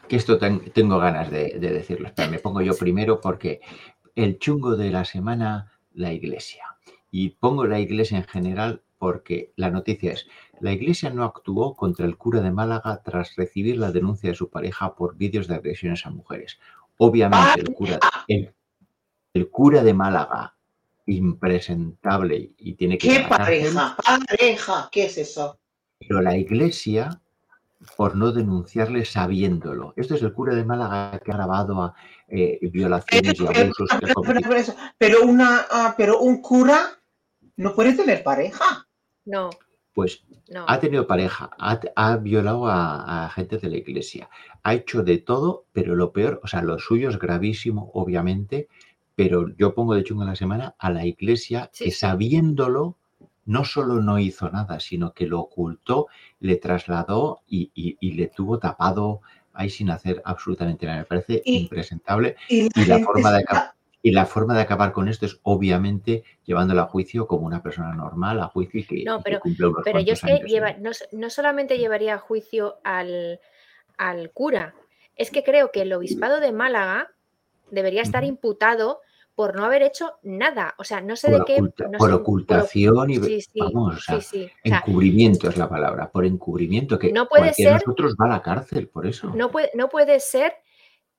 Que 0.08 0.15
esto 0.15 0.38
ten- 0.38 0.72
tengo 0.72 0.98
ganas 1.00 1.30
de, 1.32 1.58
de 1.60 1.72
decirlo. 1.74 2.08
Espera, 2.08 2.30
me 2.30 2.39
pongo 2.39 2.62
yo 2.62 2.76
primero 2.76 3.20
porque 3.22 3.62
el 4.15 4.38
chungo 4.39 4.76
de 4.76 4.91
la 4.91 5.06
semana, 5.06 5.72
la 5.94 6.13
iglesia. 6.13 6.63
Y 7.12 7.30
pongo 7.30 7.65
la 7.65 7.80
iglesia 7.80 8.18
en 8.18 8.26
general 8.26 8.82
porque 8.98 9.52
la 9.56 9.70
noticia 9.70 10.13
es, 10.13 10.28
la 10.62 10.72
iglesia 10.72 11.10
no 11.10 11.24
actuó 11.24 11.76
contra 11.76 12.06
el 12.06 12.18
cura 12.18 12.41
de 12.41 12.52
Málaga 12.52 13.02
tras 13.04 13.36
recibir 13.36 13.78
la 13.78 13.91
denuncia 13.91 14.30
de 14.30 14.36
su 14.36 14.50
pareja 14.50 14.96
por 14.96 15.15
vídeos 15.18 15.48
de 15.48 15.56
agresiones 15.56 16.06
a 16.06 16.10
mujeres. 16.10 16.60
Obviamente 16.98 17.60
el 17.62 17.74
cura, 17.74 18.00
el, 18.28 18.54
el 19.34 19.50
cura 19.50 19.84
de 19.84 19.94
Málaga, 19.94 20.56
impresentable 21.06 22.52
y 22.58 22.74
tiene 22.74 22.98
que 22.98 23.08
¿Qué 23.10 23.26
pareja? 23.28 23.96
Pareja, 24.28 24.89
¿qué 24.91 25.06
es 25.06 25.18
eso? 25.18 25.60
pero 26.00 26.22
la 26.22 26.38
iglesia 26.38 27.22
por 27.98 28.16
no 28.16 28.32
denunciarle 28.32 29.06
sabiéndolo. 29.06 29.94
Esto 29.96 30.16
es 30.16 30.22
el 30.24 30.34
cura 30.34 30.56
de 30.56 30.66
Málaga 30.66 31.20
que 31.20 31.32
ha 31.32 31.36
grabado 31.36 31.82
a, 31.84 31.94
eh, 32.28 32.60
violaciones 32.72 33.40
y 33.40 33.46
pero- 33.46 33.62
abusos 33.62 33.90
pero- 34.98 35.22
una, 35.24 35.66
ah, 35.70 35.94
pero 35.98 36.20
un 36.20 36.42
cura 36.42 36.82
no 37.58 37.74
puede 37.76 37.94
tener 37.94 38.24
pareja. 38.24 38.88
No, 39.26 39.50
Pues 39.94 40.24
no. 40.50 40.66
ha 40.68 40.80
tenido 40.80 41.08
pareja, 41.08 41.50
ha, 41.58 41.80
ha 41.96 42.18
violado 42.18 42.68
a, 42.68 43.26
a 43.26 43.30
gente 43.30 43.58
de 43.58 43.70
la 43.70 43.78
iglesia, 43.78 44.30
ha 44.64 44.74
hecho 44.74 45.04
de 45.04 45.18
todo, 45.18 45.66
pero 45.72 45.96
lo 45.96 46.12
peor, 46.12 46.40
o 46.44 46.48
sea, 46.48 46.62
lo 46.62 46.78
suyo 46.80 47.10
es 47.10 47.18
gravísimo, 47.18 47.92
obviamente, 47.94 48.68
pero 49.16 49.48
yo 49.58 49.74
pongo 49.74 49.96
de 49.96 50.04
chungo 50.04 50.24
en 50.24 50.30
la 50.30 50.36
semana 50.36 50.76
a 50.78 50.92
la 50.92 51.06
iglesia 51.06 51.70
Sí, 51.74 51.86
que 51.86 51.92
sí. 51.92 51.98
sabiéndolo 51.98 52.98
no 53.45 53.63
solo 53.65 54.01
no 54.01 54.17
hizo 54.19 54.49
nada, 54.49 54.79
sino 54.79 55.13
que 55.13 55.27
lo 55.27 55.39
ocultó, 55.39 56.08
le 56.39 56.55
trasladó 56.58 57.41
y, 57.47 57.71
y- 57.75 57.97
y 57.99 58.12
le 58.13 58.27
tuvo 58.27 58.58
tapado 58.60 59.21
ahí 59.53 59.69
sin 59.69 59.89
hacer 59.89 60.21
absolutamente 60.25 60.86
nada. 60.86 60.99
Me 60.99 61.05
parece 61.05 61.41
Y- 61.45 61.60
impresentable. 61.60 62.36
Y 62.49 62.63
la, 62.63 62.69
Y 62.75 62.86
la 62.86 62.95
gente 62.95 63.05
forma 63.05 63.31
de 63.31 63.39
acabar- 63.39 63.71
Y 64.01 64.12
la 64.12 64.25
forma 64.27 64.53
de 64.53 64.62
acabar 64.62 64.91
con 64.91 65.08
esto 65.10 65.25
es 65.25 65.39
obviamente 65.41 66.23
llevándola 66.45 66.84
a 66.84 66.88
juicio 66.88 67.25
como 67.25 67.47
una 67.47 67.63
persona 67.63 67.91
normal, 67.95 68.39
a 68.39 68.47
juicio 68.49 68.79
y 68.81 68.84
que, 68.84 69.03
No, 69.03 69.15
y 69.15 69.17
que 69.17 69.23
pero- 69.23 69.39
cumple 69.39 69.65
unos 69.67 69.81
Pero 69.84 69.99
yo 69.99 70.13
es 70.13 70.21
que 70.21 70.39
lleva, 70.45 70.73
¿no? 70.73 70.91
no, 70.91 70.91
no 71.13 71.29
solamente 71.31 71.79
llevaría 71.79 72.13
a 72.13 72.17
juicio 72.19 72.75
al, 72.84 73.39
al 73.97 74.29
cura, 74.31 74.75
es 75.15 75.31
que 75.31 75.43
creo 75.43 75.71
que 75.71 75.81
el 75.81 75.93
obispado 75.93 76.39
de 76.39 76.51
Málaga 76.51 77.12
debería 77.71 78.03
estar 78.03 78.23
imputado 78.23 78.99
por 79.36 79.56
no 79.56 79.65
haber 79.65 79.84
hecho 79.84 80.13
nada. 80.24 80.74
O 80.78 80.84
sea, 80.84 81.02
no 81.02 81.15
sé 81.15 81.30
por, 81.30 81.39
de 81.39 81.45
qué. 81.45 81.62
no 81.62 81.98
por 81.98 82.10
sé, 82.10 82.15
ocultación 82.15 83.10
y 83.10 83.15
sí, 83.17 83.41
sí, 83.41 83.60
vamos, 83.60 83.98
o 83.98 84.00
sea, 84.00 84.21
sí, 84.21 84.28
sí. 84.39 84.52
O 84.63 84.67
sea, 84.69 84.78
encubrimiento 84.80 85.50
es 85.50 85.58
la 85.58 85.67
palabra, 85.69 86.10
por 86.10 86.26
encubrimiento, 86.26 86.98
que 86.98 87.12
No 87.12 87.28
puede 87.28 87.48
de 87.48 87.54
ser- 87.54 87.74
nosotros 87.74 88.15
va 88.19 88.26
a 88.26 88.30
la 88.30 88.41
cárcel 88.41 88.88
por 88.88 89.06
eso. 89.06 89.32
no, 89.36 89.52
puede, 89.52 89.69
no 89.74 89.89
puede 89.89 90.19
ser 90.21 90.54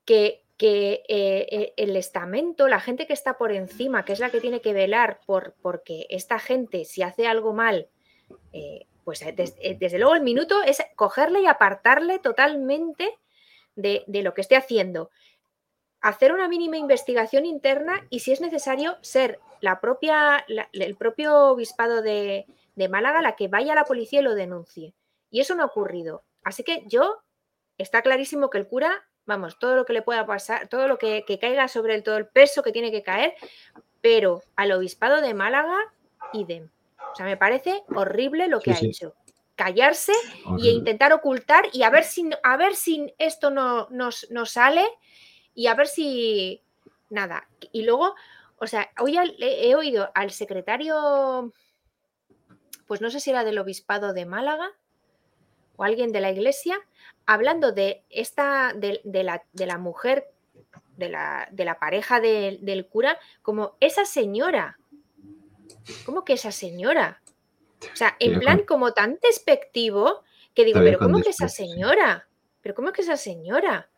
que, 0.03 0.43
que, 0.57 1.03
eh, 1.07 1.47
eh, 1.51 1.73
el 1.77 1.95
estamento, 1.95 2.67
la 2.67 2.79
gente 2.79 3.05
que 3.05 3.13
está 3.13 3.37
por 3.37 3.51
encima, 3.51 4.03
que 4.03 4.13
es 4.13 4.19
la 4.19 4.31
que 4.31 4.41
tiene 4.41 4.61
que 4.61 4.73
velar 4.73 5.19
por 5.27 5.53
porque 5.61 6.07
esta 6.09 6.39
gente, 6.39 6.85
si 6.85 7.03
hace 7.03 7.27
algo 7.27 7.53
mal, 7.53 7.87
eh, 8.51 8.87
pues 9.03 9.23
des- 9.35 9.55
eh, 9.61 9.77
desde 9.79 9.99
luego 9.99 10.15
el 10.15 10.21
minuto 10.21 10.63
es 10.63 10.81
cogerle 10.95 11.41
y 11.41 11.45
apartarle 11.45 12.17
totalmente 12.19 13.09
de, 13.75 14.03
de 14.07 14.23
lo 14.23 14.33
que 14.33 14.41
esté 14.41 14.55
haciendo. 14.55 15.11
Hacer 16.01 16.31
una 16.31 16.47
mínima 16.47 16.77
investigación 16.77 17.45
interna 17.45 18.05
y, 18.09 18.19
si 18.19 18.31
es 18.31 18.41
necesario, 18.41 18.97
ser 19.01 19.39
la 19.61 19.79
propia, 19.81 20.45
la- 20.47 20.69
el 20.73 20.95
propio 20.95 21.47
obispado 21.47 22.01
de, 22.01 22.45
de 22.75 22.89
Málaga 22.89 23.21
la 23.21 23.35
que 23.35 23.47
vaya 23.47 23.73
a 23.73 23.75
la 23.75 23.85
policía 23.85 24.19
y 24.19 24.23
lo 24.23 24.35
denuncie. 24.35 24.93
Y 25.31 25.41
eso 25.41 25.55
no 25.55 25.63
ha 25.63 25.67
ocurrido. 25.67 26.23
Así 26.43 26.63
que 26.63 26.83
yo, 26.85 27.21
está 27.77 28.01
clarísimo 28.01 28.49
que 28.49 28.59
el 28.59 28.67
cura, 28.67 29.05
vamos, 29.25 29.57
todo 29.59 29.75
lo 29.75 29.85
que 29.85 29.93
le 29.93 30.01
pueda 30.03 30.25
pasar, 30.25 30.67
todo 30.67 30.87
lo 30.87 30.97
que, 30.97 31.25
que 31.25 31.39
caiga 31.39 31.67
sobre 31.67 31.95
él, 31.95 32.03
todo 32.03 32.17
el 32.17 32.27
peso 32.27 32.63
que 32.63 32.71
tiene 32.71 32.91
que 32.91 33.03
caer, 33.03 33.33
pero 33.99 34.43
al 34.55 34.71
obispado 34.71 35.19
de 35.21 35.33
Málaga, 35.33 35.77
idem. 36.33 36.69
O 37.11 37.15
sea, 37.15 37.25
me 37.25 37.35
parece 37.37 37.83
horrible 37.95 38.47
lo 38.47 38.59
que 38.61 38.71
Sí, 38.71 38.77
ha 38.77 38.79
sí. 38.79 38.87
hecho. 38.87 39.15
Callarse 39.55 40.13
y 40.13 40.45
Horrible. 40.45 40.69
intentar 40.69 41.11
ocultar 41.13 41.65
y 41.73 41.81
a 41.81 41.89
ver 41.89 42.03
si, 42.03 42.29
a 42.43 42.57
ver 42.57 42.75
si 42.75 43.13
esto 43.17 43.49
no 43.49 43.87
nos, 43.89 44.29
nos 44.29 44.51
sale 44.51 44.87
y 45.57 45.65
a 45.65 45.73
ver 45.73 45.87
si 45.87 46.61
nada. 47.09 47.47
Y 47.71 47.81
luego, 47.81 48.13
o 48.59 48.67
sea, 48.67 48.91
hoy 48.99 49.17
he, 49.39 49.73
oído 49.75 50.11
al 50.13 50.29
secretario, 50.29 51.51
pues 52.85 53.01
no 53.01 53.09
sé 53.09 53.19
si 53.19 53.31
era 53.31 53.43
del 53.43 53.57
obispado 53.57 54.13
de 54.13 54.25
Málaga 54.27 54.69
o 55.75 55.83
alguien 55.83 56.11
de 56.11 56.21
la 56.21 56.29
iglesia, 56.31 56.77
hablando 57.25 57.71
de 57.71 58.03
esta, 58.11 58.71
de, 58.75 59.01
de 59.03 59.23
la, 59.23 59.43
de 59.51 59.65
la 59.65 59.79
mujer, 59.79 60.27
de 60.95 61.09
la, 61.09 61.47
de 61.51 61.65
la 61.65 61.79
pareja 61.79 62.19
de- 62.19 62.59
del 62.61 62.85
cura, 62.87 63.17
como 63.41 63.75
esa 63.79 64.05
señora. 64.05 64.77
¿Cómo 66.05 66.23
que 66.23 66.33
esa 66.33 66.51
señora? 66.51 67.21
O 67.91 67.95
sea, 67.95 68.15
en 68.19 68.29
Pero 68.31 68.41
plan 68.41 68.57
con- 68.59 68.65
como 68.67 68.93
tan 68.93 69.17
despectivo 69.23 70.23
que 70.53 70.65
digo, 70.65 70.75
Todavía 70.79 70.97
pero 70.97 71.05
¿cómo 71.11 71.23
que 71.23 71.29
esa 71.31 71.49
señora? 71.49 72.27
¿Pero 72.61 72.75
cómo 72.75 72.91
que 72.91 73.01
esa 73.01 73.17
señora? 73.17 73.89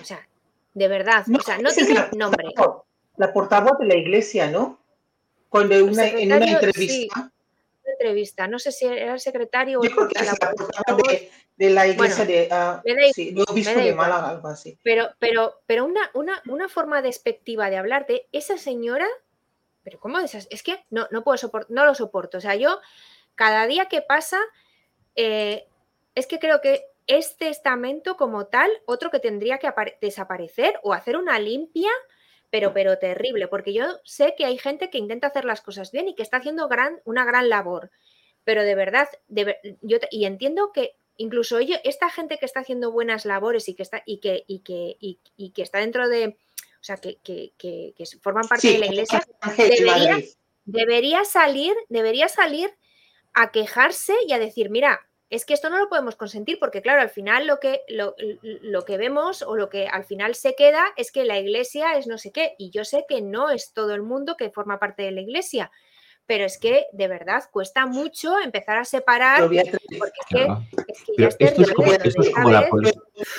O 0.00 0.04
sea, 0.04 0.26
de 0.74 0.88
verdad, 0.88 1.24
No, 1.26 1.38
o 1.38 1.42
sea, 1.42 1.58
no 1.58 1.70
tiene 1.70 1.94
la 1.94 2.10
nombre. 2.16 2.44
La 3.16 3.32
portavoz 3.32 3.78
de 3.78 3.86
la 3.86 3.96
iglesia, 3.96 4.50
¿no? 4.50 4.78
Cuando 5.48 5.84
una, 5.84 6.06
en 6.06 6.32
una 6.32 6.46
entrevista, 6.46 7.32
entrevista, 7.84 8.46
no 8.46 8.58
sé 8.58 8.72
si 8.72 8.86
era 8.86 9.14
el 9.14 9.20
secretario 9.20 9.80
o 9.80 9.82
yo 9.82 9.90
el 9.90 9.96
creo 9.96 10.08
que 10.08 10.24
la 10.24 10.32
la 10.40 10.52
portavoz 10.52 11.02
de, 11.08 11.30
de 11.56 11.70
la 11.70 11.86
iglesia 11.86 12.24
Bueno, 12.24 12.72
de, 12.84 13.12
sí, 13.12 13.32
de 13.32 13.44
obispo 13.46 13.78
de. 13.78 13.94
Málaga, 13.94 14.30
algo 14.30 14.48
así. 14.48 14.78
Pero, 14.82 15.10
pero, 15.18 15.60
pero 15.66 15.84
una, 15.84 16.10
una, 16.14 16.40
una 16.48 16.68
forma 16.68 17.02
despectiva 17.02 17.68
de 17.68 17.76
hablar 17.76 18.06
de 18.06 18.26
esa 18.32 18.56
señora, 18.56 19.06
pero 19.82 19.98
¿cómo 19.98 20.18
esas? 20.20 20.46
Es 20.50 20.62
que 20.62 20.82
no, 20.90 21.08
no 21.10 21.24
puedo 21.24 21.36
soportar, 21.36 21.70
no 21.70 21.84
lo 21.84 21.94
soporto. 21.94 22.38
O 22.38 22.40
sea, 22.40 22.54
yo 22.54 22.78
cada 23.34 23.66
día 23.66 23.86
que 23.86 24.02
pasa, 24.02 24.38
eh, 25.16 25.66
es 26.14 26.26
que 26.26 26.38
creo 26.38 26.60
que 26.60 26.84
este 27.18 27.48
estamento 27.48 28.16
como 28.16 28.46
tal, 28.46 28.70
otro 28.86 29.10
que 29.10 29.20
tendría 29.20 29.58
que 29.58 29.66
apare- 29.68 29.98
desaparecer 30.00 30.78
o 30.82 30.92
hacer 30.92 31.16
una 31.16 31.38
limpia, 31.38 31.90
pero, 32.50 32.72
pero 32.72 32.98
terrible, 32.98 33.46
porque 33.48 33.72
yo 33.72 33.84
sé 34.04 34.34
que 34.36 34.44
hay 34.44 34.58
gente 34.58 34.90
que 34.90 34.98
intenta 34.98 35.28
hacer 35.28 35.44
las 35.44 35.60
cosas 35.60 35.92
bien 35.92 36.08
y 36.08 36.14
que 36.14 36.22
está 36.22 36.38
haciendo 36.38 36.68
gran, 36.68 37.00
una 37.04 37.24
gran 37.24 37.48
labor, 37.48 37.90
pero 38.44 38.62
de 38.64 38.74
verdad, 38.74 39.08
de 39.28 39.56
yo, 39.82 39.98
y 40.10 40.24
entiendo 40.24 40.72
que 40.72 40.96
incluso 41.16 41.58
ello, 41.58 41.76
esta 41.84 42.10
gente 42.10 42.38
que 42.38 42.46
está 42.46 42.60
haciendo 42.60 42.90
buenas 42.90 43.24
labores 43.24 43.68
y 43.68 43.74
que 43.74 43.82
está, 43.82 44.02
y 44.06 44.18
que, 44.18 44.44
y 44.46 44.60
que, 44.60 44.96
y, 44.98 45.20
y 45.36 45.50
que 45.50 45.62
está 45.62 45.78
dentro 45.78 46.08
de, 46.08 46.28
o 46.28 46.82
sea, 46.82 46.96
que, 46.96 47.18
que, 47.22 47.52
que- 47.58 47.92
que 47.96 48.04
forman 48.22 48.48
parte 48.48 48.68
Sí, 48.68 48.72
de 48.74 48.78
la 48.78 48.86
iglesia, 48.86 49.20
debería- 49.56 50.18
debería 50.64 51.24
salir, 51.24 51.74
debería 51.88 52.28
salir 52.28 52.70
a 53.34 53.50
quejarse 53.52 54.14
y 54.26 54.32
a 54.32 54.38
decir, 54.38 54.70
mira, 54.70 55.00
es 55.30 55.44
que 55.44 55.54
esto 55.54 55.70
no 55.70 55.78
lo 55.78 55.88
podemos 55.88 56.16
consentir 56.16 56.58
porque, 56.58 56.82
claro, 56.82 57.00
al 57.00 57.08
final 57.08 57.46
lo 57.46 57.60
que, 57.60 57.82
lo, 57.88 58.16
lo, 58.42 58.84
que 58.84 58.98
vemos 58.98 59.42
o 59.42 59.56
lo 59.56 59.70
que 59.70 59.86
al 59.86 60.04
final 60.04 60.34
se 60.34 60.56
queda 60.56 60.84
es 60.96 61.12
que 61.12 61.24
la 61.24 61.38
iglesia 61.38 61.96
es 61.96 62.08
no 62.08 62.18
sé 62.18 62.32
qué. 62.32 62.54
Y 62.58 62.70
yo 62.70 62.84
sé 62.84 63.04
que 63.08 63.22
no 63.22 63.48
es 63.50 63.72
todo 63.72 63.94
el 63.94 64.02
mundo 64.02 64.36
que 64.36 64.50
forma 64.50 64.80
parte 64.80 65.04
de 65.04 65.12
la 65.12 65.20
iglesia, 65.20 65.70
pero 66.26 66.44
es 66.44 66.58
que 66.58 66.86
de 66.92 67.06
verdad 67.06 67.44
cuesta 67.52 67.86
mucho 67.86 68.40
empezar 68.40 68.78
a 68.78 68.84
separar. 68.84 69.48
Es 69.52 69.68
es 69.68 71.36
es 71.38 71.68
es 72.08 72.14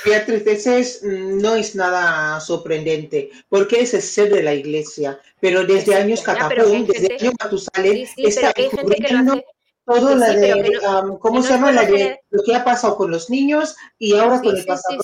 Beatriz, 0.05 0.47
ese 0.47 1.07
no 1.07 1.55
es 1.55 1.75
nada 1.75 2.39
sorprendente, 2.39 3.31
porque 3.49 3.81
ese 3.81 3.97
es 3.97 4.13
ser 4.13 4.31
de 4.31 4.43
la 4.43 4.53
iglesia, 4.53 5.19
pero 5.41 5.65
desde 5.65 5.95
años 5.95 6.21
Catapum, 6.21 6.85
desde 6.85 7.15
años 7.15 7.33
Matusalén, 7.37 8.07
sí, 8.07 8.13
sí, 8.15 8.25
está 8.27 8.53
encubriendo 8.55 9.43
todo 9.99 10.15
la 10.15 10.33
de, 10.33 10.79
¿cómo 11.19 11.41
se 11.41 11.49
llama? 11.49 11.71
La 11.71 11.85
de 11.85 12.19
lo 12.29 12.43
que 12.43 12.55
ha 12.55 12.63
pasado 12.63 12.95
con 12.95 13.11
los 13.11 13.29
niños 13.29 13.75
y 13.97 14.15
ahora 14.15 14.41
con 14.41 14.55
el 14.55 14.65
pasado. 14.65 15.01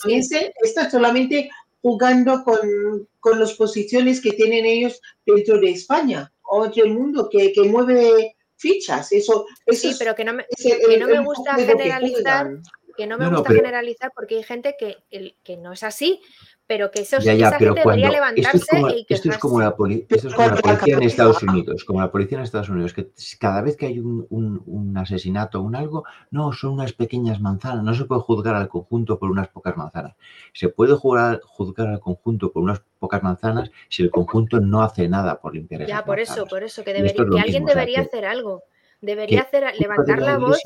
Está 0.63 0.89
solamente 0.89 1.49
jugando 1.81 2.43
con, 2.43 3.07
con 3.19 3.39
las 3.39 3.53
posiciones 3.53 4.21
que 4.21 4.31
tienen 4.31 4.65
ellos 4.65 4.99
dentro 5.25 5.59
de 5.59 5.71
España, 5.71 6.31
otro 6.41 6.87
mundo 6.87 7.29
que, 7.29 7.53
que 7.53 7.63
mueve 7.63 8.35
fichas. 8.57 9.11
Eso, 9.11 9.45
eso 9.65 9.89
sí, 9.89 9.95
pero 9.97 10.15
que 10.15 10.25
no 10.25 10.33
me, 10.33 10.45
que 10.57 10.97
no 10.97 11.07
me 11.07 11.19
gusta 11.23 11.55
generalizar, 11.55 12.49
que, 12.95 13.07
no 13.07 13.17
me 13.17 13.29
gusta 13.29 13.53
generalizar 13.53 14.11
porque 14.13 14.37
hay 14.37 14.43
gente 14.43 14.75
que, 14.77 14.97
el, 15.11 15.37
que 15.43 15.57
no 15.57 15.73
es 15.73 15.83
así, 15.83 16.21
pero 16.67 16.91
que 16.91 17.01
eso, 17.01 17.17
ya, 17.19 17.33
ya, 17.33 17.47
esa 17.47 17.57
pero 17.57 17.73
gente 17.73 17.87
debería 17.87 18.11
levantarse 18.11 18.57
esto 18.57 18.75
es 18.75 18.81
como, 18.81 18.89
y 18.89 19.05
que 19.05 19.13
esto 19.13 19.29
es 19.29 19.37
como 19.37 19.61
la, 19.61 19.75
poli, 19.75 20.05
esto 20.09 20.27
es 20.27 20.33
como 20.33 20.49
la 20.49 20.55
policía 20.57 20.97
en 20.97 21.03
Estados 21.03 21.41
Unidos, 21.41 21.85
como 21.85 22.01
la 22.01 22.11
policía 22.11 22.37
en 22.37 22.43
Estados 22.43 22.67
Unidos, 22.67 22.93
que 22.93 23.09
cada 23.39 23.61
vez 23.61 23.77
que 23.77 23.85
hay 23.85 23.99
un, 23.99 24.27
un, 24.29 24.61
un 24.65 24.97
asesinato 24.97 25.59
o 25.59 25.63
un 25.63 25.77
algo, 25.77 26.03
no, 26.29 26.51
son 26.51 26.73
unas 26.73 26.91
pequeñas 26.91 27.39
manzanas, 27.39 27.83
no 27.85 27.93
se 27.93 28.03
puede 28.03 28.19
juzgar 28.21 28.55
al 28.55 28.67
conjunto 28.67 29.17
por 29.17 29.31
unas 29.31 29.47
pocas 29.47 29.77
manzanas. 29.77 30.15
Se 30.51 30.67
puede 30.67 30.93
juzgar, 30.93 31.39
juzgar 31.45 31.87
al 31.87 32.01
conjunto 32.01 32.51
por 32.51 32.63
unas 32.63 32.81
pocas 32.99 33.23
manzanas 33.23 33.71
si 33.87 34.03
el 34.03 34.11
conjunto 34.11 34.59
no 34.59 34.81
hace 34.81 35.07
nada 35.07 35.39
por 35.39 35.53
limpiar 35.53 35.83
esas 35.83 35.95
Ya, 35.95 36.03
por 36.03 36.17
manzanas. 36.17 36.37
eso, 36.37 36.47
por 36.47 36.63
eso, 36.63 36.83
que, 36.83 36.93
debería, 36.93 37.15
que 37.15 37.39
alguien 37.39 37.63
mismo, 37.63 37.67
debería 37.67 38.01
o 38.01 38.03
sea, 38.03 38.07
hacer 38.09 38.25
algo, 38.25 38.63
debería 38.99 39.41
hacer, 39.41 39.63
levantar 39.79 40.19
la, 40.19 40.33
la 40.33 40.37
voz. 40.37 40.61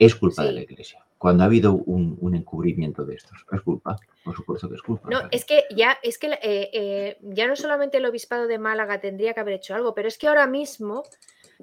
Es 0.00 0.16
culpa 0.16 0.42
Sí. 0.42 0.48
de 0.48 0.54
la 0.54 0.60
iglesia. 0.62 1.04
Cuando 1.18 1.42
ha 1.44 1.46
habido 1.46 1.74
un, 1.74 2.16
un 2.20 2.34
encubrimiento 2.34 3.04
de 3.04 3.14
estos, 3.16 3.44
es 3.52 3.60
culpa, 3.60 3.96
por 4.24 4.34
supuesto 4.34 4.68
que 4.68 4.74
es 4.76 4.82
culpa. 4.82 5.08
No, 5.10 5.20
es 5.30 5.44
que 5.44 5.64
ya, 5.76 5.98
es 6.02 6.16
que 6.18 6.28
eh, 6.28 6.70
eh, 6.72 7.18
ya 7.20 7.46
no 7.46 7.54
solamente 7.54 7.98
el 7.98 8.06
obispado 8.06 8.46
de 8.46 8.58
Málaga 8.58 9.00
tendría 9.00 9.34
que 9.34 9.40
haber 9.40 9.54
hecho 9.54 9.74
algo, 9.74 9.94
pero 9.94 10.08
es 10.08 10.16
que 10.16 10.28
ahora 10.28 10.46
mismo 10.46 11.02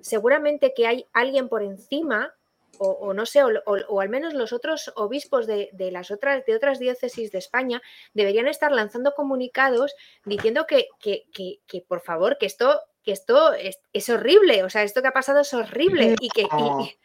seguramente 0.02 0.74
que 0.76 0.86
hay 0.86 1.06
alguien 1.14 1.50
por 1.50 1.64
encima, 1.64 2.34
o, 2.78 2.90
o 2.92 3.14
no 3.16 3.26
sé, 3.26 3.44
o, 3.44 3.48
o- 3.66 3.86
o 3.90 4.02
al 4.02 4.10
menos 4.10 4.36
los 4.36 4.54
otros 4.54 4.94
obispos 4.96 5.48
de, 5.48 5.70
de 5.74 5.90
las 5.92 6.12
otras, 6.12 6.46
de 6.46 6.56
otras 6.56 6.78
diócesis 6.78 7.32
de 7.32 7.40
España 7.40 7.82
deberían 8.14 8.48
estar 8.48 8.72
lanzando 8.72 9.14
comunicados 9.16 9.96
diciendo 10.26 10.68
que, 10.68 10.88
que, 11.00 11.26
que- 11.34 11.60
que, 11.66 11.82
por 11.82 12.02
favor, 12.02 12.38
que 12.38 12.46
esto, 12.46 12.80
que 13.04 13.12
esto 13.14 13.54
es, 13.54 13.80
es 13.94 14.08
horrible, 14.10 14.64
o 14.64 14.70
sea, 14.70 14.84
esto 14.84 15.02
que 15.02 15.08
ha 15.08 15.14
pasado 15.14 15.40
es 15.40 15.52
horrible 15.56 16.14
y 16.22 16.30
que, 16.30 16.42
y- 16.44 16.84
y- 16.84 16.98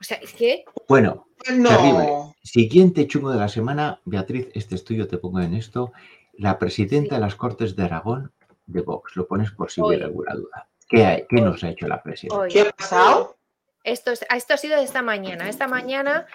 o 0.00 0.04
sea, 0.04 0.18
es 0.18 0.32
que 0.34 0.64
Bueno, 0.88 1.26
No. 1.54 1.68
Terrible. 1.68 2.08
Siguiente 2.42 3.06
chungo 3.06 3.30
de 3.30 3.38
la 3.38 3.48
semana, 3.48 4.00
Beatriz, 4.04 4.48
este 4.54 4.74
estudio 4.74 5.06
te 5.08 5.18
pongo 5.18 5.40
en 5.40 5.54
esto. 5.54 5.92
La 6.34 6.58
presidenta 6.58 7.10
Sí. 7.10 7.14
de 7.16 7.20
las 7.20 7.34
Cortes 7.36 7.76
de 7.76 7.82
Aragón 7.84 8.32
de 8.66 8.80
Vox, 8.82 9.16
lo 9.16 9.26
pones 9.26 9.50
por 9.52 9.70
si 9.70 9.80
Hoy. 9.80 9.88
hubiera 9.88 10.06
alguna 10.06 10.34
duda. 10.34 10.68
¿Qué, 10.88 11.04
hay- 11.04 11.26
qué 11.28 11.40
nos 11.40 11.62
ha 11.64 11.70
hecho 11.70 11.86
la 11.88 12.02
presidenta? 12.02 12.38
hoy, 12.40 12.50
¿Qué 12.50 12.60
ha 12.62 12.70
pasado? 12.70 13.36
Esto, 13.84 14.10
es- 14.12 14.24
esto 14.34 14.54
ha 14.54 14.56
sido 14.56 14.76
de 14.76 14.82
esta 14.84 15.02
mañana. 15.02 15.48
Esta 15.48 15.68
mañana 15.68 16.26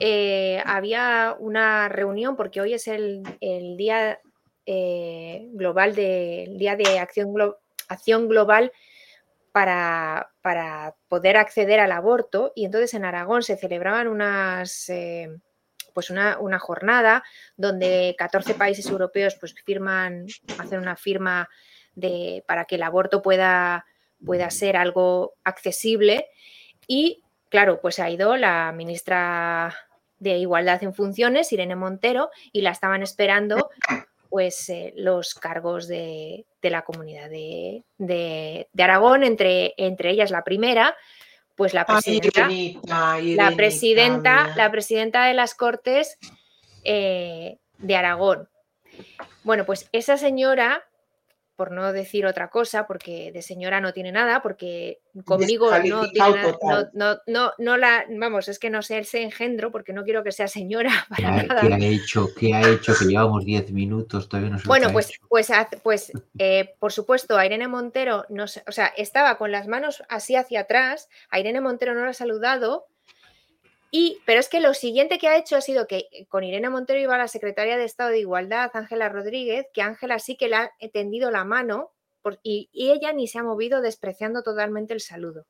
eh, 0.00 0.62
había 0.66 1.36
una 1.38 1.88
reunión, 1.88 2.34
porque 2.36 2.60
hoy 2.60 2.72
es 2.74 2.88
el, 2.88 3.22
el 3.40 3.76
día 3.76 4.18
eh, 4.66 5.48
global 5.52 5.94
de, 5.94 6.44
el 6.44 6.58
día 6.58 6.76
de 6.76 6.98
acción, 6.98 7.32
glo- 7.32 7.56
acción 7.88 8.28
global 8.28 8.72
para, 9.52 10.32
para 10.40 10.96
poder 11.08 11.36
acceder 11.36 11.80
al 11.80 11.92
aborto. 11.92 12.52
Y 12.56 12.64
entonces 12.64 12.94
en 12.94 13.04
Aragón 13.04 13.42
se 13.42 13.56
celebraban 13.56 14.08
unas. 14.08 14.88
eh, 14.88 15.28
pues 15.92 16.10
una, 16.10 16.38
una 16.38 16.58
jornada 16.58 17.22
donde 17.56 18.14
14 18.18 18.54
países 18.54 18.86
europeos 18.86 19.36
pues 19.38 19.54
firman, 19.64 20.26
hacen 20.58 20.80
una 20.80 20.96
firma 20.96 21.48
de, 21.94 22.42
para 22.46 22.64
que 22.64 22.76
el 22.76 22.82
aborto 22.82 23.20
pueda, 23.22 23.84
pueda 24.24 24.50
ser 24.50 24.76
algo 24.76 25.34
accesible. 25.44 26.26
Y 26.86 27.22
claro, 27.48 27.80
pues 27.80 27.98
ha 27.98 28.10
ido 28.10 28.36
la 28.36 28.72
ministra 28.72 29.74
de 30.18 30.38
Igualdad 30.38 30.82
en 30.82 30.94
Funciones, 30.94 31.52
Irene 31.52 31.76
Montero, 31.76 32.30
y 32.52 32.62
la 32.62 32.70
estaban 32.70 33.02
esperando 33.02 33.70
pues 34.32 34.66
eh, 34.70 34.94
los 34.96 35.34
cargos 35.34 35.86
de, 35.88 36.46
de 36.62 36.70
la 36.70 36.82
comunidad 36.86 37.28
de, 37.28 37.84
de- 37.98 38.66
de 38.72 38.82
Aragón, 38.82 39.24
entre, 39.24 39.74
entre 39.76 40.08
ellas 40.08 40.30
la 40.30 40.42
primera, 40.42 40.96
pues 41.54 41.74
la 41.74 41.84
Ay, 41.86 41.96
presidenta, 42.02 42.40
Irenita, 42.50 43.18
la 43.20 43.50
presidenta, 43.54 44.54
la 44.56 44.70
presidenta 44.70 45.26
de 45.26 45.34
las 45.34 45.54
Cortes 45.54 46.16
eh, 46.82 47.58
de 47.76 47.94
Aragón. 47.94 48.48
Bueno, 49.44 49.66
pues 49.66 49.86
esa 49.92 50.16
señora, 50.16 50.82
por 51.62 51.70
no 51.70 51.92
decir 51.92 52.26
otra 52.26 52.50
cosa, 52.50 52.88
porque 52.88 53.30
de 53.30 53.40
señora 53.40 53.80
no 53.80 53.92
tiene 53.92 54.10
nada, 54.10 54.42
porque 54.42 54.98
conmigo 55.24 55.70
no 55.86 56.10
tiene 56.10 56.30
nada, 56.34 56.58
no, 56.60 56.88
no, 56.92 57.20
no, 57.28 57.52
no 57.58 57.76
la, 57.76 58.04
vamos, 58.10 58.48
es 58.48 58.58
que 58.58 58.68
no 58.68 58.82
sé 58.82 58.98
ese 58.98 59.22
engendro, 59.22 59.70
porque 59.70 59.92
no 59.92 60.02
quiero 60.02 60.24
que 60.24 60.32
sea 60.32 60.48
señora 60.48 60.90
¿Qué 61.16 61.22
para 61.22 61.34
ha, 61.38 61.42
nada. 61.44 61.60
qué 61.68 61.72
ha 61.72 61.78
hecho? 61.88 62.28
¿Qué 62.36 62.52
ha 62.52 62.68
hecho? 62.68 62.94
Que 62.98 63.04
llevamos 63.04 63.44
10 63.44 63.70
minutos, 63.70 64.28
todavía 64.28 64.50
no 64.50 64.58
Bueno, 64.64 64.90
pues, 64.92 65.10
hecho. 65.10 65.20
pues, 65.28 65.50
haz- 65.50 65.80
pues 65.84 66.10
eh, 66.36 66.74
por 66.80 66.90
supuesto, 66.90 67.38
a 67.38 67.46
Irene 67.46 67.68
Montero, 67.68 68.24
no 68.28 68.42
o 68.42 68.72
sea, 68.72 68.86
estaba 68.96 69.38
con 69.38 69.52
las 69.52 69.68
manos 69.68 70.02
así 70.08 70.34
hacia 70.34 70.62
atrás, 70.62 71.08
a 71.30 71.38
Irene 71.38 71.60
Montero 71.60 71.94
no 71.94 72.02
la 72.02 72.10
ha 72.10 72.12
saludado, 72.12 72.88
y, 73.92 74.20
pero 74.26 74.40
es 74.40 74.48
que 74.48 74.58
lo 74.58 74.74
siguiente 74.74 75.18
que 75.18 75.28
ha 75.28 75.36
hecho 75.36 75.54
ha 75.56 75.60
sido 75.60 75.86
que 75.86 76.08
con 76.28 76.42
Irene 76.42 76.70
Montero 76.70 76.98
iba 76.98 77.16
la 77.18 77.28
secretaria 77.28 77.76
de 77.76 77.84
Estado 77.84 78.10
de 78.10 78.18
Igualdad, 78.20 78.70
Ángela 78.74 79.08
Rodríguez, 79.08 79.66
que 79.72 79.82
Ángela 79.82 80.18
sí 80.18 80.36
que 80.36 80.48
le 80.48 80.56
ha 80.56 80.72
tendido 80.92 81.30
la 81.30 81.44
mano 81.44 81.92
por- 82.22 82.40
y, 82.42 82.70
y 82.72 82.90
ella 82.90 83.12
ni 83.12 83.28
se 83.28 83.38
ha 83.38 83.42
movido 83.42 83.82
despreciando 83.82 84.42
totalmente 84.42 84.94
el 84.94 85.00
saludo. 85.00 85.46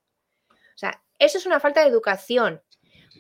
O 0.51 0.77
sea, 0.79 1.03
eso 1.19 1.39
es 1.39 1.47
una 1.47 1.61
falta 1.61 1.83
de 1.83 1.89
educación, 1.89 2.61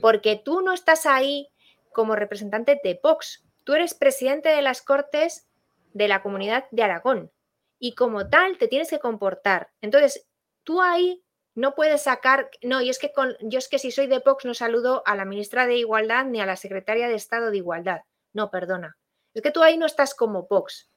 porque 0.00 0.40
tú 0.44 0.60
no 0.60 0.72
estás 0.72 1.06
ahí 1.06 1.48
como 1.92 2.16
representante 2.16 2.80
de 2.82 2.98
Vox, 3.02 3.44
tú 3.64 3.74
eres 3.74 3.94
presidente 3.94 4.48
de 4.48 4.62
las 4.62 4.82
Cortes 4.82 5.46
de 5.92 6.08
la 6.08 6.22
comunidad 6.22 6.64
de 6.70 6.82
Aragón 6.82 7.30
y 7.78 7.94
como 7.94 8.28
tal 8.28 8.58
te 8.58 8.66
tienes 8.66 8.90
que 8.90 8.98
comportar. 8.98 9.70
Entonces, 9.82 10.26
tú 10.64 10.80
ahí 10.80 11.22
no 11.54 11.74
puedes 11.74 12.02
sacar, 12.02 12.50
no, 12.62 12.80
y 12.80 12.88
es 12.90 12.98
que 12.98 13.12
con, 13.12 13.36
yo 13.40 13.58
es 13.58 13.68
que 13.68 13.78
si 13.78 13.90
soy 13.90 14.06
de 14.06 14.20
Vox 14.20 14.44
no 14.44 14.54
saludo 14.54 15.02
a 15.06 15.14
la 15.16 15.24
ministra 15.24 15.66
de 15.66 15.76
Igualdad 15.76 16.24
ni 16.24 16.40
a 16.40 16.46
la 16.46 16.56
secretaria 16.56 17.08
de 17.08 17.14
Estado 17.14 17.50
de 17.50 17.58
Igualdad. 17.58 18.02
No, 18.32 18.50
perdona. 18.50 18.96
Es 19.34 19.42
que 19.42 19.50
tú 19.50 19.62
ahí 19.62 19.76
no 19.76 19.86
estás 19.86 20.14
como 20.14 20.46
Vox. 20.48 20.88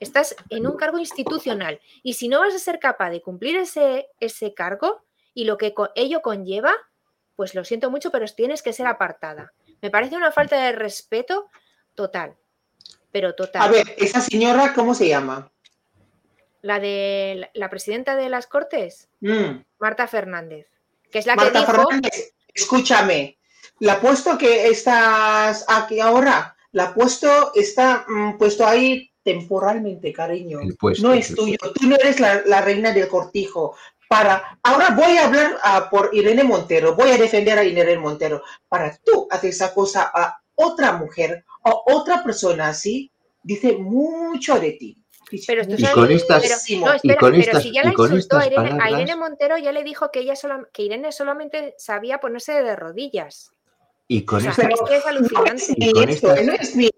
Estás 0.00 0.36
en 0.50 0.66
un 0.66 0.76
cargo 0.76 0.98
institucional 0.98 1.80
y 2.02 2.14
si 2.14 2.28
no 2.28 2.40
vas 2.40 2.54
a 2.54 2.58
ser 2.58 2.78
capaz 2.78 3.10
de 3.10 3.22
cumplir 3.22 3.56
ese, 3.56 4.08
ese 4.20 4.52
cargo 4.52 5.04
y 5.32 5.44
lo 5.44 5.56
que 5.56 5.72
co- 5.72 5.90
ello 5.94 6.20
conlleva, 6.20 6.72
pues 7.34 7.54
lo 7.54 7.64
siento 7.64 7.90
mucho, 7.90 8.10
pero 8.10 8.26
tienes 8.26 8.62
que 8.62 8.72
ser 8.72 8.86
apartada. 8.86 9.52
Me 9.80 9.90
parece 9.90 10.16
una 10.16 10.32
falta 10.32 10.56
de 10.62 10.72
respeto 10.72 11.48
total, 11.94 12.36
pero 13.10 13.34
total. 13.34 13.62
A 13.62 13.68
ver, 13.68 13.94
esa 13.96 14.20
señora, 14.20 14.72
¿cómo 14.74 14.94
se 14.94 15.08
llama? 15.08 15.50
La 16.62 16.80
de 16.80 17.50
la, 17.54 17.70
presidenta 17.70 18.16
de 18.16 18.28
las 18.28 18.46
Cortes, 18.46 19.08
Mm, 19.20 19.64
Marta 19.78 20.06
Fernández, 20.06 20.66
que 21.10 21.18
es 21.18 21.26
la 21.26 21.36
Marta 21.36 21.52
que 21.52 21.58
dijo, 21.58 21.72
Fernández, 21.72 22.34
escúchame. 22.52 23.38
La 23.80 24.00
puesto 24.00 24.38
que 24.38 24.68
estás 24.68 25.64
aquí 25.68 26.00
ahora, 26.00 26.56
la 26.72 26.94
puesto 26.94 27.52
está 27.54 28.04
mm, 28.08 28.38
puesto 28.38 28.66
ahí 28.66 29.10
temporalmente, 29.22 30.12
cariño. 30.12 30.60
Puesto, 30.78 31.06
no 31.06 31.12
es 31.12 31.34
tuyo. 31.34 31.58
Tú 31.74 31.88
no 31.88 31.96
eres 31.96 32.20
la, 32.20 32.42
la 32.46 32.60
reina 32.60 32.92
del 32.92 33.08
cortijo. 33.08 33.76
Para, 34.08 34.58
ahora 34.62 34.90
voy 34.90 35.16
a 35.16 35.26
hablar 35.26 35.58
ah, 35.62 35.88
por 35.90 36.10
Irene 36.12 36.44
Montero, 36.44 36.94
voy 36.94 37.10
a 37.10 37.18
defender 37.18 37.58
a 37.58 37.64
Irene 37.64 37.98
Montero. 37.98 38.42
Para 38.68 38.96
tú 38.98 39.26
hacer 39.30 39.50
esa 39.50 39.74
cosa 39.74 40.12
a 40.14 40.40
otra 40.54 40.92
mujer 40.92 41.44
o 41.64 41.82
otra 41.86 42.22
persona 42.22 42.68
así, 42.68 43.10
dice 43.42 43.76
mucho 43.76 44.60
de 44.60 44.72
ti. 44.72 44.98
Pero 45.28 45.62
Y 45.62 45.76
sabes- 45.78 45.90
con 45.90 46.10
estas- 46.10 46.42
pero, 46.42 46.54
no, 46.86 46.92
y 46.92 46.96
espera, 46.96 47.16
con 47.16 47.30
pero 47.32 47.42
estas- 47.42 47.62
si 47.62 47.72
ya 47.72 47.80
y 47.80 47.84
la 47.84 47.90
insultó 47.90 48.38
a 48.38 48.46
Irene, 48.46 48.78
a 48.80 48.90
Irene 48.90 49.16
Montero, 49.16 49.58
ya 49.58 49.72
le 49.72 49.82
dijo 49.82 50.10
que 50.12 50.20
ella 50.20 50.36
sola- 50.36 50.68
que 50.72 50.82
Irene 50.82 51.10
solamente 51.12 51.74
sabía 51.78 52.18
ponerse 52.18 52.52
de 52.62 52.76
rodillas. 52.76 53.50
Y 54.08 54.22
con 54.22 54.38
O 54.38 54.40
sea, 54.40 54.50
esto, 54.52 54.62
es 54.68 54.88
que 54.88 54.96
es 54.98 55.04
No 55.04 55.10
alucinante. 55.10 55.54
es 55.56 55.68
Y 55.76 55.88
esto, 55.88 56.32
estas- 56.32 56.46
no 56.46 56.52
es 56.52 56.76
mi 56.76 56.90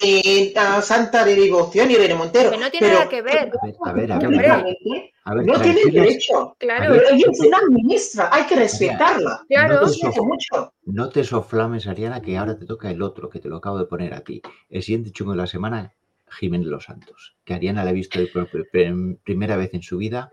ah, 0.57 0.83
santa 0.83 1.25
de 1.25 1.37
devoción, 1.37 1.91
Irene 1.91 2.15
Montero. 2.15 2.51
Que 2.51 2.59
no 2.59 2.71
tiene 2.71 2.87
pero- 2.89 2.99
nada 2.99 3.09
que 3.09 3.23
ver. 3.23 3.39
a 3.39 3.43
ver, 3.45 3.53
a 3.87 3.93
ver, 3.93 4.13
a 4.13 4.19
ver, 4.19 4.27
Hombre. 4.27 4.47
Realmente, 4.47 5.13
a 5.25 5.35
ver, 5.35 5.47
no 5.47 5.59
tiene 5.59 5.81
derecho. 5.91 6.55
Claro, 6.59 6.93
Pero 6.93 7.09
ella 7.09 7.27
es 7.33 7.41
una 7.41 7.59
ministra, 7.71 8.29
hay 8.31 8.45
que 8.45 8.57
respetarla. 8.57 9.43
claro. 9.49 9.75
no 9.81 9.87
te 9.87 9.93
siento 9.95 10.23
mucho. 10.23 10.73
No 10.85 11.09
te 11.09 11.25
soflames, 11.25 11.87
Ariana, 11.87 12.21
que 12.21 12.37
ahora 12.37 12.59
te 12.59 12.67
toca 12.67 12.91
el 12.91 13.01
otro, 13.01 13.31
que 13.31 13.41
te 13.41 13.49
lo 13.49 13.57
acabo 13.57 13.79
de 13.79 13.87
poner 13.87 14.13
a 14.13 14.21
ti. 14.21 14.43
El 14.69 14.83
siguiente 14.83 15.11
chungo 15.11 15.31
de 15.33 15.39
la 15.39 15.47
semana, 15.47 15.95
Jiménez 16.31 16.67
Los 16.69 16.85
Santos, 16.85 17.37
que 17.45 17.55
Ariana 17.55 17.85
la 17.85 17.91
ha 17.91 17.95
visto 17.95 18.19
por 18.33 18.49
pr- 18.51 18.69
pr- 18.73 19.19
primera 19.25 19.57
vez 19.57 19.75
en 19.75 19.83
su 19.83 19.99
vida. 19.99 20.31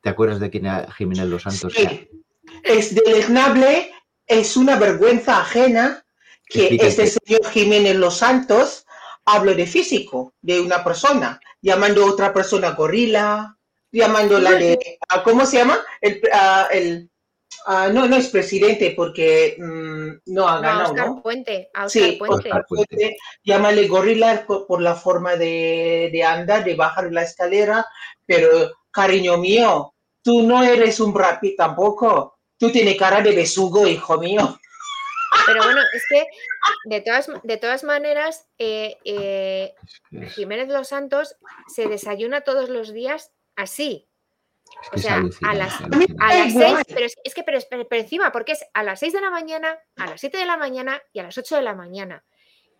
¿Te 0.00 0.08
acuerdas 0.08 0.40
de 0.40 0.50
quién 0.50 0.66
era 0.66 0.90
Jiménez 0.92 1.26
Los 1.26 1.42
Santos? 1.42 1.72
Sí. 1.76 2.08
Es 2.64 2.94
deleznable, 2.94 3.90
es 4.26 4.56
una 4.56 4.76
vergüenza 4.78 5.40
ajena 5.40 6.04
que 6.46 6.60
Explícate. 6.66 6.88
este 6.88 7.06
señor 7.06 7.46
Jiménez 7.50 7.96
Los 7.96 8.16
Santos 8.18 8.84
hable 9.24 9.54
de 9.54 9.66
físico 9.66 10.34
de 10.42 10.60
una 10.60 10.82
persona, 10.82 11.40
llamando 11.60 12.02
a 12.04 12.10
otra 12.10 12.32
persona 12.32 12.70
gorila, 12.72 13.56
llamándola 13.92 14.52
de, 14.52 14.98
¿cómo 15.22 15.46
se 15.46 15.58
llama? 15.58 15.78
El, 16.00 16.20
ah, 16.32 16.66
el- 16.72 17.08
ah, 17.66 17.88
no, 17.92 18.06
no 18.06 18.16
es 18.16 18.28
presidente 18.28 18.92
porque 18.96 19.56
mm, 19.58 20.32
no 20.32 20.48
ha 20.48 20.52
No, 20.52 20.58
a 20.58 20.60
ganado, 20.60 20.90
Oscar 20.90 21.06
¿no? 21.08 21.22
Puente, 21.22 21.70
a 21.74 21.86
Oscar 21.86 22.02
Sí, 22.02 22.16
Puente. 22.18 22.48
Oscar 22.48 22.66
Puente. 22.68 22.96
Puente, 22.96 23.16
llámale 23.44 23.88
gorila 23.88 24.44
por, 24.46 24.66
por 24.66 24.80
la 24.80 24.94
forma 24.94 25.36
de, 25.36 26.10
de 26.12 26.24
andar, 26.24 26.64
de 26.64 26.74
bajar 26.74 27.12
la 27.12 27.22
escalera, 27.22 27.86
pero 28.26 28.72
cariño 28.90 29.38
mío, 29.38 29.94
tú 30.22 30.42
no 30.42 30.62
eres 30.62 31.00
un 31.00 31.14
rapi 31.14 31.56
tampoco. 31.56 32.38
Tú 32.58 32.70
tienes 32.70 32.96
cara 32.96 33.20
de 33.22 33.32
besugo, 33.32 33.88
hijo 33.88 34.18
mío. 34.18 34.58
Pero 35.46 35.64
bueno, 35.64 35.80
es 35.92 36.04
que 36.08 36.26
de 36.84 37.00
todas, 37.00 37.28
de 37.42 37.56
todas 37.56 37.84
maneras, 37.84 38.46
eh, 38.58 38.98
eh, 39.04 39.74
Jiménez 40.34 40.68
Los 40.68 40.88
Santos 40.88 41.36
se 41.66 41.88
desayuna 41.88 42.42
todos 42.42 42.68
los 42.68 42.92
días 42.92 43.32
así. 43.56 44.08
Es 44.80 44.88
O 44.88 44.90
que 44.92 45.00
sea, 45.00 45.16
a 45.16 45.54
las-. 45.54 45.80
A 45.80 46.34
las 46.34 46.48
igual. 46.50 46.74
seis, 46.76 46.78
pero 46.88 47.06
es, 47.06 47.14
es 47.24 47.34
que 47.34 47.42
pero- 47.42 47.58
pero 47.68 48.00
encima, 48.02 48.32
porque 48.32 48.52
es 48.52 48.64
a 48.74 48.82
las 48.82 49.00
6 49.00 49.12
de 49.12 49.20
la 49.20 49.30
mañana, 49.30 49.78
a 49.96 50.06
las 50.06 50.20
7 50.20 50.38
de 50.38 50.46
la 50.46 50.56
mañana 50.56 51.02
y 51.12 51.20
a 51.20 51.24
las 51.24 51.36
8 51.38 51.56
de 51.56 51.62
la 51.62 51.74
mañana. 51.74 52.24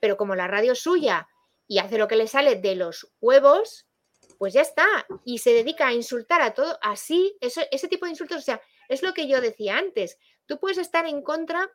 Pero 0.01 0.17
como 0.17 0.35
la 0.35 0.47
radio 0.49 0.73
es 0.73 0.81
suya 0.81 1.29
y 1.69 1.79
hace 1.79 1.99
lo 1.99 2.09
que 2.09 2.17
le 2.17 2.27
sale 2.27 2.57
de 2.57 2.75
los 2.75 3.13
huevos, 3.21 3.87
pues 4.39 4.53
ya 4.55 4.63
está. 4.63 4.87
Y 5.25 5.39
se 5.39 5.53
dedica 5.53 5.87
a 5.89 5.93
insultar 5.93 6.43
a 6.43 6.55
todo 6.55 6.79
así, 6.83 7.37
eso, 7.41 7.61
ese 7.71 7.89
tipo 7.89 8.07
de 8.07 8.11
insultos. 8.11 8.39
O 8.39 8.43
sea, 8.43 8.61
es 8.89 9.03
lo 9.03 9.15
que 9.15 9.29
yo 9.29 9.41
decía 9.41 9.77
antes. 9.79 10.19
Tú 10.47 10.59
puedes 10.59 10.79
estar 10.79 11.07
en 11.07 11.23
contra 11.23 11.71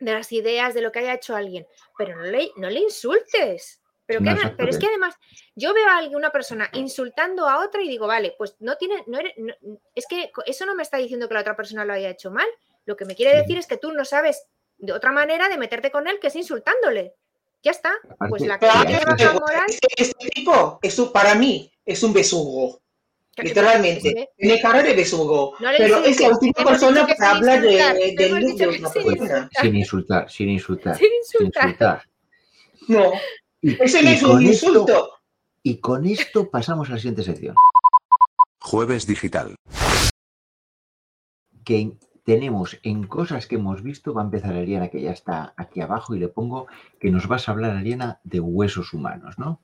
de 0.00 0.12
las 0.12 0.32
ideas, 0.32 0.74
de 0.74 0.80
lo 0.82 0.90
que 0.90 0.98
haya 0.98 1.14
hecho 1.14 1.36
alguien, 1.36 1.66
pero 1.96 2.16
no 2.16 2.22
le, 2.24 2.50
no 2.56 2.68
le 2.68 2.80
insultes. 2.80 3.80
Pero, 4.06 4.20
No, 4.20 4.36
que, 4.36 4.48
pero 4.56 4.68
es 4.70 4.78
que- 4.78 4.86
además, 4.86 5.14
yo 5.54 5.72
veo 5.72 5.86
a 5.88 5.98
alguien, 5.98 6.16
una 6.16 6.30
persona 6.30 6.68
insultando 6.72 7.48
a 7.48 7.64
otra 7.64 7.82
y 7.82 7.88
digo, 7.88 8.06
vale, 8.06 8.34
pues 8.36 8.56
no 8.60 8.76
tiene, 8.76 9.04
no 9.06 9.18
eres- 9.18 9.34
no- 9.38 9.54
es 9.94 10.06
que 10.06 10.30
eso 10.46 10.66
no 10.66 10.74
me 10.74 10.82
está 10.82 10.96
diciendo 10.98 11.28
que 11.28 11.34
la 11.34 11.40
otra 11.40 11.56
persona 11.56 11.84
lo 11.84 11.92
haya 11.92 12.10
hecho 12.10 12.30
mal. 12.30 12.46
Lo 12.84 12.96
que 12.96 13.04
me 13.04 13.14
quiere 13.14 13.32
Sí. 13.32 13.38
decir 13.38 13.58
es 13.58 13.66
que 13.66 13.76
tú 13.76 13.92
no 13.92 14.04
sabes 14.04 14.42
de 14.78 14.92
otra 14.92 15.12
manera 15.12 15.48
de 15.48 15.56
meterte 15.56 15.90
con 15.92 16.08
él 16.08 16.18
que 16.20 16.26
es 16.26 16.36
insultándole. 16.36 17.14
Ya 17.62 17.70
está. 17.70 17.92
Pues 18.28 18.42
la 18.42 18.58
que 18.58 18.66
baja 18.66 18.84
que- 18.84 19.28
moral, 19.38 19.66
Este, 19.96 20.28
tipo, 20.34 20.80
es 20.82 20.98
un- 20.98 21.12
para 21.12 21.34
mí, 21.36 21.72
es 21.86 22.02
un 22.02 22.12
besugo. 22.12 22.80
Literalmente. 23.36 24.30
Tiene 24.36 24.60
cara 24.60 24.82
de 24.82 24.94
besugo. 24.94 25.54
No 25.60 25.68
pero 25.78 25.98
es 26.04 26.20
la 26.20 26.28
última 26.28 26.64
persona 26.64 27.06
que 27.06 27.14
hablar 27.24 27.62
de, 27.62 27.72
insultar. 27.72 27.96
de, 27.96 28.14
de 28.16 28.32
una 28.32 28.40
sin 28.90 29.04
persona. 29.04 29.50
sin 29.60 29.76
insultar, 29.76 30.30
sin 30.30 30.48
insultar, 30.50 30.96
Sin 30.98 31.12
insultar. 31.14 31.64
insultar. 31.68 32.02
No, 32.88 33.12
Y, 33.62 33.80
eso 33.82 34.02
no 34.02 34.10
es 34.10 34.22
un 34.22 34.42
esto, 34.42 34.68
insulto. 34.68 35.10
y 35.62 35.76
con 35.78 36.04
esto 36.04 36.50
pasamos 36.50 36.88
a 36.88 36.92
la 36.92 36.98
siguiente 36.98 37.22
sección. 37.22 37.54
Jueves 38.60 39.06
digital. 39.06 39.54
que 41.64 41.92
tenemos 42.24 42.78
en 42.82 43.06
cosas 43.06 43.46
que 43.46 43.54
hemos 43.56 43.82
visto, 43.82 44.14
va 44.14 44.22
a 44.22 44.24
empezar 44.24 44.54
Ariana, 44.54 44.88
que 44.88 45.00
ya 45.00 45.10
está 45.12 45.54
aquí 45.56 45.80
abajo, 45.80 46.14
y 46.14 46.18
le 46.18 46.28
pongo 46.28 46.66
que 47.00 47.10
nos 47.10 47.26
vas 47.28 47.48
a 47.48 47.52
hablar, 47.52 47.76
Ariana, 47.76 48.20
de 48.24 48.40
huesos 48.40 48.92
humanos, 48.92 49.38
¿no? 49.38 49.60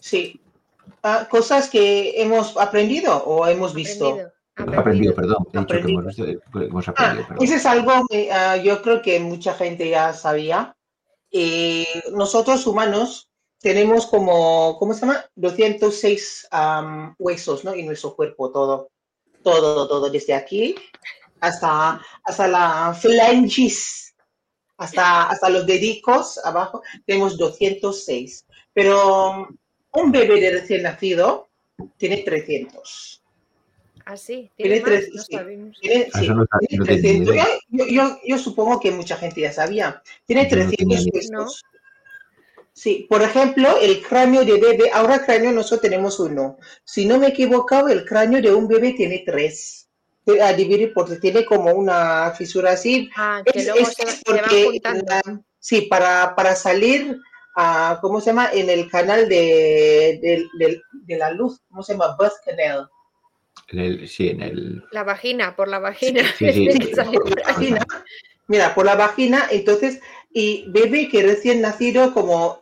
Sí. 0.00 0.40
Ah, 1.02 1.26
cosas 1.30 1.68
que 1.70 2.20
hemos 2.22 2.56
aprendido 2.58 3.16
o 3.24 3.46
hemos 3.46 3.74
visto. 3.74 4.18
Aprendido, 4.56 4.78
Aprendido, 4.80 4.80
aprendido. 4.80 5.14
perdón, 5.14 5.46
he 5.52 5.58
dicho 5.58 5.74
que 5.86 5.92
hemos 5.92 6.04
visto, 6.06 6.24
que 6.24 6.64
hemos 6.64 6.88
Ah, 6.88 6.94
perdón. 6.96 7.36
eso 7.40 7.54
es 7.54 7.66
algo 7.66 8.06
que 8.08 8.30
ah, 8.32 8.56
yo 8.58 8.80
creo 8.82 9.02
que 9.02 9.18
mucha 9.20 9.54
gente 9.54 9.88
ya 9.90 10.12
sabía. 10.12 10.73
Eh, 11.36 11.84
nosotros 12.12 12.64
humanos 12.64 13.28
tenemos 13.58 14.06
como, 14.06 14.78
¿cómo 14.78 14.94
se 14.94 15.00
llama? 15.00 15.26
206 15.34 16.46
am, 16.52 17.16
huesos, 17.18 17.64
¿no? 17.64 17.72
En 17.72 17.86
nuestro 17.86 18.14
cuerpo, 18.14 18.52
todo, 18.52 18.92
todo, 19.42 19.88
todo, 19.88 20.10
desde 20.10 20.32
aquí 20.32 20.76
hasta, 21.40 22.00
hasta 22.22 22.46
la 22.46 22.94
phalanges, 22.94 24.14
hasta, 24.76 25.24
hasta 25.24 25.48
los 25.50 25.66
dedicos 25.66 26.38
abajo, 26.44 26.82
tenemos 27.04 27.36
206. 27.36 28.46
Pero 28.72 29.48
un 29.92 30.12
bebé 30.12 30.40
de 30.40 30.50
recién 30.52 30.84
nacido 30.84 31.48
tiene 31.96 32.18
300. 32.18 33.23
Ah, 34.06 34.16
sí, 34.16 34.50
Tiene 34.56 34.80
tres- 34.80 35.08
no 35.14 35.22
sí. 35.22 35.38
Tiene, 35.80 36.08
Ah, 36.12 36.20
sí, 36.20 36.28
no, 36.28 36.44
sa- 36.50 36.58
tiene 36.58 36.78
no 36.78 36.84
tenía 36.84 36.96
ni 36.96 37.24
300. 37.24 37.34
idea. 37.34 37.46
Yo, 37.70 37.86
yo- 37.86 38.18
yo 38.26 38.38
supongo 38.38 38.78
que 38.80 38.90
mucha 38.90 39.16
gente 39.16 39.40
ya 39.40 39.52
sabía. 39.52 40.02
Tiene 40.26 40.42
Yo 40.42 40.56
no 40.56 40.62
300 40.68 40.76
tenía 40.76 40.98
ni 41.00 41.10
huesos. 41.12 41.62
Sí, 42.72 43.06
por 43.08 43.22
ejemplo, 43.22 43.78
el 43.80 44.02
cráneo 44.02 44.44
de 44.44 44.58
bebé, 44.58 44.90
ahora 44.92 45.24
cráneo 45.24 45.52
nosotros 45.52 45.82
tenemos 45.82 46.18
uno. 46.18 46.58
Si 46.84 47.06
no 47.06 47.18
me 47.18 47.26
he 47.26 47.30
equivocado, 47.30 47.88
el 47.88 48.04
cráneo 48.04 48.42
de 48.42 48.52
un 48.52 48.66
bebé 48.66 48.92
tiene 48.92 49.22
tres. 49.24 49.88
Eh, 50.26 50.40
A 50.42 50.52
dividir 50.54 50.92
porque 50.94 51.16
tiene 51.16 51.44
como 51.44 51.70
una 51.72 52.32
fisura 52.36 52.72
así. 52.72 53.10
Ah, 53.14 53.42
que 53.44 53.58
Es- 53.60 53.66
luego 53.66 53.80
es 53.80 53.88
se, 53.94 54.02
se 54.06 54.06
van 54.06 54.16
porque, 54.24 54.80
ah, 55.10 55.40
sí, 55.58 55.82
para, 55.82 56.34
para 56.34 56.56
salir, 56.56 57.18
a, 57.56 57.98
¿cómo 58.00 58.20
se 58.20 58.30
llama? 58.30 58.50
En 58.52 58.68
el 58.68 58.90
canal 58.90 59.28
de, 59.28 60.18
de, 60.20 60.46
de- 60.58 60.80
de 60.92 61.16
la 61.18 61.30
luz, 61.30 61.60
¿cómo 61.68 61.82
se 61.82 61.92
llama? 61.92 62.16
Birth 62.18 62.32
canal. 62.44 62.88
En 63.68 63.78
el- 63.78 64.08
sí, 64.08 64.28
en 64.28 64.42
el... 64.42 64.84
La 64.92 65.02
vagina, 65.04 65.56
por 65.56 65.68
la 65.68 65.78
vagina. 65.78 66.22
Sí, 66.38 66.52
sí, 66.52 66.60
Tiene 66.66 66.72
sí. 66.72 66.78
que 66.90 66.94
salir 66.94 67.20
por 67.20 67.38
ahí. 67.38 67.44
vagina. 67.46 67.86
Mira, 68.46 68.74
por 68.74 68.84
la 68.84 68.94
vagina, 68.94 69.46
entonces, 69.50 70.00
y 70.32 70.64
bebé 70.68 71.08
que 71.08 71.22
recién 71.22 71.60
nacido, 71.62 72.12
como 72.12 72.60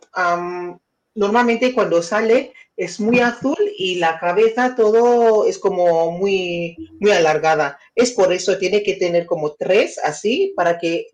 normalmente 1.15 1.73
cuando 1.73 2.01
sale 2.01 2.53
es 2.75 2.99
muy 2.99 3.19
azul 3.19 3.57
y 3.77 3.95
la 3.95 4.17
cabeza 4.19 4.75
todo 4.75 5.45
es 5.45 5.59
como 5.59 6.11
muy, 6.11 6.75
muy 6.99 7.11
alargada. 7.11 7.77
Es 7.95 8.11
por 8.13 8.31
eso 8.33 8.57
tiene 8.57 8.81
que 8.81 8.95
tener 8.95 9.25
como 9.25 9.51
tres 9.53 9.99
así 9.99 10.53
para 10.55 10.79
que 10.79 11.07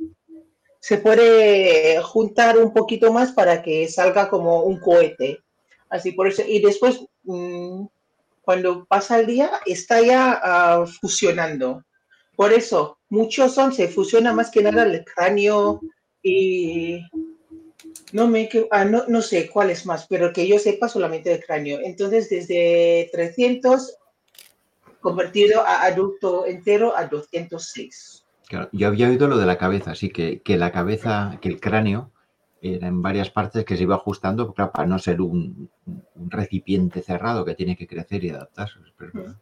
se 0.80 0.99
puede 0.99 1.99
juntar 2.02 2.58
un 2.58 2.71
poquito 2.73 3.12
más 3.12 3.32
para 3.34 3.62
que 3.62 3.88
salga 3.89 4.30
como 4.30 4.63
un 4.63 4.80
cohete. 4.80 5.39
Así 5.89 6.12
por 6.13 6.28
eso. 6.28 6.43
Y 6.47 6.62
después, 6.62 7.02
mm, 7.23 7.86
cuando 8.49 8.83
pasa 8.85 9.19
el 9.19 9.27
día, 9.27 9.51
está 9.67 10.01
ya 10.01 10.39
ah, 10.41 10.83
fusionando. 10.99 11.85
Por 12.35 12.51
eso, 12.51 12.97
muchos 13.07 13.53
son, 13.53 13.71
se 13.71 13.88
fusiona 13.88 14.33
más 14.33 14.49
que 14.49 14.63
nada 14.63 14.81
el 14.81 15.05
cráneo 15.05 15.79
y 16.23 16.99
no 18.12 18.27
me 18.27 18.49
ah, 18.71 18.85
no, 18.85 19.03
no 19.07 19.21
sé 19.21 19.51
cuál 19.51 19.69
es 19.69 19.85
más, 19.85 20.07
pero 20.07 20.33
que 20.33 20.47
yo 20.47 20.57
sepa 20.57 20.89
solamente 20.89 21.31
el 21.31 21.45
cráneo. 21.45 21.77
Entonces, 21.83 22.27
desde 22.27 23.07
300 23.12 23.97
convertido 24.99 25.62
a 25.62 25.83
adulto 25.83 26.47
entero 26.47 26.97
a 26.97 27.05
206. 27.05 28.25
Claro, 28.47 28.67
yo 28.71 28.88
había 28.88 29.09
oído 29.09 29.27
lo 29.27 29.38
de 29.38 29.45
la 29.45 29.59
cabeza, 29.59 29.91
así 29.91 30.09
que, 30.09 30.41
que 30.41 30.57
la 30.57 30.71
cabeza, 30.71 31.38
que 31.39 31.49
el 31.49 31.59
cráneo 31.59 32.12
en 32.61 33.01
varias 33.01 33.29
partes 33.29 33.63
que 33.65 33.77
se 33.77 33.83
iba 33.83 33.95
ajustando 33.95 34.53
claro, 34.53 34.71
para 34.71 34.87
no 34.87 34.99
ser 34.99 35.21
un, 35.21 35.69
un 35.85 36.31
recipiente 36.31 37.01
cerrado 37.01 37.45
que 37.45 37.55
tiene 37.55 37.75
que 37.77 37.87
crecer 37.87 38.23
y 38.25 38.29
adaptarse. 38.29 38.79
Pero, 38.97 39.11
Ujú. 39.13 39.35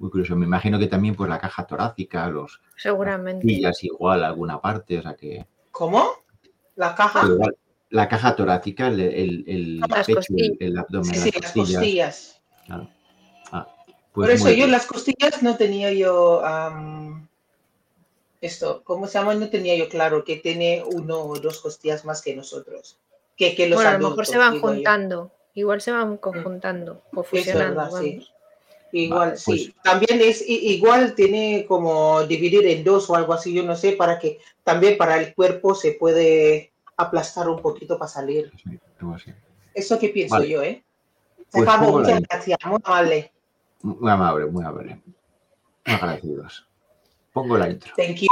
Muy 0.00 0.10
curioso. 0.10 0.34
Me 0.34 0.46
imagino 0.46 0.78
que 0.78 0.86
también 0.86 1.14
pues 1.14 1.28
la 1.28 1.38
caja 1.38 1.66
torácica, 1.66 2.26
los 2.30 2.60
Seguramente. 2.74 3.46
igual 3.82 4.24
alguna 4.24 4.58
parte, 4.60 4.98
o 4.98 5.02
sea 5.02 5.14
que 5.14 5.46
¿Cómo? 5.70 6.06
La 6.76 6.94
caja. 6.94 7.20
pero 7.20 7.34
igual, 7.34 7.56
la 7.90 8.08
caja 8.08 8.34
torácica, 8.34 8.86
el, 8.88 8.98
el, 9.00 9.44
el 9.46 9.80
Las 9.80 10.06
pecho, 10.06 10.10
el, 10.10 10.14
costillas. 10.16 10.56
el 10.60 10.78
abdomen, 10.78 11.14
Sí, 11.14 11.16
las 11.16 11.24
las 11.42 11.52
costillas. 11.52 11.80
costillas. 11.80 12.42
claro. 12.66 12.88
Ah, 13.52 13.68
Por 14.14 14.24
pues 14.26 14.40
eso 14.40 14.48
yo 14.48 14.54
bien. 14.56 14.70
las 14.70 14.86
costillas 14.86 15.42
no 15.42 15.56
tenía 15.56 15.92
yo 15.92 16.40
esto, 18.40 18.82
¿cómo 18.84 19.06
se 19.06 19.18
llama? 19.18 19.34
No 19.34 19.50
tenía 19.50 19.76
yo 19.76 19.88
claro 19.88 20.24
que 20.24 20.36
tiene 20.36 20.82
uno 20.86 21.20
o 21.20 21.38
dos 21.38 21.60
costillas 21.60 22.04
más 22.04 22.22
que 22.22 22.34
nosotros. 22.34 22.98
Que, 23.36 23.54
que 23.54 23.68
los 23.68 23.76
Bueno, 23.76 23.90
a 23.90 23.98
lo 23.98 24.08
mejor 24.10 24.26
se 24.26 24.38
van 24.38 24.54
yo. 24.54 24.60
juntando. 24.60 25.30
Igual 25.54 25.80
se 25.80 25.92
van 25.92 26.16
conjuntando 26.16 27.02
o 27.14 27.22
fusionando. 27.22 27.80
verdad, 27.82 28.00
sí. 28.00 28.26
Igual, 28.92 29.38
sí. 29.38 29.44
Pues 29.44 29.82
también 29.82 30.20
es 30.20 30.42
igual, 30.48 31.14
tiene 31.14 31.64
como 31.68 32.22
dividir 32.24 32.66
en 32.66 32.82
dos 32.82 33.08
o 33.10 33.14
algo 33.14 33.32
así, 33.32 33.52
yo 33.52 33.62
no 33.62 33.76
sé, 33.76 33.92
para 33.92 34.18
que 34.18 34.38
también 34.64 34.96
para 34.96 35.20
el 35.20 35.34
cuerpo 35.34 35.74
se 35.74 35.92
puede 35.92 36.72
aplastar 36.96 37.48
un 37.48 37.60
poquito 37.60 37.98
para 37.98 38.08
salir. 38.08 38.52
Eso 39.74 39.98
que 39.98 40.08
pienso 40.08 40.42
yo, 40.42 40.62
¿eh? 40.62 40.82
Pues 41.50 41.68
muchas 41.80 42.20
gracias, 42.22 42.58
muy 42.64 42.78
amable. 42.84 43.32
Muy 43.82 44.10
amable, 44.10 44.46
muy 44.46 44.64
amable. 44.64 45.00
Muy 45.86 45.94
agradecidos. 45.94 46.69
Pongo 47.32 47.56
la 47.56 47.70
intro. 47.70 47.92
Thank 47.96 48.18
you. 48.18 48.28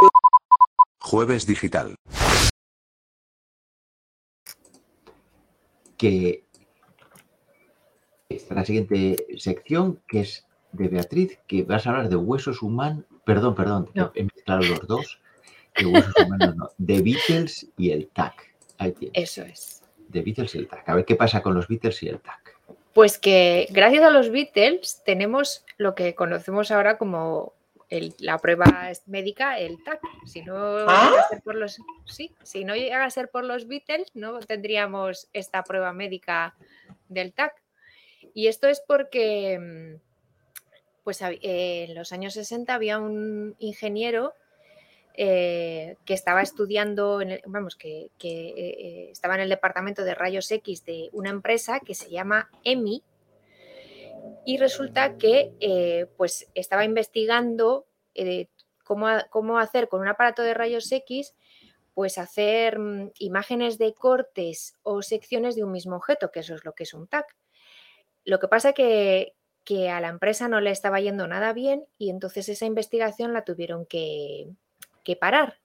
Jueves 1.00 1.46
digital. 1.46 1.94
Que 5.96 6.44
la 8.50 8.64
siguiente 8.64 9.26
sección, 9.36 10.00
que 10.08 10.20
es 10.20 10.46
de 10.72 10.88
Beatriz, 10.88 11.38
que 11.46 11.62
vas 11.62 11.86
a 11.86 11.90
hablar 11.90 12.08
de 12.08 12.16
huesos 12.16 12.62
humanos, 12.62 13.04
perdón, 13.24 13.54
perdón, 13.54 13.90
he 14.14 14.24
mezclado 14.24 14.62
los 14.62 14.86
dos, 14.86 15.20
de 15.76 15.86
huesos 15.86 16.14
humanos, 16.24 16.56
no, 16.56 16.70
de 16.76 17.02
Beatles 17.02 17.68
y 17.76 17.90
el 17.90 18.08
TAC. 18.08 18.54
Ahí 18.78 18.92
tienes. 18.92 19.16
Eso 19.16 19.42
es. 19.42 19.82
De 20.08 20.22
Beatles 20.22 20.54
y 20.54 20.58
el 20.58 20.68
TAC. 20.68 20.88
A 20.88 20.94
ver 20.94 21.04
qué 21.04 21.16
pasa 21.16 21.42
con 21.42 21.54
los 21.54 21.68
Beatles 21.68 22.02
y 22.02 22.08
el 22.08 22.20
TAC. 22.20 22.56
Pues 22.94 23.18
que 23.18 23.68
gracias 23.70 24.02
a 24.02 24.10
los 24.10 24.30
Beatles 24.30 25.02
tenemos 25.04 25.64
lo 25.76 25.94
que 25.94 26.14
conocemos 26.14 26.70
ahora 26.70 26.98
como 26.98 27.54
la 28.18 28.38
prueba 28.38 28.90
médica, 29.06 29.58
el 29.58 29.82
TAC. 29.82 30.00
Si 30.26 30.42
no, 30.42 30.56
¿Ah? 30.56 31.08
llega 31.10 31.22
a 31.22 31.28
ser 31.28 31.42
por 31.42 31.54
los, 31.54 31.78
sí, 32.04 32.34
si 32.42 32.64
no 32.64 32.74
llega 32.74 33.04
a 33.04 33.10
ser 33.10 33.30
por 33.30 33.44
los 33.44 33.66
Beatles, 33.66 34.10
no 34.14 34.38
tendríamos 34.40 35.28
esta 35.32 35.62
prueba 35.64 35.92
médica 35.92 36.54
del 37.08 37.32
TAC. 37.32 37.54
Y 38.34 38.48
esto 38.48 38.68
es 38.68 38.82
porque 38.86 39.58
mm, 39.58 40.08
pues 41.04 41.20
en 41.22 41.94
los 41.94 42.12
años 42.12 42.34
60 42.34 42.74
había 42.74 42.98
un 42.98 43.56
ingeniero 43.58 44.34
eh, 45.14 45.96
que 46.04 46.14
estaba 46.14 46.42
estudiando, 46.42 47.20
en 47.20 47.40
vamos, 47.46 47.74
que, 47.74 48.10
eh, 48.22 49.08
estaba 49.10 49.34
en 49.34 49.40
el 49.40 49.48
departamento 49.48 50.04
de 50.04 50.14
rayos 50.14 50.50
X 50.50 50.84
de 50.84 51.08
una 51.12 51.30
empresa 51.30 51.80
que 51.80 51.94
se 51.94 52.10
llama 52.10 52.50
EMI 52.62 53.02
y 54.44 54.58
resulta 54.58 55.16
que 55.16 55.52
eh, 55.60 56.06
pues 56.16 56.50
estaba 56.54 56.84
investigando 56.84 57.86
cómo, 58.84 59.06
cómo, 59.30 59.58
hacer 59.58 59.88
con 59.88 60.00
un 60.00 60.08
aparato 60.08 60.42
de 60.42 60.54
rayos 60.54 60.90
X 60.90 61.34
pues 61.98 62.16
hacer 62.16 62.78
mm, 62.78 63.10
imágenes 63.18 63.76
de 63.76 63.92
cortes 63.92 64.76
o 64.84 65.02
secciones 65.02 65.56
de 65.56 65.64
un 65.64 65.72
mismo 65.72 65.96
objeto, 65.96 66.30
que 66.30 66.38
eso 66.40 66.54
es 66.54 66.64
lo 66.64 66.72
que 66.72 66.84
es 66.84 66.94
un 66.94 67.08
TAC. 67.08 67.26
Lo 68.24 68.38
que 68.38 68.46
pasa 68.46 68.72
que, 68.72 69.34
que 69.68 69.90
a 69.90 70.00
la 70.00 70.06
empresa 70.06 70.48
no 70.48 70.62
le 70.62 70.70
estaba 70.70 70.98
yendo 70.98 71.26
nada 71.26 71.52
bien 71.52 71.84
y 71.98 72.08
entonces 72.08 72.48
esa 72.48 72.64
investigación 72.64 73.34
la 73.34 73.44
tuvieron 73.44 73.84
que, 73.84 74.48
parar. 75.20 75.58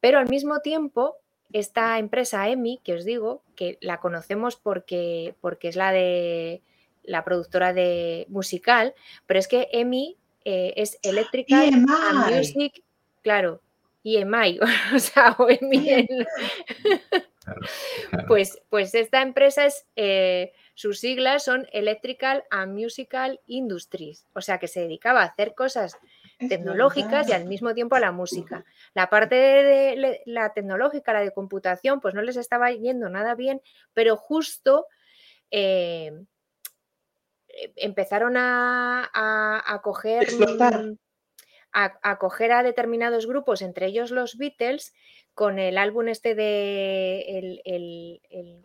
Pero 0.00 0.18
al 0.18 0.28
mismo 0.28 0.58
tiempo, 0.60 1.18
esta 1.52 1.98
empresa 1.98 2.48
EMI, 2.48 2.80
que 2.82 2.94
os 2.94 3.04
digo, 3.04 3.44
que 3.54 3.76
la 3.80 4.00
conocemos 4.00 4.56
porque, 4.56 5.36
porque 5.40 5.68
es 5.68 5.76
la 5.76 5.92
de 5.92 6.62
la 7.08 7.24
productora 7.24 7.72
de 7.72 8.26
musical, 8.28 8.94
pero 9.26 9.40
es 9.40 9.48
que 9.48 9.68
EMI 9.72 10.16
eh, 10.44 10.74
es 10.76 10.98
Electrical 11.02 11.70
Music, 12.30 12.82
claro, 13.22 13.60
EMI, 14.04 14.60
o 14.94 14.98
sea, 14.98 15.34
o 15.38 15.48
EMI. 15.48 16.06
Pues, 18.26 18.60
pues 18.68 18.94
esta 18.94 19.22
empresa 19.22 19.64
es 19.64 19.86
eh, 19.96 20.52
sus 20.74 21.00
siglas 21.00 21.44
son 21.44 21.66
Electrical 21.72 22.44
and 22.50 22.78
Musical 22.78 23.40
Industries, 23.46 24.26
o 24.34 24.42
sea 24.42 24.58
que 24.58 24.68
se 24.68 24.80
dedicaba 24.80 25.22
a 25.22 25.26
hacer 25.26 25.54
cosas 25.54 25.96
tecnológicas 26.38 27.28
y 27.28 27.32
al 27.32 27.46
mismo 27.46 27.74
tiempo 27.74 27.96
a 27.96 28.00
la 28.00 28.12
música. 28.12 28.64
La 28.94 29.10
parte 29.10 29.34
de 29.34 30.22
la 30.26 30.52
tecnológica, 30.52 31.12
la 31.12 31.20
de 31.20 31.32
computación, 31.32 32.00
pues 32.00 32.14
no 32.14 32.22
les 32.22 32.36
estaba 32.36 32.70
yendo 32.70 33.08
nada 33.08 33.34
bien, 33.34 33.60
pero 33.92 34.16
justo 34.16 34.86
eh, 35.50 36.12
empezaron 37.76 38.36
a, 38.36 39.10
a, 39.12 39.80
coger 39.82 40.26
a, 41.72 42.18
coger 42.18 42.52
a 42.52 42.62
determinados 42.62 43.26
grupos, 43.26 43.62
entre 43.62 43.86
ellos 43.86 44.10
los 44.10 44.36
Beatles, 44.36 44.92
con 45.34 45.58
el 45.58 45.78
álbum 45.78 46.08
este 46.08 46.34
de 46.34 47.20
el, 47.38 47.62
el, 47.64 48.20
el, 48.30 48.64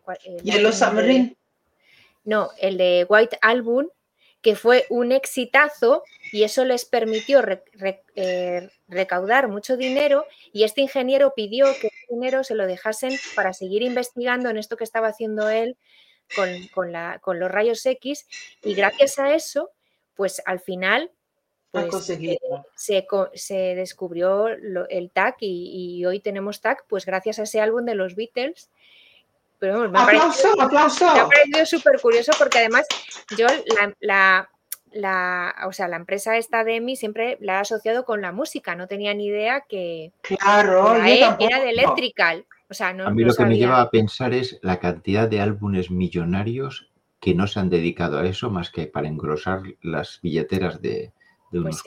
no, 2.23 2.49
el 2.59 2.77
de 2.77 3.05
White 3.07 3.37
Album, 3.41 3.87
que 4.41 4.55
fue 4.55 4.85
un 4.89 5.11
exitazo 5.11 6.03
y 6.31 6.43
eso 6.43 6.65
les 6.65 6.85
permitió 6.85 7.41
eh, 8.15 8.69
recaudar 8.87 9.47
mucho 9.47 9.77
dinero 9.77 10.25
y 10.51 10.63
este 10.63 10.81
ingeniero 10.81 11.33
pidió 11.35 11.65
que 11.79 11.87
ese 11.87 12.05
dinero 12.09 12.43
se 12.43 12.55
lo 12.55 12.67
dejasen 12.67 13.13
para 13.35 13.53
seguir 13.53 13.83
investigando 13.83 14.49
en 14.49 14.57
esto 14.57 14.75
que 14.75 14.83
estaba 14.83 15.07
haciendo 15.07 15.49
él 15.49 15.77
con, 16.35 17.39
los 17.39 17.51
rayos 17.51 17.85
X 17.85 18.27
y 18.63 18.73
gracias 18.73 19.19
a 19.19 19.33
eso, 19.33 19.71
pues 20.15 20.41
al 20.45 20.59
final 20.59 21.11
pues, 21.71 22.09
eh, 22.09 22.39
se, 22.75 23.55
descubrió 23.75 24.47
el 24.47 25.11
TAC 25.11 25.37
y, 25.41 25.97
y, 25.99 26.05
hoy 26.05 26.19
tenemos 26.19 26.61
TAC 26.61 26.85
pues 26.87 27.05
gracias 27.05 27.39
a 27.39 27.43
ese 27.43 27.61
álbum 27.61 27.85
de 27.85 27.95
los 27.95 28.15
Beatles 28.15 28.69
pero 29.63 29.89
me 29.89 29.97
aplauso, 29.97 30.61
aplauso. 30.61 31.05
Me 31.13 31.21
ha 31.21 31.25
parecido 31.25 31.65
súper 31.65 32.01
curioso 32.01 32.33
porque 32.37 32.57
además 32.57 32.85
yo 33.37 33.47
la, 34.01 34.49
la, 34.91 35.55
o 35.65 35.71
sea, 35.71 35.87
la 35.87 35.95
empresa 35.95 36.35
esta 36.35 36.65
de 36.65 36.81
mí 36.81 36.97
siempre 36.97 37.37
la 37.39 37.53
he 37.53 37.61
asociado 37.61 38.03
con 38.03 38.21
la 38.21 38.33
música, 38.33 38.75
no 38.75 38.87
tenía 38.87 39.13
ni 39.13 39.27
idea 39.27 39.61
que 39.61 40.11
claro, 40.21 40.95
era, 40.95 41.37
de 41.37 41.69
Electrical. 41.69 42.45
O 42.73 42.75
sea, 42.75 42.91
no, 42.91 43.05
a 43.05 43.11
mí 43.11 43.23
lo 43.23 43.35
que 43.35 43.45
me 43.45 43.57
lleva 43.57 43.81
a 43.81 43.91
pensar 43.91 44.33
es 44.33 44.59
la 44.63 44.79
cantidad 44.79 45.29
de 45.29 45.39
álbumes 45.39 45.91
millonarios 45.91 46.91
que 47.19 47.35
no 47.35 47.45
se 47.45 47.59
han 47.59 47.69
dedicado 47.69 48.17
a 48.17 48.25
eso 48.25 48.49
más 48.49 48.71
que 48.71 48.87
para 48.87 49.07
engrosar 49.07 49.61
las 49.81 50.19
billeteras 50.23 50.81
de, 50.81 51.13
pues 51.61 51.83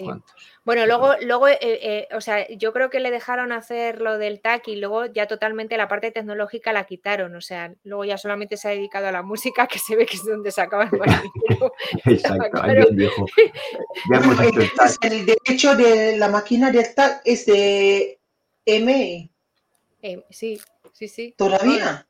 bueno, 0.64 0.86
luego, 0.86 1.14
luego 1.22 1.48
eh, 1.48 1.58
eh, 1.60 2.08
o 2.12 2.20
sea, 2.20 2.46
yo 2.48 2.72
creo 2.72 2.90
que 2.90 3.00
le 3.00 3.10
dejaron 3.10 3.52
hacer 3.52 4.00
lo 4.00 4.18
del 4.18 4.40
TAC 4.40 4.68
y 4.68 4.76
luego 4.76 5.06
ya 5.06 5.26
totalmente 5.26 5.76
la 5.76 5.88
parte 5.88 6.10
tecnológica 6.10 6.72
la 6.72 6.84
quitaron. 6.84 7.34
O 7.34 7.40
sea, 7.40 7.72
luego 7.84 8.04
ya 8.04 8.18
solamente 8.18 8.56
se 8.56 8.68
ha 8.68 8.70
dedicado 8.72 9.08
a 9.08 9.12
la 9.12 9.22
música, 9.22 9.66
que 9.66 9.78
se 9.78 9.96
ve 9.96 10.06
que 10.06 10.16
es 10.16 10.24
donde 10.24 10.50
se 10.50 10.60
acaba 10.60 10.84
el 10.84 12.12
Exacto, 12.12 12.62
alguien 12.62 12.96
dijo. 12.96 13.26
Ya 14.10 14.18
hemos 14.18 14.40
hecho 14.40 14.60
el, 14.60 14.72
TAC. 14.72 15.04
el 15.04 15.26
derecho 15.26 15.76
de 15.76 16.16
la 16.16 16.28
máquina 16.28 16.70
del 16.70 16.94
TAC 16.94 17.22
es 17.24 17.46
de 17.46 18.20
M. 18.64 19.30
Eh, 20.02 20.24
sí, 20.30 20.60
sí, 20.96 21.08
sí. 21.08 21.34
¿Todavía? 21.36 22.06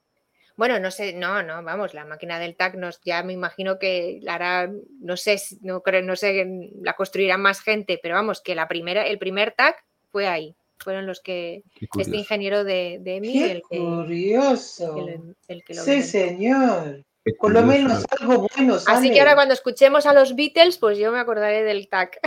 Bueno, 0.56 0.78
no 0.80 0.90
sé, 0.90 1.12
no, 1.12 1.42
no, 1.42 1.62
vamos, 1.62 1.92
la 1.92 2.06
máquina 2.06 2.38
del 2.38 2.56
TAC 2.56 2.76
nos, 2.76 3.00
ya 3.04 3.22
me 3.22 3.34
imagino 3.34 3.78
que 3.78 4.20
la 4.22 4.36
hará, 4.36 4.72
no 5.00 5.16
sé, 5.16 5.40
no 5.60 5.82
creo, 5.82 6.02
no 6.02 6.16
sé, 6.16 6.46
la 6.80 6.94
construirá 6.94 7.36
más 7.36 7.60
gente, 7.60 8.00
pero 8.02 8.14
vamos, 8.14 8.40
que 8.40 8.54
la 8.54 8.66
primera, 8.66 9.06
el 9.06 9.18
primer 9.18 9.52
TAC 9.52 9.84
fue 10.10 10.26
ahí. 10.26 10.56
Fueron 10.78 11.06
los 11.06 11.20
que 11.20 11.62
este 11.98 12.16
ingeniero 12.16 12.62
de, 12.62 12.98
de 13.00 13.16
EMI, 13.16 13.42
el 13.42 13.62
que, 13.68 13.78
curioso. 13.78 15.06
El, 15.48 15.64
que 15.64 15.74
lo 15.74 15.82
sí, 15.82 16.02
señor. 16.02 17.02
Por 17.40 17.52
lo 17.52 17.62
menos 17.62 18.04
algo 18.20 18.46
bueno. 18.54 18.76
Así 18.86 19.10
que 19.10 19.20
ahora 19.20 19.34
cuando 19.34 19.54
escuchemos 19.54 20.06
a 20.06 20.12
los 20.12 20.36
Beatles, 20.36 20.76
pues 20.78 20.98
yo 20.98 21.10
me 21.12 21.18
acordaré 21.18 21.64
del 21.64 21.88
TAC. 21.88 22.20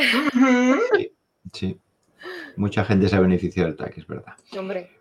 Sí, 0.97 1.13
sí. 1.53 1.79
Mucha 2.55 2.83
gente 2.83 3.07
se 3.07 3.15
ha 3.15 3.19
beneficiado 3.19 3.69
del 3.69 3.77
TAC, 3.77 3.99
es 3.99 4.07
verdad. 4.07 4.33
Hombre. 4.57 4.98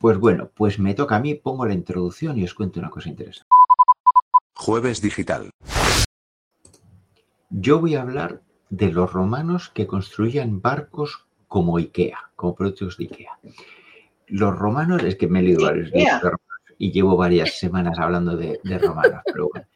Pues 0.00 0.16
bueno, 0.16 0.50
pues 0.54 0.78
me 0.78 0.94
toca 0.94 1.16
a 1.16 1.20
mí, 1.20 1.34
pongo 1.34 1.66
la 1.66 1.74
introducción 1.74 2.38
y 2.38 2.44
os 2.44 2.54
cuento 2.54 2.80
una 2.80 2.88
cosa 2.88 3.10
interesante. 3.10 3.50
Jueves 4.54 5.02
digital. 5.02 5.50
Yo 7.50 7.80
voy 7.80 7.96
a 7.96 8.00
hablar 8.00 8.40
de 8.70 8.92
los 8.92 9.12
romanos 9.12 9.68
que 9.68 9.86
construían 9.86 10.62
barcos 10.62 11.26
como 11.48 11.76
IKEA, 11.76 12.30
como 12.34 12.54
productos 12.54 12.96
de 12.96 13.04
IKEA. 13.04 13.38
Los 14.28 14.58
romanos, 14.58 15.02
es 15.02 15.16
que 15.16 15.28
me 15.28 15.40
he 15.40 15.42
leído 15.42 15.66
varios 15.66 15.90
libros 15.90 16.32
y 16.78 16.92
llevo 16.92 17.18
varias 17.18 17.58
semanas 17.58 17.98
hablando 17.98 18.38
de, 18.38 18.58
de 18.64 18.78
romanos, 18.78 19.20
pero 19.26 19.50
bueno. 19.52 19.66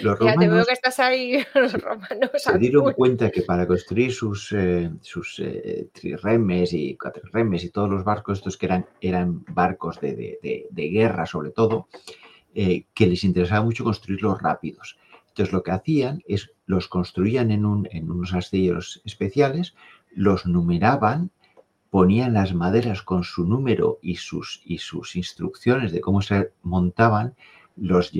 Los 0.00 0.18
romanos, 0.18 0.66
que 0.66 0.72
estás 0.72 0.98
ahí, 1.00 1.44
los 1.54 1.72
romanos. 1.74 2.30
Se 2.36 2.58
dieron 2.58 2.92
cuenta 2.92 3.30
que 3.30 3.42
para 3.42 3.66
construir 3.66 4.12
sus, 4.12 4.52
eh, 4.52 4.90
sus 5.00 5.38
eh, 5.38 5.88
trirremes 5.92 6.72
y 6.72 6.96
cuatrirremes 6.96 7.64
y 7.64 7.70
todos 7.70 7.88
los 7.88 8.04
barcos, 8.04 8.38
estos 8.38 8.56
que 8.56 8.66
eran, 8.66 8.86
eran 9.00 9.44
barcos 9.48 10.00
de, 10.00 10.38
guerra 10.74 11.26
sobre 11.26 11.50
todo, 11.50 11.88
eh, 12.54 12.84
que 12.94 13.06
les 13.06 13.24
interesaba 13.24 13.64
mucho 13.64 13.84
construirlos 13.84 14.40
rápidos. 14.40 14.98
Entonces 15.28 15.52
lo 15.52 15.62
que 15.62 15.70
hacían 15.70 16.22
es 16.26 16.50
los 16.66 16.88
construían 16.88 17.50
en, 17.50 17.64
un, 17.64 17.88
en 17.90 18.10
unos 18.10 18.34
astilleros 18.34 19.00
especiales, 19.04 19.74
los 20.14 20.46
numeraban, 20.46 21.30
ponían 21.90 22.34
las 22.34 22.54
maderas 22.54 23.02
con 23.02 23.22
su 23.22 23.44
número 23.44 23.98
y 24.00 24.16
sus, 24.16 24.62
y 24.64 24.78
sus 24.78 25.16
instrucciones 25.16 25.92
de 25.92 26.00
cómo 26.00 26.22
se 26.22 26.52
montaban 26.62 27.34
los, 27.76 28.12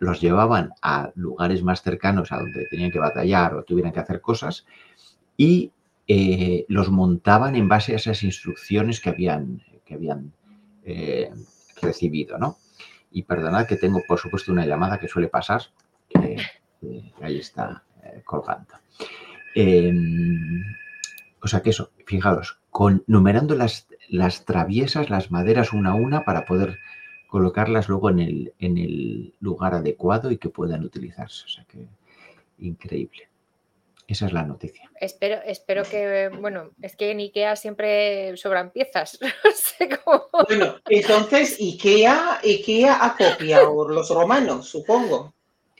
los 0.00 0.20
llevaban 0.20 0.72
a 0.82 1.10
lugares 1.14 1.62
más 1.62 1.82
cercanos 1.82 2.32
a 2.32 2.38
donde 2.38 2.66
tenían 2.70 2.90
que 2.90 2.98
batallar 2.98 3.54
o 3.54 3.64
tuvieran 3.64 3.92
que 3.92 4.00
hacer 4.00 4.20
cosas 4.20 4.66
y 5.36 5.72
eh, 6.06 6.64
los 6.68 6.90
montaban 6.90 7.56
en 7.56 7.68
base 7.68 7.92
a 7.92 7.96
esas 7.96 8.22
instrucciones 8.22 9.00
que 9.00 9.10
habían, 9.10 9.62
que 9.84 9.94
habían 9.94 10.32
eh, 10.84 11.30
recibido, 11.80 12.38
¿no? 12.38 12.56
Y 13.12 13.22
perdonad 13.22 13.66
que 13.66 13.76
tengo, 13.76 14.00
por 14.06 14.18
supuesto, 14.18 14.52
una 14.52 14.66
llamada 14.66 14.98
que 14.98 15.08
suele 15.08 15.28
pasar, 15.28 15.62
que 16.08 16.36
ahí 17.20 17.38
está 17.38 17.84
colgando. 18.24 18.74
Em, 19.54 20.62
o 21.42 21.48
sea 21.48 21.60
que 21.60 21.70
eso, 21.70 21.90
fijaros, 22.06 22.60
con, 22.70 23.02
numerando 23.06 23.54
las, 23.54 23.88
las 24.08 24.44
traviesas, 24.44 25.10
las 25.10 25.30
maderas 25.30 25.72
una 25.72 25.90
a 25.90 25.94
una 25.94 26.24
para 26.24 26.44
poder 26.44 26.78
colocarlas 27.30 27.88
luego 27.88 28.10
en 28.10 28.18
el, 28.18 28.52
en 28.58 28.76
el 28.76 29.34
lugar 29.40 29.74
adecuado 29.74 30.30
y 30.30 30.36
que 30.36 30.50
puedan 30.50 30.84
utilizarse. 30.84 31.44
O 31.44 31.48
sea 31.48 31.64
que 31.64 31.86
increíble. 32.58 33.28
Esa 34.06 34.26
es 34.26 34.32
la 34.32 34.42
noticia. 34.42 34.90
Espero, 35.00 35.40
espero 35.46 35.84
que, 35.84 36.30
bueno, 36.40 36.70
es 36.82 36.96
que 36.96 37.12
en 37.12 37.20
IKEA 37.20 37.54
siempre 37.54 38.36
sobran 38.36 38.70
piezas. 38.70 39.18
Bueno, 40.46 40.76
entonces 40.88 41.58
IKEA, 41.58 42.40
IKEA 42.42 43.04
ha 43.04 43.16
copiado 43.16 43.88
los 43.88 44.10
romanos, 44.10 44.68
supongo. 44.68 45.32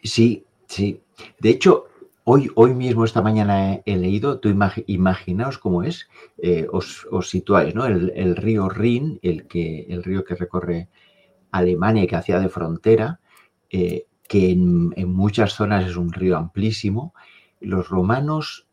Sí, 0.03 0.45
sí. 0.67 1.01
De 1.39 1.51
hecho, 1.51 1.87
hoy, 2.25 2.51
hoy 2.55 2.75
mismo, 2.75 3.05
esta 3.05 3.21
mañana 3.21 3.81
he, 3.85 3.97
leído, 3.97 4.39
tú 4.39 4.49
imaginaos 4.87 5.59
cómo 5.59 5.83
es, 5.83 6.09
eh, 6.39 6.67
os, 6.71 7.07
situáis, 7.29 7.75
¿no? 7.75 7.85
El, 7.85 8.37
río 8.37 8.69
Rin, 8.69 9.19
el, 9.23 9.47
que, 9.47 9.87
el 9.89 10.03
río 10.03 10.25
que 10.25 10.35
recorre 10.35 10.89
Alemania 11.53 12.07
que 12.07 12.17
hacía 12.17 12.39
de 12.39 12.49
frontera, 12.49 13.21
eh, 13.71 14.07
que 14.29 14.51
en, 14.51 14.93
muchas 15.13 15.55
zonas 15.55 15.87
es 15.87 15.97
un 15.97 16.13
río 16.13 16.37
amplísimo. 16.37 17.15
Los 17.61 17.89
romanos 17.89 18.67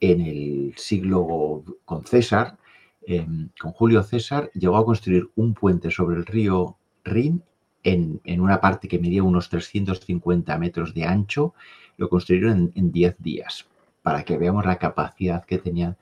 en 0.00 0.20
el 0.20 0.74
siglo 0.76 1.64
con 1.84 2.04
César, 2.04 2.58
em, 3.06 3.48
con 3.58 3.72
Julio 3.72 4.02
César, 4.02 4.50
llegó 4.54 4.76
a 4.76 4.84
construir 4.84 5.30
un 5.36 5.54
puente 5.54 5.90
sobre 5.90 6.16
el 6.16 6.26
río 6.26 6.76
Rin 7.04 7.42
en, 7.82 8.20
una 8.40 8.60
parte 8.60 8.88
que 8.88 8.98
medía 8.98 9.22
unos 9.22 9.48
350 9.48 10.58
metros 10.58 10.94
de 10.94 11.04
ancho. 11.04 11.54
Lo 11.96 12.08
construyeron 12.08 12.72
en 12.74 12.92
10 12.92 13.16
días, 13.18 13.66
para 14.02 14.24
que 14.24 14.38
veamos 14.38 14.66
la 14.66 14.76
capacidad 14.78 15.44
que 15.44 15.58
tenían 15.58 15.96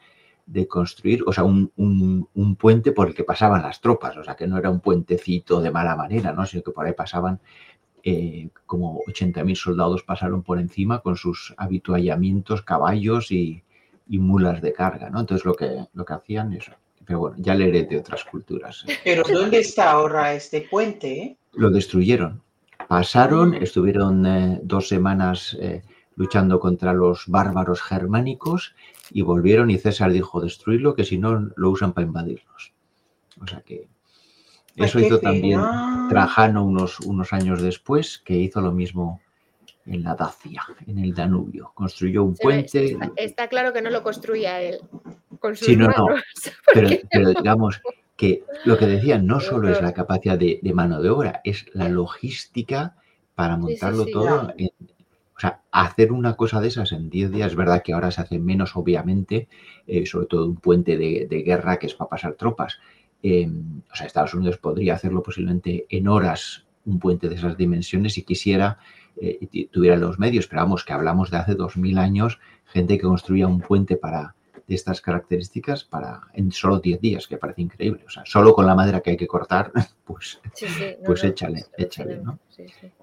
de 0.49 0.67
construir, 0.67 1.23
o 1.27 1.33
sea, 1.33 1.45
un, 1.45 1.71
un, 1.77 2.57
puente 2.57 2.93
por 2.93 3.09
el 3.09 3.15
que 3.15 3.23
pasaban 3.23 3.63
las 3.63 3.83
tropas, 3.83 4.17
o 4.17 4.25
sea, 4.25 4.35
que 4.35 4.47
no 4.47 4.57
era 4.57 4.71
un 4.71 4.81
puentecito 4.81 5.61
de 5.61 5.71
mala 5.71 5.95
manera, 5.95 6.33
¿no? 6.33 6.47
sino 6.47 6.63
que 6.63 6.71
por 6.71 6.87
ahí 6.87 6.95
pasaban 6.95 7.39
eh, 8.03 8.49
como 8.65 9.01
80.000 9.07 9.55
soldados 9.55 10.03
pasaron 10.05 10.43
por 10.43 10.59
encima 10.59 11.01
con 11.01 11.17
sus 11.17 11.55
habituallamientos, 11.59 12.63
caballos 12.63 13.31
y, 13.31 13.63
mulas 14.07 14.63
de 14.63 14.73
carga, 14.73 15.11
¿no? 15.11 15.21
Entonces 15.21 15.45
lo 15.45 15.53
que, 15.53 15.85
lo 15.93 16.07
que 16.07 16.15
hacían 16.15 16.55
es, 16.55 16.71
pero 17.05 17.19
bueno, 17.19 17.37
ya 17.39 17.55
leeré 17.55 17.85
de 17.85 17.99
otras 17.99 18.25
culturas. 18.25 18.87
¿eh? 18.89 18.95
Pero 19.05 19.23
¿dónde 19.31 19.59
está 19.59 19.91
ahora 19.91 20.33
este 20.33 20.63
puente? 20.63 21.37
Lo 21.53 21.69
destruyeron. 21.69 22.41
Pasaron, 22.89 23.51
mm. 23.51 23.55
estuvieron 23.63 24.25
eh, 24.25 24.61
dos 24.63 24.89
semanas 24.89 25.59
luchando 26.17 26.59
contra 26.59 26.95
los 26.95 27.25
bárbaros 27.27 27.83
germánicos 27.83 28.75
y 29.11 29.23
volvieron 29.23 29.71
y 29.71 29.79
César 29.79 30.13
dijo 30.13 30.41
destruirlo, 30.41 30.95
que 30.95 31.05
si 31.05 31.19
no 31.19 31.51
lo 31.57 31.71
usan 31.71 31.93
para 31.93 32.07
invadirnos. 32.07 32.73
O 33.41 33.47
sea 33.47 33.61
que 33.61 33.89
eso 34.77 35.01
hizo 35.01 35.19
también 35.19 35.61
Trajano 36.09 36.65
unos, 36.65 37.01
unos 37.01 37.33
años 37.33 37.61
después, 37.63 38.19
que 38.19 38.35
hizo 38.35 38.61
lo 38.61 38.73
mismo 38.73 39.21
en 39.87 40.03
la 40.03 40.15
Dacia, 40.15 40.63
en 40.87 40.99
el 40.99 41.15
Danubio. 41.15 41.73
Construyó 41.75 42.23
un 42.23 42.35
puente. 42.35 42.97
Está, 43.17 43.49
claro 43.49 43.73
que 43.73 43.83
no 43.83 43.91
lo 43.91 44.03
construía 44.03 44.61
él. 44.61 44.79
Con 45.39 45.57
sus 45.57 45.67
sí, 45.67 45.77
no, 45.77 45.89
no. 45.89 46.07
Pero, 47.11 47.29
digamos 47.31 47.81
que 48.17 48.45
lo 48.65 48.77
que 48.77 48.87
decían 48.87 49.27
no 49.27 49.41
solo 49.41 49.71
es 49.71 49.81
la 49.81 49.93
capacidad 49.93 50.39
de, 50.39 50.61
mano 50.75 51.01
de 51.01 51.11
obra, 51.11 51.41
es 51.45 51.67
la 51.73 51.89
logística 51.89 52.97
para 53.35 53.57
montarlo 53.57 54.07
todo. 54.07 54.53
O 55.39 55.41
sea, 55.41 55.63
hacer 55.71 56.13
una 56.13 56.35
cosa 56.35 56.61
de 56.61 56.69
esas 56.69 56.93
en 56.93 57.09
10 57.09 57.31
días, 57.31 57.53
es 57.53 57.57
verdad 57.57 57.83
que 57.83 57.93
ahora 57.93 58.11
se 58.11 58.21
hace 58.21 58.39
menos, 58.39 58.77
obviamente, 58.77 59.49
eh, 59.87 60.05
sobre 60.05 60.27
todo 60.27 60.47
un 60.47 60.57
puente 60.57 60.97
de, 60.99 61.27
guerra 61.47 61.79
que 61.79 61.87
es 61.87 61.95
para 61.95 62.11
pasar 62.11 62.35
tropas, 62.35 62.79
Em, 63.23 63.83
o 63.93 63.97
sea, 63.97 64.07
Estados 64.07 64.35
Unidos 64.35 64.59
podría 64.59 64.95
hacerlo 64.95 65.23
posiblemente 65.23 65.87
en 65.89 66.07
horas 66.09 66.67
un 66.85 66.99
puente 67.01 67.29
de 67.29 67.35
esas 67.35 67.57
dimensiones 67.57 68.15
si 68.15 68.23
quisiera 68.23 68.79
eh, 69.21 69.39
y 69.41 69.67
tuviera 69.67 69.97
los 69.97 70.19
medios, 70.19 70.47
pero 70.47 70.63
vamos, 70.63 70.85
que 70.85 70.93
hablamos 70.93 71.31
de 71.31 71.39
hace 71.39 71.55
2000 71.55 71.99
años, 71.99 72.39
gente 72.65 72.97
que 72.97 73.03
construía 73.03 73.49
un 73.49 73.61
puente 73.61 73.97
para 73.97 74.37
de 74.69 74.75
estas 74.75 75.01
características 75.01 75.83
para 75.85 76.21
en 76.35 76.53
solo 76.53 76.79
10 76.79 77.01
días, 77.01 77.27
que 77.27 77.39
parece 77.39 77.63
increíble. 77.63 78.05
O 78.07 78.11
sea, 78.11 78.23
solo 78.27 78.55
con 78.55 78.67
la 78.67 78.75
madera 78.75 79.01
que 79.01 79.11
hay 79.11 79.17
que 79.17 79.27
cortar, 79.27 79.73
pues, 80.05 80.41
pues 81.05 81.25
échale, 81.25 81.65
échale, 81.77 82.19
¿no? 82.19 82.39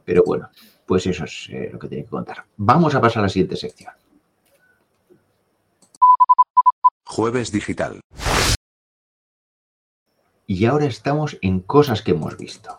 Pero 0.05 0.23
bueno, 0.23 0.49
pues 0.85 1.07
eso 1.07 1.25
es 1.25 1.49
eh, 1.51 1.69
lo 1.73 1.79
que 1.79 1.87
tiene 1.87 2.03
que 2.03 2.09
contar. 2.09 2.45
Vamos 2.55 2.93
a 2.95 3.01
pasar 3.01 3.19
a 3.19 3.23
la 3.23 3.29
siguiente 3.29 3.55
sección. 3.55 3.91
Jueves 7.03 7.51
Digital. 7.51 7.99
Y 10.47 10.65
ahora 10.65 10.85
estamos 10.85 11.37
en 11.41 11.61
cosas 11.61 12.03
que 12.03 12.11
hemos 12.11 12.37
visto. 12.37 12.77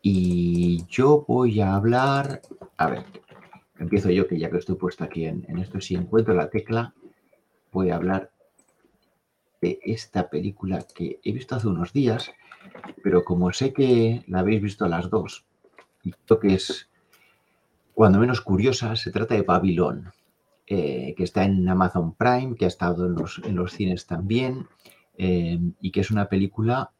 Y 0.00 0.86
yo 0.86 1.24
voy 1.28 1.60
a 1.60 1.74
hablar, 1.74 2.40
a 2.78 2.86
ver, 2.88 3.04
empiezo 3.78 4.10
yo 4.10 4.26
que 4.26 4.38
ya 4.38 4.50
que 4.50 4.58
estoy 4.58 4.76
puesto 4.76 5.04
aquí 5.04 5.26
en, 5.26 5.58
esto, 5.58 5.80
si 5.80 5.94
encuentro 5.94 6.34
la 6.34 6.48
tecla, 6.48 6.94
voy 7.72 7.90
a 7.90 7.96
hablar 7.96 8.30
de 9.60 9.78
esta 9.82 10.30
película 10.30 10.84
que 10.94 11.20
he 11.22 11.32
visto 11.32 11.54
hace 11.54 11.68
unos 11.68 11.92
días, 11.92 12.32
pero 13.02 13.24
como 13.24 13.52
sé 13.52 13.72
que 13.72 14.24
la 14.26 14.40
habéis 14.40 14.62
visto 14.62 14.86
las 14.88 15.10
dos, 15.10 15.44
y 16.02 16.12
que 16.12 16.54
es 16.54 16.88
cuando 17.94 18.18
menos 18.18 18.40
curiosa, 18.40 18.96
se 18.96 19.10
trata 19.10 19.34
de 19.34 19.42
Babylon, 19.42 20.10
eh, 20.66 21.14
que 21.16 21.24
está 21.24 21.44
en 21.44 21.68
Amazon 21.68 22.14
Prime, 22.14 22.54
que 22.54 22.64
ha 22.64 22.68
estado 22.68 23.06
en 23.06 23.14
los, 23.14 23.40
en 23.44 23.56
los 23.56 23.72
cines 23.72 24.06
también. 24.06 24.66
Em, 25.22 25.74
y 25.82 25.90
que 25.90 26.00
es 26.00 26.10
una 26.10 26.30
película 26.30 26.92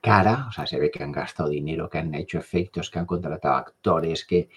cara, 0.00 0.46
o 0.48 0.52
sea, 0.52 0.66
se 0.68 0.78
ve 0.78 0.88
que 0.90 1.02
han 1.02 1.10
gastado 1.10 1.48
dinero, 1.48 1.90
que 1.90 1.98
han 1.98 2.14
hecho 2.14 2.38
efectos, 2.38 2.90
que 2.90 3.00
han 3.00 3.06
contratado 3.06 3.56
actores, 3.56 4.24
que, 4.24 4.48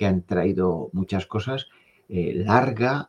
han 0.00 0.22
traído 0.22 0.90
muchas 0.92 1.24
cosas, 1.24 1.68
eh, 2.10 2.34
larga, 2.34 3.08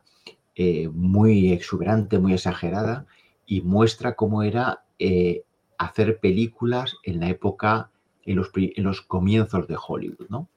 eh, 0.56 0.88
muy 0.88 1.52
exuberante, 1.52 2.18
muy 2.18 2.32
exagerada, 2.32 3.06
y 3.44 3.60
muestra 3.60 4.14
cómo 4.16 4.42
era 4.42 4.84
eh, 4.98 5.42
hacer 5.76 6.18
películas 6.18 6.96
en 7.04 7.20
la 7.20 7.28
época, 7.28 7.90
en 8.24 8.36
los, 8.36 8.50
en 8.54 8.82
los 8.82 9.02
comienzos 9.02 9.68
de 9.68 9.76
Hollywood, 9.76 10.28
¿no? 10.30 10.48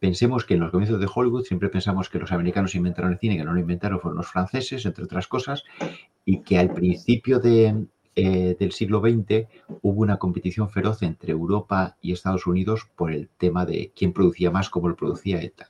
Pensemos 0.00 0.46
que 0.46 0.54
en 0.54 0.60
los 0.60 0.70
comienzos 0.70 0.98
de 0.98 1.08
Hollywood 1.14 1.44
siempre 1.44 1.68
pensamos 1.68 2.08
que 2.08 2.18
los 2.18 2.32
americanos 2.32 2.74
inventaron 2.74 3.12
el 3.12 3.18
cine, 3.18 3.36
que 3.36 3.44
no 3.44 3.52
lo 3.52 3.60
inventaron 3.60 4.00
fueron 4.00 4.16
los 4.16 4.26
franceses, 4.26 4.86
entre 4.86 5.04
otras 5.04 5.28
cosas, 5.28 5.64
y 6.24 6.38
que 6.40 6.58
al 6.58 6.72
principio 6.72 7.40
eh, 7.44 8.56
del 8.58 8.72
siglo 8.72 9.00
XX 9.00 9.46
hubo 9.82 10.00
una 10.00 10.16
competición 10.16 10.70
feroz 10.70 11.02
entre 11.02 11.32
Europa 11.32 11.96
y 12.00 12.12
Estados 12.12 12.46
Unidos 12.46 12.88
por 12.96 13.12
el 13.12 13.28
tema 13.28 13.66
de 13.66 13.92
quién 13.94 14.14
producía 14.14 14.50
más, 14.50 14.70
cómo 14.70 14.88
lo 14.88 14.96
producía 14.96 15.42
ETA. 15.42 15.68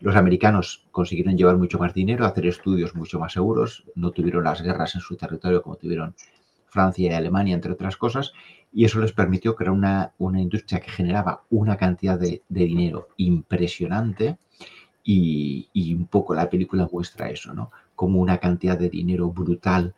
Los 0.00 0.16
americanos 0.16 0.86
consiguieron 0.90 1.36
llevar 1.36 1.56
mucho 1.56 1.78
más 1.78 1.94
dinero, 1.94 2.26
hacer 2.26 2.46
estudios 2.46 2.94
mucho 2.94 3.18
más 3.18 3.32
seguros, 3.32 3.84
no 3.94 4.10
tuvieron 4.10 4.44
las 4.44 4.62
guerras 4.62 4.94
en 4.94 5.00
su 5.00 5.16
territorio 5.16 5.62
como 5.62 5.76
tuvieron 5.76 6.14
Francia 6.66 7.10
y 7.10 7.14
Alemania, 7.14 7.54
entre 7.54 7.72
otras 7.72 7.96
cosas, 7.96 8.32
y 8.72 8.84
eso 8.84 9.00
les 9.00 9.12
permitió 9.12 9.54
crear 9.54 9.70
una, 9.70 10.12
una 10.18 10.40
industria 10.40 10.80
que 10.80 10.90
generaba 10.90 11.44
una 11.50 11.76
cantidad 11.76 12.18
de, 12.18 12.42
dinero 12.48 13.08
impresionante 13.16 14.38
y, 15.04 15.68
y, 15.72 15.94
un 15.94 16.06
poco 16.06 16.34
la 16.34 16.50
película 16.50 16.88
muestra 16.90 17.30
eso, 17.30 17.54
¿no? 17.54 17.70
Como 17.94 18.20
una 18.20 18.38
cantidad 18.38 18.76
de 18.76 18.88
dinero 18.88 19.30
brutal 19.30 19.94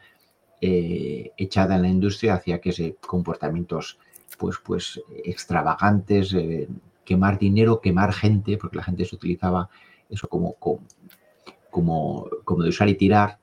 eh, 0.61 1.33
echada 1.37 1.77
en 1.77 1.83
la 1.83 1.89
industria 1.89 2.35
hacía 2.35 2.61
que 2.61 2.71
ese 2.71 2.97
comportamientos 3.07 3.99
pues, 4.39 4.57
pues 4.65 5.01
extravagantes, 5.25 6.33
eh, 6.33 6.69
quemar 7.07 7.39
dinero, 7.39 7.81
quemar 7.81 8.13
gente, 8.13 8.59
porque 8.59 8.77
la 8.77 8.83
gente 8.83 9.07
se 9.07 9.15
utilizaba 9.15 9.71
eso 10.11 10.29
como, 10.29 10.55
como, 10.55 12.29
como 12.45 12.63
de 12.63 12.69
usar 12.69 12.89
y 12.89 12.95
tirar, 12.95 13.39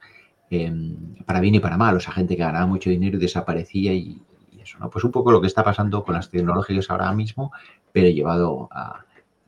em, 0.51 1.15
para 1.25 1.39
bien 1.39 1.55
y 1.55 1.59
para 1.59 1.77
mal, 1.77 1.97
o 1.97 1.99
sea, 1.99 2.13
gente 2.13 2.35
que 2.35 2.43
ganaba 2.43 2.67
mucho 2.67 2.91
dinero 2.91 3.17
y 3.17 3.21
desaparecía 3.21 3.93
y, 3.93 4.21
eso, 4.61 4.77
¿no? 4.79 4.89
Pues 4.89 5.03
un 5.03 5.11
poco 5.11 5.31
lo 5.31 5.41
que 5.41 5.47
está 5.47 5.63
pasando 5.63 6.03
con 6.05 6.15
las 6.15 6.29
tecnologías 6.29 6.89
ahora 6.89 7.11
mismo, 7.11 7.51
pero 7.91 8.07
llevado 8.07 8.69
a... 8.71 9.03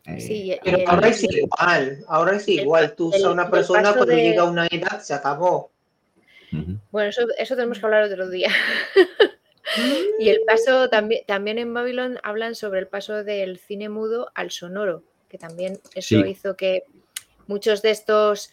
Eh, 0.06 0.20
sí, 0.20 0.58
pero 0.64 0.90
ahora 0.90 1.08
es 1.08 1.24
igual, 1.24 2.06
ahora 2.08 2.36
es 2.36 2.48
igual, 2.48 2.94
tú 2.96 3.08
usas 3.08 3.24
una 3.24 3.50
persona 3.50 3.94
cuando 3.94 4.14
llega 4.14 4.44
a 4.44 4.46
una 4.46 4.68
edad 4.68 5.00
se 5.00 5.14
acabó. 5.14 5.72
Bueno, 6.92 7.10
eso, 7.10 7.22
eso, 7.38 7.56
tenemos 7.56 7.80
que 7.80 7.86
hablar 7.86 8.04
otro 8.04 8.30
día. 8.30 8.50
y 10.20 10.30
el 10.30 10.42
paso 10.46 10.90
también, 10.90 11.26
también 11.26 11.58
en 11.58 11.74
Babylon 11.74 12.20
hablan 12.24 12.56
sobre 12.56 12.80
el 12.80 12.88
paso 12.88 13.24
del 13.24 13.58
cine 13.58 13.90
mudo 13.90 14.32
al 14.36 14.52
sonoro, 14.52 15.04
que 15.30 15.38
también 15.38 15.80
eso 15.94 16.26
hizo 16.26 16.56
que 16.56 16.84
muchos 17.48 17.82
de 17.82 17.92
estos 17.92 18.52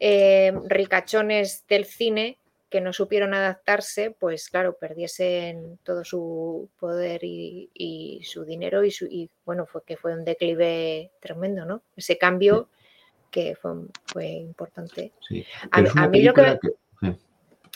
eh, 0.00 0.52
ricachones 0.66 1.64
del 1.68 1.84
cine 1.84 2.38
que 2.72 2.80
no 2.80 2.94
supieron 2.94 3.34
adaptarse, 3.34 4.10
pues 4.10 4.48
claro, 4.48 4.78
perdiesen 4.78 5.78
todo 5.82 6.04
su 6.04 6.70
poder 6.80 7.20
y, 7.22 8.22
su 8.24 8.46
dinero 8.46 8.82
y, 8.82 8.90
su, 8.90 9.04
y 9.04 9.28
bueno, 9.44 9.66
fue 9.66 9.82
que 9.84 9.98
fue 9.98 10.14
un 10.14 10.24
declive 10.24 11.10
tremendo, 11.20 11.66
¿no? 11.66 11.82
Ese 11.96 12.16
cambio 12.16 12.70
que 13.30 13.54
fue, 13.56 13.72
fue 14.06 14.26
importante. 14.26 15.12
A, 15.70 16.08
mí 16.08 16.22
lo 16.22 16.32
que... 16.32 16.58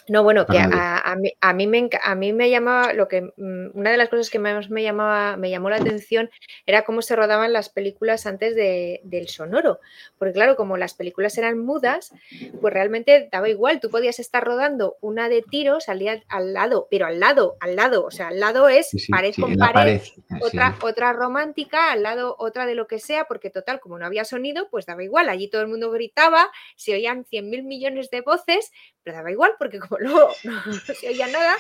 No, 0.09 0.23
bueno, 0.23 0.47
que 0.47 0.59
a, 0.59 1.17
mí, 1.17 1.33
a, 1.41 1.53
mí 1.53 1.67
me, 1.67 1.89
a 2.03 2.15
mí 2.15 2.33
me 2.33 2.49
llamaba, 2.51 2.93
lo 2.93 3.09
que, 3.09 3.23
mm, 3.23 3.71
una 3.75 3.91
de 3.91 3.97
las 3.97 4.09
cosas 4.09 4.31
que 4.31 4.39
más 4.39 4.71
me, 4.71 4.83
llamaba, 4.83 5.37
me 5.37 5.51
llamó 5.51 5.71
la 5.71 5.77
atención 5.77 6.31
era 6.65 6.83
cómo 6.83 7.03
se 7.03 7.17
rodaban 7.17 7.53
las 7.53 7.69
películas 7.69 8.27
antes 8.27 8.55
de, 8.55 9.01
del 9.05 9.29
sonoro. 9.29 9.81
Porque 10.19 10.35
claro, 10.35 10.57
como 10.57 10.77
las 10.77 10.95
películas 10.95 11.37
eran 11.39 11.59
mudas, 11.59 12.13
pues 12.61 12.73
realmente 12.73 13.29
daba 13.33 13.49
igual, 13.49 13.81
tú 13.81 13.91
podías 13.91 14.19
estar 14.19 14.45
rodando 14.45 14.97
una 15.01 15.29
de 15.29 15.43
tiros 15.43 15.85
salía 15.85 16.23
al 16.29 16.53
lado, 16.53 16.89
pero 16.91 17.07
al 17.07 17.21
lado, 17.21 17.57
al 17.61 17.77
lado, 17.77 18.05
o 18.05 18.11
sea, 18.11 18.29
al 18.29 18.41
lado 18.41 18.69
es 18.69 18.91
pared 19.11 19.35
con 19.39 19.57
pared, 19.57 20.01
otra, 20.41 20.77
otra 20.83 21.13
romántica, 21.13 21.93
al 21.93 22.03
lado 22.03 22.37
otra 22.39 22.67
de 22.67 22.75
lo 22.75 22.87
que 22.87 22.99
sea, 22.99 23.25
porque 23.25 23.51
total, 23.51 23.81
como 23.81 23.99
no 23.99 24.07
había 24.07 24.25
sonido, 24.25 24.69
pues 24.71 24.87
daba 24.87 25.03
igual, 25.03 25.29
allí 25.29 25.49
todo 25.49 25.63
el 25.63 25.69
mundo 25.69 25.91
gritaba, 25.91 26.51
se 26.77 26.95
oían 26.95 27.25
100 27.25 27.51
mil 27.51 27.63
millones 27.65 28.11
de 28.11 28.21
voces, 28.21 28.73
pero 29.07 29.19
daba 29.19 29.31
igual 29.31 29.53
porque 29.57 29.79
como 29.79 29.99
luego 30.01 30.31
no, 30.43 30.53
se 30.73 31.09
oía 31.09 31.29
nada, 31.29 31.55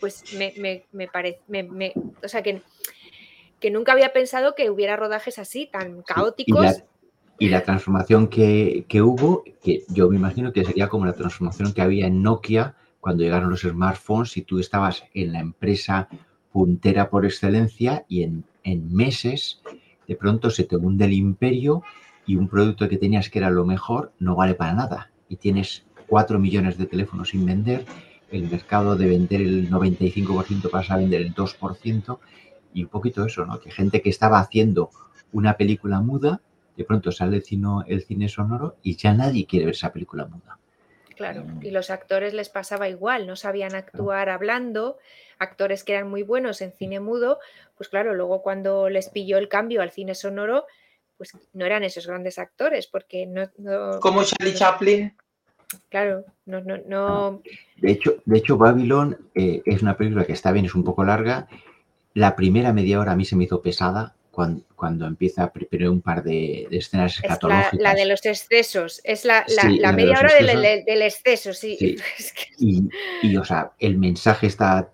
pues 0.00 0.22
me, 0.38 1.08
parece, 1.08 1.40
o 2.22 2.28
sea 2.28 2.42
que, 2.44 2.62
que, 3.58 3.70
nunca 3.72 3.90
había 3.90 4.12
pensado 4.12 4.54
que 4.54 4.70
hubiera 4.70 4.96
rodajes 4.96 5.40
así, 5.40 5.66
tan 5.66 6.02
caóticos. 6.02 6.84
Y 7.40 7.48
la, 7.48 7.64
transformación 7.64 8.28
que, 8.28 8.86
hubo, 9.02 9.42
que 9.60 9.82
yo 9.88 10.08
me 10.08 10.14
imagino 10.14 10.52
que 10.52 10.64
sería 10.64 10.88
como 10.88 11.04
la 11.04 11.14
transformación 11.14 11.72
que 11.72 11.82
había 11.82 12.06
en 12.06 12.22
Nokia 12.22 12.76
cuando 13.00 13.24
llegaron 13.24 13.50
los 13.50 13.62
smartphones 13.62 14.36
y 14.36 14.42
tú 14.42 14.60
estabas 14.60 15.02
en 15.12 15.32
la 15.32 15.40
empresa 15.40 16.08
puntera 16.52 17.10
por 17.10 17.24
excelencia 17.24 18.04
y 18.06 18.22
en, 18.22 18.44
en 18.62 18.94
meses 18.94 19.60
de 20.06 20.14
pronto 20.14 20.50
se 20.50 20.62
te 20.62 20.76
hunde 20.76 21.06
el 21.06 21.14
imperio 21.14 21.82
y 22.26 22.36
un 22.36 22.46
producto 22.46 22.88
que 22.88 22.98
tenías 22.98 23.28
que 23.28 23.40
era 23.40 23.50
lo 23.50 23.64
mejor 23.64 24.12
no 24.20 24.36
vale 24.36 24.54
para 24.54 24.74
nada 24.74 25.10
y 25.28 25.36
tienes 25.36 25.84
4 26.12 26.38
millones 26.38 26.76
de 26.76 26.84
teléfonos 26.84 27.30
sin 27.30 27.46
vender, 27.46 27.86
el 28.30 28.42
mercado 28.42 28.96
de 28.96 29.06
vender 29.06 29.40
el 29.40 29.70
95% 29.70 30.68
pasa 30.68 30.92
a 30.92 30.98
vender 30.98 31.22
el 31.22 31.34
2%, 31.34 32.18
y 32.74 32.82
un 32.82 32.90
poquito 32.90 33.24
eso, 33.24 33.46
¿no? 33.46 33.58
Que 33.58 33.70
gente 33.70 34.02
que 34.02 34.10
estaba 34.10 34.38
haciendo 34.38 34.90
una 35.32 35.56
película 35.56 36.00
muda, 36.00 36.42
de 36.76 36.84
pronto 36.84 37.12
sale 37.12 37.38
el 37.38 37.42
cine, 37.42 37.68
el 37.86 38.02
cine 38.02 38.28
sonoro 38.28 38.76
y 38.82 38.96
ya 38.96 39.14
nadie 39.14 39.46
quiere 39.46 39.64
ver 39.64 39.74
esa 39.74 39.90
película 39.90 40.26
muda. 40.26 40.58
Claro, 41.16 41.46
y 41.62 41.70
los 41.70 41.88
actores 41.88 42.34
les 42.34 42.50
pasaba 42.50 42.90
igual, 42.90 43.26
no 43.26 43.34
sabían 43.34 43.74
actuar 43.74 44.28
hablando, 44.28 44.98
actores 45.38 45.82
que 45.82 45.94
eran 45.94 46.10
muy 46.10 46.24
buenos 46.24 46.60
en 46.60 46.72
cine 46.72 47.00
mudo, 47.00 47.38
pues 47.74 47.88
claro, 47.88 48.14
luego 48.14 48.42
cuando 48.42 48.90
les 48.90 49.08
pilló 49.08 49.38
el 49.38 49.48
cambio 49.48 49.80
al 49.80 49.92
cine 49.92 50.14
sonoro, 50.14 50.66
pues 51.16 51.32
no 51.54 51.64
eran 51.64 51.84
esos 51.84 52.06
grandes 52.06 52.38
actores, 52.38 52.86
porque 52.86 53.26
no... 53.26 53.48
Como 54.00 54.24
Charlie 54.24 54.52
Chaplin. 54.52 55.16
Claro, 55.88 56.24
no, 56.46 56.60
no, 56.60 56.78
no. 56.86 57.42
De 57.76 57.92
hecho, 57.92 58.16
de 58.24 58.38
hecho 58.38 58.56
Babylon 58.56 59.18
eh, 59.34 59.62
es 59.64 59.82
una 59.82 59.96
película 59.96 60.24
que 60.24 60.32
está 60.32 60.52
bien, 60.52 60.66
es 60.66 60.74
un 60.74 60.84
poco 60.84 61.04
larga. 61.04 61.48
La 62.14 62.36
primera 62.36 62.72
media 62.72 63.00
hora 63.00 63.12
a 63.12 63.16
mí 63.16 63.24
se 63.24 63.36
me 63.36 63.44
hizo 63.44 63.62
pesada 63.62 64.14
cuando, 64.30 64.64
cuando 64.74 65.06
empieza 65.06 65.52
primero 65.52 65.92
un 65.92 66.00
par 66.00 66.22
de, 66.22 66.66
escenas 66.70 67.16
escatológicas. 67.16 67.78
La, 67.80 67.94
de 67.94 68.06
los 68.06 68.24
excesos, 68.24 69.00
es 69.04 69.24
la, 69.24 69.44
media 69.92 70.18
hora 70.18 70.34
del, 70.34 71.02
exceso, 71.02 71.52
sí. 71.52 71.96
Y, 73.22 73.36
o 73.36 73.44
sea, 73.44 73.72
el 73.78 73.98
mensaje 73.98 74.46
está 74.46 74.90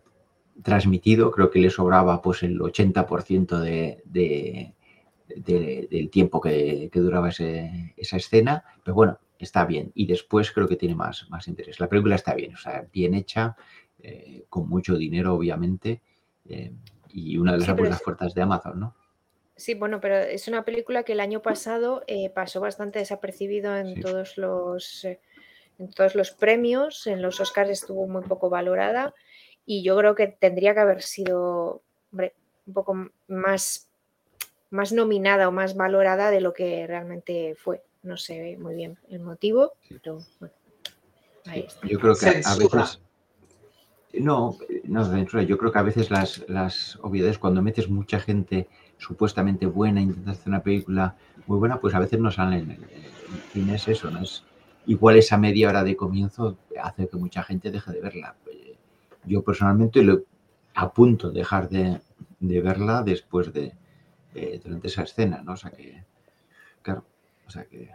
transmitido, 0.62 1.30
creo 1.30 1.50
que 1.50 1.60
le 1.60 1.70
sobraba 1.70 2.20
pues 2.20 2.42
el 2.42 2.58
80% 2.58 3.58
de, 3.60 4.02
de, 4.04 4.74
del 5.36 6.10
tiempo 6.10 6.40
que, 6.40 6.90
que 6.92 7.00
duraba 7.00 7.28
ese, 7.28 7.94
esa 7.96 8.16
escena, 8.16 8.64
pero 8.84 8.94
bueno, 8.94 9.18
está 9.38 9.64
bien. 9.64 9.92
Y 9.94 10.06
después 10.06 10.52
creo 10.52 10.68
que 10.68 10.76
tiene 10.76 10.94
más, 10.94 11.28
más 11.30 11.48
interés. 11.48 11.80
La 11.80 11.88
película 11.88 12.14
está 12.14 12.34
bien, 12.34 12.54
o 12.54 12.58
sea, 12.58 12.86
bien 12.92 13.14
hecha, 13.14 13.56
eh, 14.00 14.44
con 14.48 14.68
mucho 14.68 14.96
dinero, 14.96 15.34
obviamente, 15.34 16.02
eh, 16.48 16.72
y 17.10 17.38
una 17.38 17.52
de 17.52 17.58
las 17.58 17.66
sí, 17.66 18.04
fuertes 18.04 18.34
de 18.34 18.42
Amazon, 18.42 18.80
¿no? 18.80 18.96
Sí, 19.56 19.74
bueno, 19.74 20.00
pero 20.00 20.16
es 20.16 20.46
una 20.46 20.64
película 20.64 21.02
que 21.02 21.12
el 21.12 21.20
año 21.20 21.42
pasado 21.42 22.04
eh, 22.06 22.30
pasó 22.30 22.60
bastante 22.60 23.00
desapercibido 23.00 23.76
en 23.76 24.00
todos 24.00 24.38
los 24.38 25.04
en 25.04 25.92
todos 25.92 26.14
los 26.14 26.32
premios, 26.32 27.06
en 27.06 27.22
los 27.22 27.40
Oscars 27.40 27.70
estuvo 27.70 28.06
muy 28.06 28.22
poco 28.22 28.50
valorada 28.50 29.14
y 29.64 29.82
yo 29.82 29.96
creo 29.96 30.14
que 30.14 30.26
tendría 30.26 30.74
que 30.74 30.80
haber 30.80 31.02
sido 31.02 31.82
hombre, 32.10 32.34
un 32.66 32.74
poco 32.74 33.10
más, 33.28 33.88
más 34.70 34.92
nominada 34.92 35.48
o 35.48 35.52
más 35.52 35.76
valorada 35.76 36.30
de 36.30 36.40
lo 36.40 36.52
que 36.52 36.86
realmente 36.86 37.54
fue 37.56 37.82
no 38.08 38.16
se 38.16 38.40
ve 38.40 38.56
muy 38.56 38.74
bien 38.74 38.98
el 39.08 39.20
motivo, 39.20 39.72
pero 39.88 40.20
bueno, 40.40 40.54
ahí 41.46 41.60
está. 41.60 41.86
Yo 41.86 42.00
creo 42.00 42.14
que 42.16 42.26
a 42.26 42.56
veces... 42.56 43.00
No, 44.14 44.56
no 44.84 45.04
censura. 45.04 45.42
Yo 45.42 45.58
creo 45.58 45.70
que 45.70 45.78
a 45.78 45.82
veces 45.82 46.10
las, 46.10 46.42
las 46.48 46.98
obviedades, 47.02 47.38
cuando 47.38 47.60
metes 47.60 47.90
mucha 47.90 48.18
gente 48.18 48.66
supuestamente 48.96 49.66
buena, 49.66 50.00
intentas 50.00 50.38
hacer 50.38 50.48
una 50.48 50.62
película 50.62 51.14
muy 51.46 51.58
buena, 51.58 51.78
pues 51.78 51.94
a 51.94 51.98
veces 51.98 52.18
no 52.18 52.30
salen. 52.30 52.78
fin 53.52 53.68
es 53.68 53.86
eso, 53.86 54.10
¿no? 54.10 54.22
Es, 54.22 54.44
igual 54.86 55.18
esa 55.18 55.36
media 55.36 55.68
hora 55.68 55.84
de 55.84 55.94
comienzo 55.94 56.56
hace 56.82 57.06
que 57.06 57.16
mucha 57.18 57.42
gente 57.42 57.70
deje 57.70 57.92
de 57.92 58.00
verla. 58.00 58.34
Yo 59.24 59.42
personalmente 59.42 60.02
lo 60.02 60.22
apunto 60.74 61.30
dejar 61.30 61.68
de, 61.68 62.00
de 62.40 62.60
verla 62.62 63.02
después 63.02 63.52
de, 63.52 63.74
durante 64.64 64.88
esa 64.88 65.02
escena, 65.02 65.42
¿no? 65.44 65.52
O 65.52 65.56
sea 65.56 65.70
que, 65.70 66.02
claro, 66.82 67.04
o 67.48 67.50
sea 67.50 67.64
que, 67.64 67.88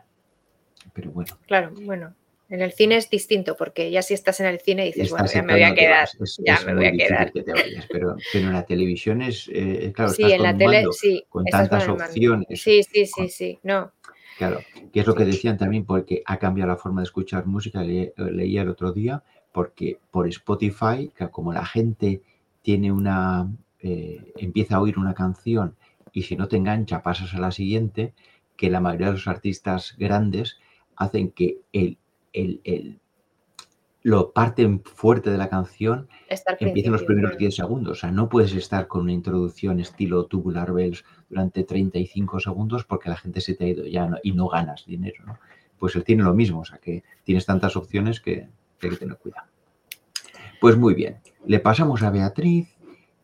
pero 0.93 1.11
bueno. 1.11 1.37
Claro, 1.47 1.71
bueno. 1.81 2.13
En 2.49 2.61
el 2.61 2.71
cine 2.71 2.97
es 2.97 3.09
distinto 3.09 3.55
porque 3.55 3.89
ya 3.89 4.01
si 4.01 4.13
estás 4.13 4.39
en 4.39 4.45
el 4.47 4.59
cine 4.59 4.85
dices, 4.85 5.09
bueno, 5.09 5.25
ya 5.25 5.41
me 5.41 5.53
voy 5.53 5.63
a 5.63 5.73
quedar, 5.73 6.09
ya 6.45 6.59
me 6.65 6.75
voy 6.75 6.85
a 6.85 6.91
quedar. 6.91 7.31
pero, 7.33 7.55
pero, 7.89 8.15
en 8.33 8.53
la 8.53 8.63
televisión 8.63 9.21
es, 9.23 9.49
eh, 9.51 9.91
claro, 9.95 10.11
sí, 10.11 10.31
en 10.31 10.43
la 10.43 10.55
tele, 10.55 10.83
sí, 10.91 11.23
con 11.29 11.45
tantas 11.45 11.87
opciones. 11.87 12.61
Sí, 12.61 12.83
sí, 12.83 13.07
sí, 13.07 13.29
sí, 13.29 13.59
no. 13.63 13.91
Claro, 14.37 14.59
que 14.91 14.99
es 14.99 15.07
lo 15.07 15.15
que 15.15 15.25
decían 15.25 15.57
también 15.57 15.85
porque 15.85 16.21
ha 16.25 16.37
cambiado 16.37 16.69
la 16.69 16.77
forma 16.77 17.01
de 17.01 17.05
escuchar 17.05 17.45
música, 17.45 17.81
leía 17.81 18.61
el 18.61 18.69
otro 18.69 18.91
día, 18.91 19.23
porque 19.51 19.97
por 20.11 20.27
Spotify, 20.27 21.11
como 21.31 21.53
la 21.53 21.65
gente 21.65 22.21
tiene 22.61 22.91
una, 22.91 23.47
eh, 23.79 24.31
empieza 24.37 24.75
a 24.75 24.81
oír 24.81 24.99
una 24.99 25.13
canción 25.13 25.75
y 26.11 26.23
si 26.23 26.35
no 26.35 26.47
te 26.47 26.57
engancha 26.57 27.01
pasas 27.01 27.33
a 27.33 27.39
la 27.39 27.51
siguiente, 27.51 28.13
que 28.57 28.69
la 28.69 28.79
mayoría 28.79 29.07
de 29.07 29.13
los 29.13 29.27
artistas 29.27 29.95
grandes 29.97 30.57
hacen 30.95 31.31
que 31.31 31.59
el, 31.71 31.97
el, 32.33 32.99
lo 34.03 34.31
parte 34.31 34.81
fuerte 34.83 35.31
de 35.31 35.37
la 35.37 35.49
canción 35.49 36.07
empiece 36.59 36.87
en 36.87 36.93
los 36.93 37.03
primeros 37.03 37.37
10 37.37 37.55
segundos. 37.55 37.97
O 37.97 38.01
sea, 38.01 38.11
no 38.11 38.29
puedes 38.29 38.53
estar 38.53 38.87
con 38.87 39.03
una 39.03 39.13
introducción 39.13 39.79
estilo 39.79 40.25
Tubular 40.25 40.73
Bells 40.73 41.05
durante 41.29 41.63
35 41.63 42.41
segundos 42.41 42.83
porque 42.83 43.09
la 43.09 43.15
gente 43.15 43.41
se 43.41 43.55
te 43.55 43.65
ha 43.65 43.67
ido 43.69 43.85
ya 43.85 44.09
y 44.21 44.33
no 44.33 44.49
ganas 44.49 44.85
dinero. 44.85 45.23
¿no? 45.25 45.39
Pues 45.79 45.95
él 45.95 46.03
tiene 46.03 46.23
lo 46.23 46.33
mismo, 46.33 46.59
o 46.59 46.65
sea 46.65 46.77
que 46.77 47.03
tienes 47.23 47.45
tantas 47.45 47.75
opciones 47.75 48.19
que, 48.19 48.49
hay 48.81 48.89
que 48.89 48.97
tener 48.97 49.17
cuidado. 49.17 49.47
Pues 50.59 50.77
muy 50.77 50.93
bien, 50.93 51.19
le 51.45 51.59
pasamos 51.59 52.03
a 52.03 52.09
Beatriz, 52.09 52.75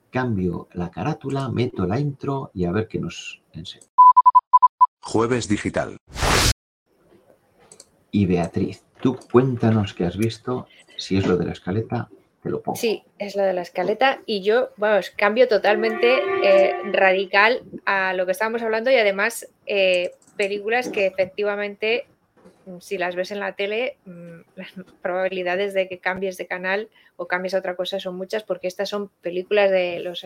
cambio 0.10 0.70
la 0.74 0.90
carátula, 0.90 1.50
meto 1.50 1.86
la 1.86 2.00
intro 2.00 2.52
y 2.54 2.66
a 2.66 2.72
ver 2.72 2.88
qué 2.88 3.00
nos 3.00 3.42
enseña. 3.54 3.86
Jueves 5.02 5.48
Digital. 5.48 5.98
Y 8.12 8.26
Beatriz, 8.26 8.84
tú 9.02 9.18
cuéntanos 9.32 9.94
qué 9.94 10.06
has 10.06 10.18
visto, 10.18 10.68
si 10.98 11.18
es 11.18 11.28
lo 11.28 11.38
de 11.38 11.46
la 11.46 11.54
escaleta, 11.54 12.10
te 12.42 12.50
lo 12.50 12.62
pongo. 12.62 12.78
Sí, 12.78 13.04
es 13.18 13.36
lo 13.36 13.44
de 13.44 13.54
la 13.54 13.62
escaleta 13.62 14.22
y 14.26 14.42
yo, 14.42 14.70
vamos, 14.78 15.12
cambio 15.12 15.48
totalmente 15.48 16.18
eh, 16.44 16.74
radical 16.92 17.64
a 17.86 18.14
lo 18.14 18.26
que 18.26 18.32
estábamos 18.32 18.62
hablando 18.62 18.92
y 18.92 18.96
además 18.96 19.48
eh, 19.66 20.12
películas 20.38 20.90
que 20.90 21.06
efectivamente, 21.06 22.08
si 22.80 22.98
las 22.98 23.16
ves 23.16 23.32
en 23.32 23.40
la 23.40 23.54
tele, 23.54 23.98
mm, 24.06 24.40
las 24.56 24.72
probabilidades 25.02 25.74
de 25.74 25.88
que 25.88 26.00
cambies 26.00 26.38
de 26.38 26.48
canal 26.48 26.90
o 27.16 27.28
cambies 27.28 27.54
a 27.54 27.60
otra 27.60 27.76
cosa 27.76 28.00
son 28.00 28.16
muchas 28.16 28.44
porque 28.44 28.68
estas 28.68 28.90
son 28.90 29.10
películas 29.22 29.72
de 29.72 30.00
los, 30.00 30.26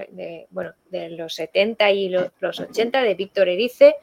bueno, 0.50 0.74
de 0.90 1.10
los 1.10 1.36
70 1.36 1.92
y 1.92 2.10
los, 2.10 2.60
80 2.60 3.02
de 3.02 3.16
Víctor 3.16 3.50
Erice, 3.50 3.96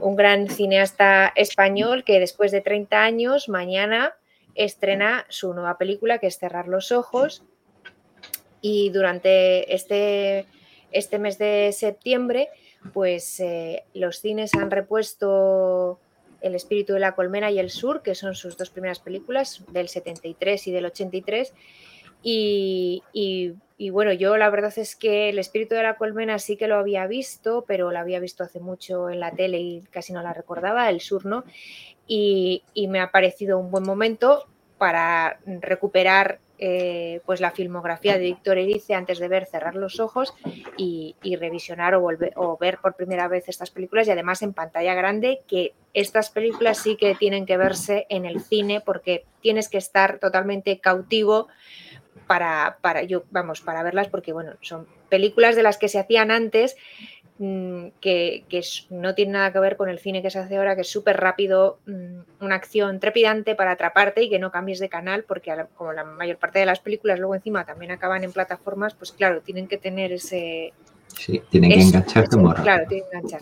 un 0.00 0.16
gran 0.16 0.48
cineasta 0.48 1.32
español 1.34 2.04
que 2.04 2.20
después 2.20 2.52
de 2.52 2.60
30 2.60 3.02
años 3.02 3.48
mañana 3.48 4.14
estrena 4.54 5.26
su 5.28 5.52
nueva 5.54 5.78
película 5.78 6.18
que 6.18 6.28
es 6.28 6.38
Cerrar 6.38 6.68
los 6.68 6.92
Ojos. 6.92 7.42
Y 8.60 8.90
durante 8.90 9.72
este, 9.72 10.46
este 10.90 11.18
mes 11.18 11.38
de 11.38 11.70
septiembre 11.72 12.48
pues 12.92 13.40
eh, 13.40 13.84
los 13.94 14.20
cines 14.20 14.54
han 14.54 14.70
repuesto 14.70 16.00
El 16.40 16.54
espíritu 16.54 16.94
de 16.94 17.00
la 17.00 17.14
colmena 17.14 17.50
y 17.50 17.58
El 17.58 17.70
sur, 17.70 18.02
que 18.02 18.14
son 18.14 18.34
sus 18.34 18.56
dos 18.56 18.70
primeras 18.70 19.00
películas, 19.00 19.64
del 19.70 19.88
73 19.88 20.66
y 20.66 20.72
del 20.72 20.86
83. 20.86 21.52
Y, 22.22 23.02
y, 23.12 23.90
bueno, 23.90 24.12
yo 24.12 24.36
la 24.36 24.50
verdad 24.50 24.72
es 24.76 24.96
que 24.96 25.28
El 25.28 25.38
espíritu 25.38 25.74
de 25.74 25.82
la 25.84 25.96
colmena 25.96 26.38
sí 26.38 26.56
que 26.56 26.68
lo 26.68 26.76
había 26.76 27.06
visto, 27.06 27.64
pero 27.66 27.92
la 27.92 28.00
había 28.00 28.20
visto 28.20 28.42
hace 28.42 28.60
mucho 28.60 29.08
en 29.08 29.20
la 29.20 29.30
tele 29.30 29.58
y 29.60 29.82
casi 29.90 30.12
no 30.12 30.22
la 30.22 30.32
recordaba, 30.32 30.90
El 30.90 31.00
sur 31.00 31.26
no. 31.26 31.44
Y, 32.06 32.62
y 32.74 32.88
me 32.88 33.00
ha 33.00 33.10
parecido 33.10 33.58
un 33.58 33.70
buen 33.70 33.84
momento 33.84 34.46
para 34.78 35.40
recuperar 35.44 36.40
eh, 36.58 37.20
pues 37.24 37.40
la 37.40 37.52
filmografía 37.52 38.14
de 38.14 38.24
Víctor 38.24 38.58
Erice 38.58 38.94
antes 38.94 39.18
de 39.18 39.28
ver 39.28 39.46
Cerrar 39.46 39.76
los 39.76 40.00
ojos 40.00 40.34
y, 40.76 41.14
revisionar 41.38 41.94
o, 41.94 42.00
volver, 42.00 42.32
o 42.36 42.56
ver 42.58 42.78
por 42.78 42.94
primera 42.94 43.28
vez 43.28 43.48
estas 43.48 43.70
películas 43.70 44.08
y 44.08 44.10
además 44.10 44.42
en 44.42 44.52
pantalla 44.52 44.94
grande 44.94 45.40
que 45.46 45.72
estas 45.94 46.30
películas 46.30 46.78
sí 46.78 46.96
que 46.96 47.14
tienen 47.14 47.46
que 47.46 47.56
verse 47.56 48.06
en 48.08 48.24
el 48.24 48.40
cine 48.40 48.80
porque 48.80 49.24
tienes 49.40 49.68
que 49.68 49.78
estar 49.78 50.18
totalmente 50.18 50.80
cautivo 50.80 51.48
para, 52.26 52.78
para 52.80 53.02
yo, 53.02 53.24
vamos, 53.30 53.60
para 53.60 53.82
verlas 53.82 54.08
porque 54.08 54.32
bueno, 54.32 54.52
son 54.60 54.86
películas 55.08 55.56
de 55.56 55.62
las 55.62 55.78
que 55.78 55.88
se 55.88 55.98
hacían 55.98 56.30
antes 56.30 56.76
Mm, 57.40 57.90
que, 58.00 58.44
no 58.90 59.14
tiene 59.14 59.32
nada 59.32 59.52
que 59.52 59.60
ver 59.60 59.76
con 59.76 59.88
el 59.88 60.00
cine 60.00 60.22
que 60.22 60.30
se 60.30 60.40
hace 60.40 60.56
ahora, 60.56 60.74
que 60.74 60.80
es 60.80 60.90
súper 60.90 61.18
rápido, 61.18 61.78
mm, 61.86 62.44
una 62.44 62.56
acción 62.56 62.98
trepidante 62.98 63.54
para 63.54 63.72
atraparte 63.72 64.24
y 64.24 64.28
que 64.28 64.40
no 64.40 64.50
cambies 64.50 64.80
de 64.80 64.88
canal, 64.88 65.22
porque 65.22 65.54
como 65.76 65.92
la 65.92 66.02
mayor 66.02 66.38
parte 66.38 66.58
de 66.58 66.66
las 66.66 66.80
películas 66.80 67.20
luego 67.20 67.36
encima 67.36 67.64
también 67.64 67.92
acaban 67.92 68.24
en 68.24 68.32
plataformas, 68.32 68.94
pues 68.94 69.12
claro, 69.12 69.40
tienen 69.40 69.68
que 69.68 69.78
tener 69.78 70.10
ese... 70.12 70.72
Sí, 71.16 71.40
tienen 71.48 71.70
que 71.70 72.36
muy 72.36 72.54
Claro, 72.54 72.86
tienen 72.88 73.08
que 73.08 73.16
enganchar. 73.16 73.40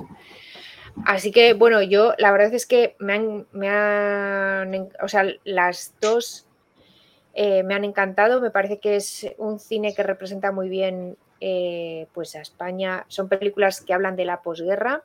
Así 1.06 1.30
que, 1.30 1.54
bueno, 1.54 1.82
yo 1.82 2.12
la 2.18 2.32
verdad 2.32 2.52
es 2.52 2.66
que 2.66 2.96
me 2.98 3.14
han, 3.14 3.46
me 3.52 3.68
han 3.68 4.88
o 5.02 5.08
sea, 5.08 5.24
las 5.44 5.94
dos 6.00 6.46
eh, 7.32 7.62
me 7.62 7.74
han 7.74 7.84
encantado, 7.84 8.42
me 8.42 8.50
parece 8.50 8.78
que 8.78 8.96
es 8.96 9.26
un 9.38 9.58
cine 9.58 9.94
que 9.94 10.02
representa 10.02 10.52
muy 10.52 10.68
bien 10.68 11.16
eh, 11.40 12.06
pues 12.12 12.34
a 12.36 12.40
España. 12.40 13.04
Son 13.08 13.28
películas 13.28 13.80
que 13.80 13.92
hablan 13.92 14.16
de 14.16 14.24
la 14.24 14.42
posguerra. 14.42 15.02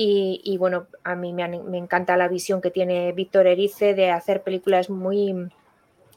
Y, 0.00 0.56
bueno, 0.58 0.86
a 1.02 1.16
mí 1.16 1.32
me, 1.32 1.42
encanta 1.76 2.16
la 2.16 2.28
visión 2.28 2.60
que 2.60 2.70
tiene 2.70 3.10
Víctor 3.10 3.48
Erice 3.48 3.94
de 3.94 4.12
hacer 4.12 4.44
películas 4.44 4.90
muy 4.90 5.50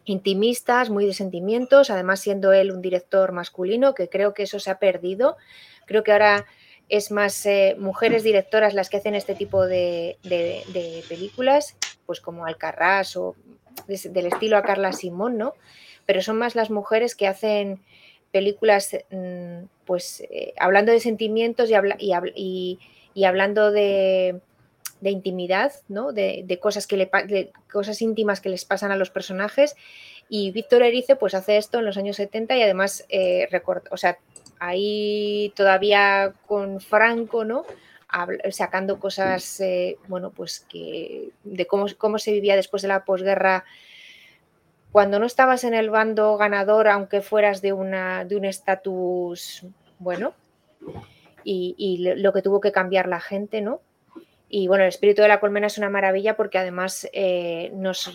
intimistas, 0.05 0.91
muy 0.91 1.07
de 1.07 1.15
sentimientos, 1.15 1.89
además 1.89 2.19
siendo 2.19 2.53
él 2.53 2.71
un 2.71 2.83
director 2.83 3.31
masculino, 3.31 3.95
que 3.95 4.07
creo 4.07 4.35
que 4.35 4.43
eso 4.43 4.59
se 4.59 4.69
ha 4.69 4.77
perdido. 4.77 5.35
Creo 5.87 6.03
que 6.03 6.11
ahora 6.11 6.45
es 6.89 7.09
más 7.09 7.45
eh, 7.45 7.75
mujeres 7.79 8.21
directoras 8.21 8.73
las 8.73 8.89
que 8.89 8.97
hacen 8.97 9.15
este 9.15 9.33
tipo 9.33 9.65
de, 9.65 10.17
películas, 11.09 11.77
pues 12.05 12.21
como 12.21 12.45
Alcarrás 12.45 13.15
o 13.15 13.35
del 13.87 14.25
estilo 14.27 14.57
a 14.57 14.61
Carla 14.61 14.91
Simón, 14.91 15.37
¿no? 15.37 15.53
Pero 16.05 16.21
son 16.21 16.37
más 16.37 16.53
las 16.53 16.69
mujeres 16.69 17.15
que 17.15 17.27
hacen 17.27 17.81
películas, 18.31 18.95
mm, 19.09 19.63
pues 19.85 20.21
eh, 20.21 20.53
hablando 20.57 20.91
de 20.91 20.99
sentimientos 20.99 21.69
y, 21.69 22.77
y, 23.13 23.23
hablando 23.25 23.71
de, 23.71 24.39
intimidad, 25.01 25.73
¿no? 25.87 26.11
de, 26.13 26.59
cosas 26.61 26.87
que 26.87 26.97
le, 26.97 27.09
cosas 27.71 28.01
íntimas 28.01 28.41
que 28.41 28.49
les 28.49 28.65
pasan 28.65 28.91
a 28.91 28.95
los 28.95 29.09
personajes. 29.09 29.75
Y 30.29 30.51
Víctor 30.51 30.83
Erice 30.83 31.15
pues 31.15 31.33
hace 31.33 31.57
esto 31.57 31.79
en 31.79 31.85
los 31.85 31.97
años 31.97 32.15
70 32.15 32.55
y 32.55 32.61
además, 32.61 33.05
eh, 33.09 33.49
o 33.89 33.97
sea, 33.97 34.17
ahí 34.59 35.51
todavía 35.55 36.33
con 36.47 36.79
Franco, 36.79 37.43
¿no? 37.43 37.65
sacando 38.49 38.99
cosas, 38.99 39.61
eh, 39.61 39.97
bueno, 40.07 40.31
pues 40.31 40.65
que 40.67 41.29
de 41.43 41.65
cómo, 41.65 41.85
cómo 41.97 42.19
se 42.19 42.33
vivía 42.33 42.57
después 42.57 42.81
de 42.81 42.89
la 42.89 43.05
posguerra 43.05 43.63
cuando 44.91 45.19
no 45.19 45.25
estabas 45.25 45.63
en 45.63 45.73
el 45.73 45.89
bando 45.89 46.37
ganador, 46.37 46.87
aunque 46.87 47.21
fueras 47.21 47.61
de, 47.61 47.73
una, 47.73 48.25
de 48.25 48.35
un 48.35 48.45
estatus 48.45 49.65
bueno, 49.99 50.33
y, 51.43 52.13
lo 52.17 52.33
que 52.33 52.41
tuvo 52.41 52.59
que 52.59 52.71
cambiar 52.71 53.07
la 53.07 53.19
gente, 53.19 53.61
¿no? 53.61 53.81
Y 54.49 54.67
bueno, 54.67 54.83
el 54.83 54.89
espíritu 54.89 55.21
de 55.21 55.29
la 55.29 55.39
colmena 55.39 55.67
es 55.67 55.77
una 55.77 55.89
maravilla 55.89 56.35
porque 56.35 56.57
además 56.57 57.07
eh, 57.13 57.71
nos, 57.73 58.11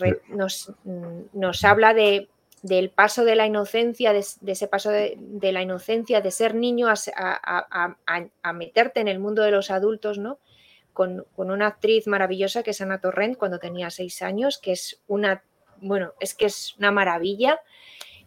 nos, 1.33 1.63
habla 1.63 1.95
de, 1.95 2.29
del 2.61 2.91
paso 2.91 3.25
de 3.25 3.35
la 3.35 3.47
inocencia, 3.47 4.13
de, 4.13 4.19
ese 4.19 4.67
paso 4.67 4.91
de, 4.91 5.17
la 5.51 5.63
inocencia, 5.63 6.21
de 6.21 6.29
ser 6.29 6.53
niño 6.53 6.87
a, 6.89 8.53
meterte 8.53 8.99
en 8.99 9.07
el 9.07 9.17
mundo 9.17 9.41
de 9.41 9.51
los 9.51 9.71
adultos, 9.71 10.19
¿no? 10.19 10.37
Con, 10.93 11.25
con, 11.35 11.49
una 11.49 11.67
actriz 11.67 12.05
maravillosa 12.07 12.63
que 12.63 12.71
es 12.71 12.81
Ana 12.81 12.99
Torrent 12.99 13.37
cuando 13.37 13.59
tenía 13.59 13.89
seis 13.89 14.21
años, 14.21 14.59
que 14.59 14.73
es 14.73 15.01
una 15.07 15.43
bueno, 15.81 16.13
es 16.19 16.33
que 16.33 16.45
es 16.45 16.75
una 16.77 16.91
maravilla. 16.91 17.59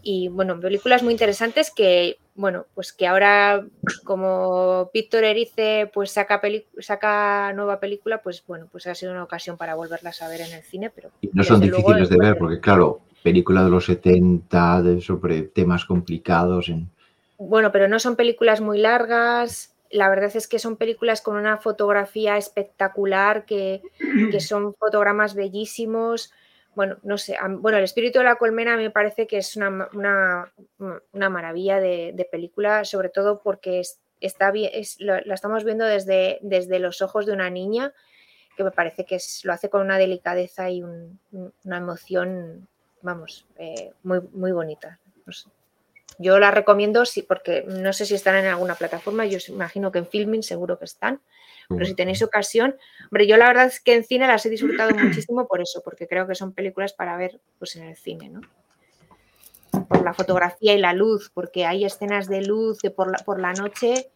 Y 0.03 0.29
bueno, 0.29 0.59
películas 0.59 1.03
muy 1.03 1.13
interesantes 1.13 1.71
que, 1.71 2.19
bueno, 2.35 2.67
pues 2.75 2.93
que 2.93 3.07
ahora 3.07 3.67
como 4.05 4.91
Víctor 4.95 5.25
Erice 5.25 5.91
pues 5.93 6.13
saca, 6.13 6.41
saca 6.79 7.53
nueva 7.53 7.81
película, 7.81 8.23
pues 8.23 8.43
bueno, 8.47 8.67
pues 8.73 8.87
ha 8.87 8.95
sido 8.95 9.13
una 9.13 9.25
ocasión 9.25 9.57
para 9.59 9.75
volverlas 9.75 10.23
a 10.23 10.29
ver 10.29 10.41
en 10.41 10.53
el 10.53 10.63
cine. 10.63 10.91
Pero 10.91 11.11
no 11.33 11.43
son 11.43 11.61
difíciles 11.61 12.09
de 12.09 12.17
ver 12.17 12.39
porque 12.39 12.61
claro, 12.61 13.03
película 13.23 13.63
de 13.63 13.71
los 13.71 13.85
70 13.85 14.83
de, 14.83 15.01
sobre 15.01 15.43
temas 15.43 15.85
complicados. 15.85 16.71
En... 16.71 16.91
Bueno, 17.39 17.71
pero 17.71 17.87
no 17.89 17.99
son 17.99 18.17
películas 18.17 18.63
muy 18.63 18.79
largas. 18.79 19.75
La 19.91 20.09
verdad 20.09 20.31
es 20.35 20.47
que 20.49 20.59
son 20.59 20.77
películas 20.77 21.21
con 21.21 21.37
una 21.37 21.59
fotografía 21.59 22.37
espectacular, 22.39 23.45
que, 23.45 23.83
que 24.31 24.41
son 24.41 24.73
fotogramas 24.75 25.35
bellísimos 25.35 26.33
bueno, 26.75 26.99
no 27.03 27.19
sé, 27.19 27.37
bueno, 27.59 27.79
el 27.79 27.85
espíritu 27.85 28.19
de 28.19 28.25
la 28.25 28.37
colmena 28.37 28.77
me 28.77 28.91
parece 28.91 29.27
que 29.27 29.39
es 29.39 29.57
una, 29.57 29.89
maravilla 31.13 31.81
de, 31.81 32.29
película, 32.31 32.85
sobre 32.85 33.09
todo 33.09 33.41
porque 33.43 33.83
está 34.21 34.51
bien, 34.51 34.71
la 35.01 35.35
estamos 35.35 35.65
viendo 35.65 35.85
desde, 35.85 36.39
desde 36.43 36.79
los 36.79 37.03
ojos 37.03 37.27
de 37.27 37.33
una 37.33 37.51
niña, 37.51 37.93
que 38.57 38.65
me 38.65 38.71
parece 38.71 39.05
que 39.05 39.19
lo 39.45 39.53
hace 39.53 39.71
con 39.71 39.81
una 39.81 39.99
delicadeza 39.99 40.71
y 40.71 40.83
una 40.83 41.77
emoción, 41.77 42.69
vamos, 43.03 43.47
eh, 43.59 43.93
muy, 44.03 44.21
muy 44.33 44.53
bonita. 44.53 44.99
Yo 46.19 46.39
la 46.39 46.51
recomiendo, 46.51 47.05
sí, 47.07 47.23
porque 47.23 47.65
no 47.67 47.93
sé 47.93 48.05
si 48.05 48.15
están 48.15 48.37
en 48.37 48.47
alguna 48.47 48.75
plataforma, 48.75 49.25
yo 49.27 49.39
imagino 49.49 49.91
que 49.91 49.99
en 50.01 50.07
Filming 50.07 50.43
seguro 50.43 50.79
que 50.79 50.85
están, 50.85 51.21
pero 51.71 51.85
si 51.85 51.95
tenéis 51.95 52.21
ocasión, 52.23 52.77
hombre, 53.05 53.29
yo 53.29 53.37
la 53.37 53.47
verdad 53.47 53.67
es 53.67 53.81
que 53.81 53.95
en 53.95 54.05
cine 54.05 54.27
las 54.27 54.45
he 54.45 54.51
disfrutado 54.51 54.91
muchísimo 54.95 55.47
por 55.47 55.61
eso, 55.61 55.83
porque 55.85 56.09
creo 56.09 56.27
que 56.27 56.35
son 56.35 56.53
películas 56.53 56.93
para 56.93 57.17
ver 57.17 57.41
pues 57.59 57.77
en 57.77 57.85
el 57.85 57.97
cine, 57.97 58.29
¿no? 58.29 58.41
Por 59.89 60.03
la 60.03 60.13
fotografía 60.13 60.75
y 60.75 60.79
la 60.79 60.93
luz, 60.93 61.31
porque 61.33 61.67
hay 61.67 61.85
escenas 61.85 62.29
de 62.29 62.43
luz 62.43 62.81
de 62.81 62.91
por, 62.91 63.11
la, 63.11 63.19
por 63.19 63.41
la 63.41 63.53
noche 63.53 64.11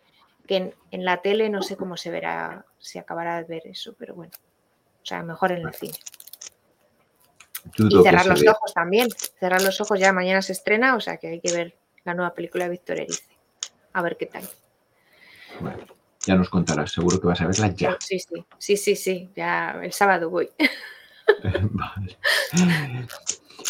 que 0.49 0.75
en, 0.91 1.05
la 1.05 1.23
tele 1.23 1.49
no 1.49 1.63
sé 1.63 1.77
cómo 1.77 1.97
se 1.97 2.11
verá, 2.11 2.67
se 2.79 2.99
acabará 2.99 3.39
de 3.39 3.45
ver 3.45 3.63
eso, 3.67 3.95
pero 3.97 4.15
bueno, 4.15 4.33
o 5.03 5.07
sea, 5.07 5.23
mejor 5.23 5.53
en 5.53 5.67
el 5.67 5.75
cine. 5.75 5.95
y 7.79 8.03
cerrar 8.03 8.27
los 8.27 8.45
ojos 8.47 8.75
también, 8.75 9.09
cerrar 9.39 9.63
los 9.63 9.81
ojos 9.81 9.99
ya 10.01 10.13
mañana 10.13 10.43
se 10.43 10.53
estrena, 10.53 10.97
o 10.97 11.01
sea 11.01 11.19
que 11.19 11.29
hay 11.29 11.41
que 11.41 11.53
ver 11.53 11.77
la 12.03 12.15
nueva 12.15 12.35
película 12.35 12.65
de 12.65 12.71
Víctor 12.73 12.99
Erice. 12.99 13.25
A 13.93 14.03
ver 14.03 14.17
qué 14.17 14.27
tal. 14.27 14.43
Bueno. 15.61 15.94
Ya 16.27 16.37
nos 16.37 16.49
contarás, 16.49 16.93
seguro 16.93 17.21
que 17.21 17.27
vas 17.27 17.41
a 17.41 17.47
verla 17.47 17.69
ya. 17.75 17.97
Sí, 18.01 18.19
sí, 18.19 18.45
sí, 18.59 18.77
sí, 18.77 18.97
sí, 18.97 19.31
ya 19.37 19.81
el 19.83 19.93
sábado 19.93 20.31
voy. 20.31 20.49
vale. 21.71 22.19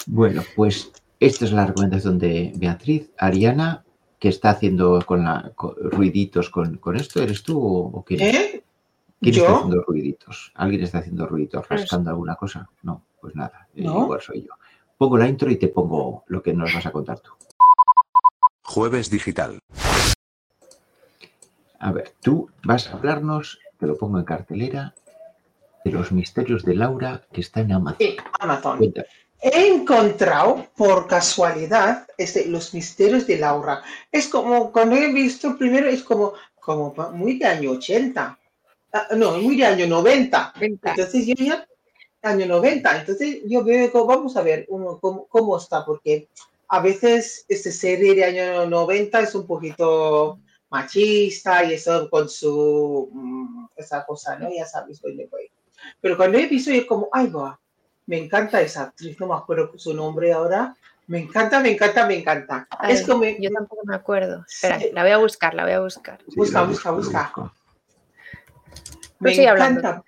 Bueno, 0.06 0.42
pues 0.54 0.92
esta 1.20 1.44
es 1.44 1.52
la 1.52 1.66
recomendación 1.66 2.18
de 2.18 2.52
Beatriz. 2.56 3.10
Ariana, 3.18 3.84
¿qué 4.18 4.28
está 4.28 4.50
haciendo 4.50 5.02
con, 5.06 5.24
la, 5.24 5.52
ruiditos 5.56 6.50
con, 6.50 6.78
esto? 6.96 7.22
¿Eres 7.22 7.42
tú 7.42 7.60
o, 7.60 8.04
quién? 8.04 8.20
¿Eh? 8.20 8.64
¿Quién 9.20 9.36
está 9.36 9.56
haciendo 9.56 9.82
ruiditos? 9.82 10.52
¿Alguien 10.54 10.82
está 10.82 10.98
haciendo 10.98 11.26
ruiditos, 11.26 11.66
pues 11.66 11.80
rascando 11.82 12.10
alguna 12.10 12.34
cosa? 12.34 12.68
No, 12.82 13.04
pues 13.20 13.34
nada, 13.34 13.68
eh, 13.74 13.84
igual 13.84 14.20
soy 14.20 14.42
yo. 14.42 14.52
Pongo 14.98 15.16
la 15.16 15.28
intro 15.28 15.50
y 15.50 15.56
te 15.56 15.68
pongo 15.68 16.24
lo 16.26 16.42
que 16.42 16.52
nos 16.52 16.74
vas 16.74 16.86
a 16.86 16.92
contar 16.92 17.20
tú. 17.20 17.30
Jueves 18.62 19.10
Digital. 19.10 19.58
A 21.84 21.92
ver, 21.92 22.14
tú 22.22 22.48
vas 22.62 22.88
a 22.88 22.94
hablarnos, 22.94 23.58
te 23.78 23.86
lo 23.86 23.98
pongo 23.98 24.18
en 24.18 24.24
cartelera, 24.24 24.94
de 25.84 25.90
los 25.90 26.12
misterios 26.12 26.64
de 26.64 26.74
Laura 26.74 27.26
que 27.30 27.42
está 27.42 27.60
en 27.60 27.72
Amazon. 27.72 27.98
Sí, 28.00 28.16
Amazon. 28.40 28.94
He 29.42 29.66
encontrado 29.66 30.66
por 30.78 31.06
casualidad 31.06 32.06
este, 32.16 32.46
los 32.46 32.72
misterios 32.72 33.26
de 33.26 33.36
Laura. 33.36 33.82
Es 34.10 34.28
como, 34.28 34.72
cuando 34.72 34.96
he 34.96 35.12
visto 35.12 35.58
primero, 35.58 35.86
es 35.86 36.02
como, 36.02 36.32
como 36.58 36.94
muy 37.12 37.38
de 37.38 37.44
año 37.44 37.72
80. 37.72 38.38
Ah, 38.94 39.08
no, 39.14 39.32
muy 39.32 39.58
de 39.58 39.66
año 39.66 39.86
90. 39.86 40.54
Entonces 40.60 41.26
yo 41.26 41.34
ya, 41.34 41.68
año 42.22 42.46
90. 42.46 43.00
Entonces 43.00 43.40
yo 43.44 43.62
veo, 43.62 44.06
vamos 44.06 44.38
a 44.38 44.42
ver 44.42 44.64
uno, 44.70 44.98
cómo, 44.98 45.26
cómo 45.26 45.58
está, 45.58 45.84
porque 45.84 46.28
a 46.66 46.80
veces 46.80 47.44
esta 47.46 47.70
serie 47.70 48.14
de 48.14 48.24
año 48.24 48.66
90 48.70 49.20
es 49.20 49.34
un 49.34 49.46
poquito 49.46 50.38
machista 50.74 51.64
y 51.64 51.74
eso 51.74 52.08
con 52.10 52.28
su, 52.28 53.08
mm, 53.12 53.66
esa 53.76 54.04
cosa, 54.04 54.36
¿no? 54.38 54.48
Ya 54.52 54.66
sabes 54.66 55.00
dónde 55.00 55.26
voy. 55.30 55.50
Pero 56.00 56.16
cuando 56.16 56.38
he 56.38 56.46
visto, 56.46 56.70
yo 56.72 56.86
como, 56.86 57.08
ay, 57.12 57.28
va, 57.28 57.58
me 58.06 58.18
encanta 58.18 58.60
esa 58.60 58.82
actriz, 58.84 59.18
no 59.20 59.26
me 59.28 59.34
acuerdo 59.34 59.70
su 59.76 59.94
nombre 59.94 60.32
ahora. 60.32 60.76
Me 61.06 61.18
encanta, 61.18 61.60
me 61.60 61.70
encanta, 61.72 62.06
me 62.06 62.16
encanta. 62.18 62.66
Ay, 62.70 62.94
es 62.94 63.06
como, 63.06 63.24
Yo 63.24 63.50
tampoco 63.50 63.82
me 63.84 63.94
acuerdo. 63.94 64.44
Espera, 64.48 64.80
Sí. 64.80 64.90
la 64.92 65.02
voy 65.02 65.12
a 65.12 65.18
buscar, 65.18 65.52
la 65.54 65.64
voy 65.64 65.72
a 65.72 65.80
buscar. 65.80 66.18
Sí, 66.28 66.34
Busca, 66.36 66.62
busca, 66.62 66.90
busca. 66.90 67.32
Me 69.20 69.48
hablando. 69.48 69.80
encanta. 69.80 70.04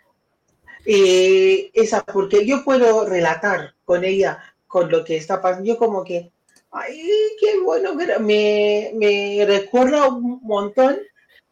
Eh, 0.85 1.71
esa, 1.75 2.03
porque 2.05 2.47
yo 2.47 2.65
puedo 2.65 3.07
relatar 3.07 3.75
con 3.85 4.05
ella, 4.05 4.39
con 4.67 4.91
lo 4.91 5.05
que 5.05 5.17
está 5.17 5.41
pasando. 5.43 5.67
Yo 5.67 5.77
como 5.77 6.03
que, 6.05 6.33
ay, 6.73 7.03
qué 7.41 7.61
bueno, 7.61 7.95
me, 7.95 8.93
me 8.95 9.45
recuerda 9.47 10.09
un 10.09 10.41
montón 10.43 10.99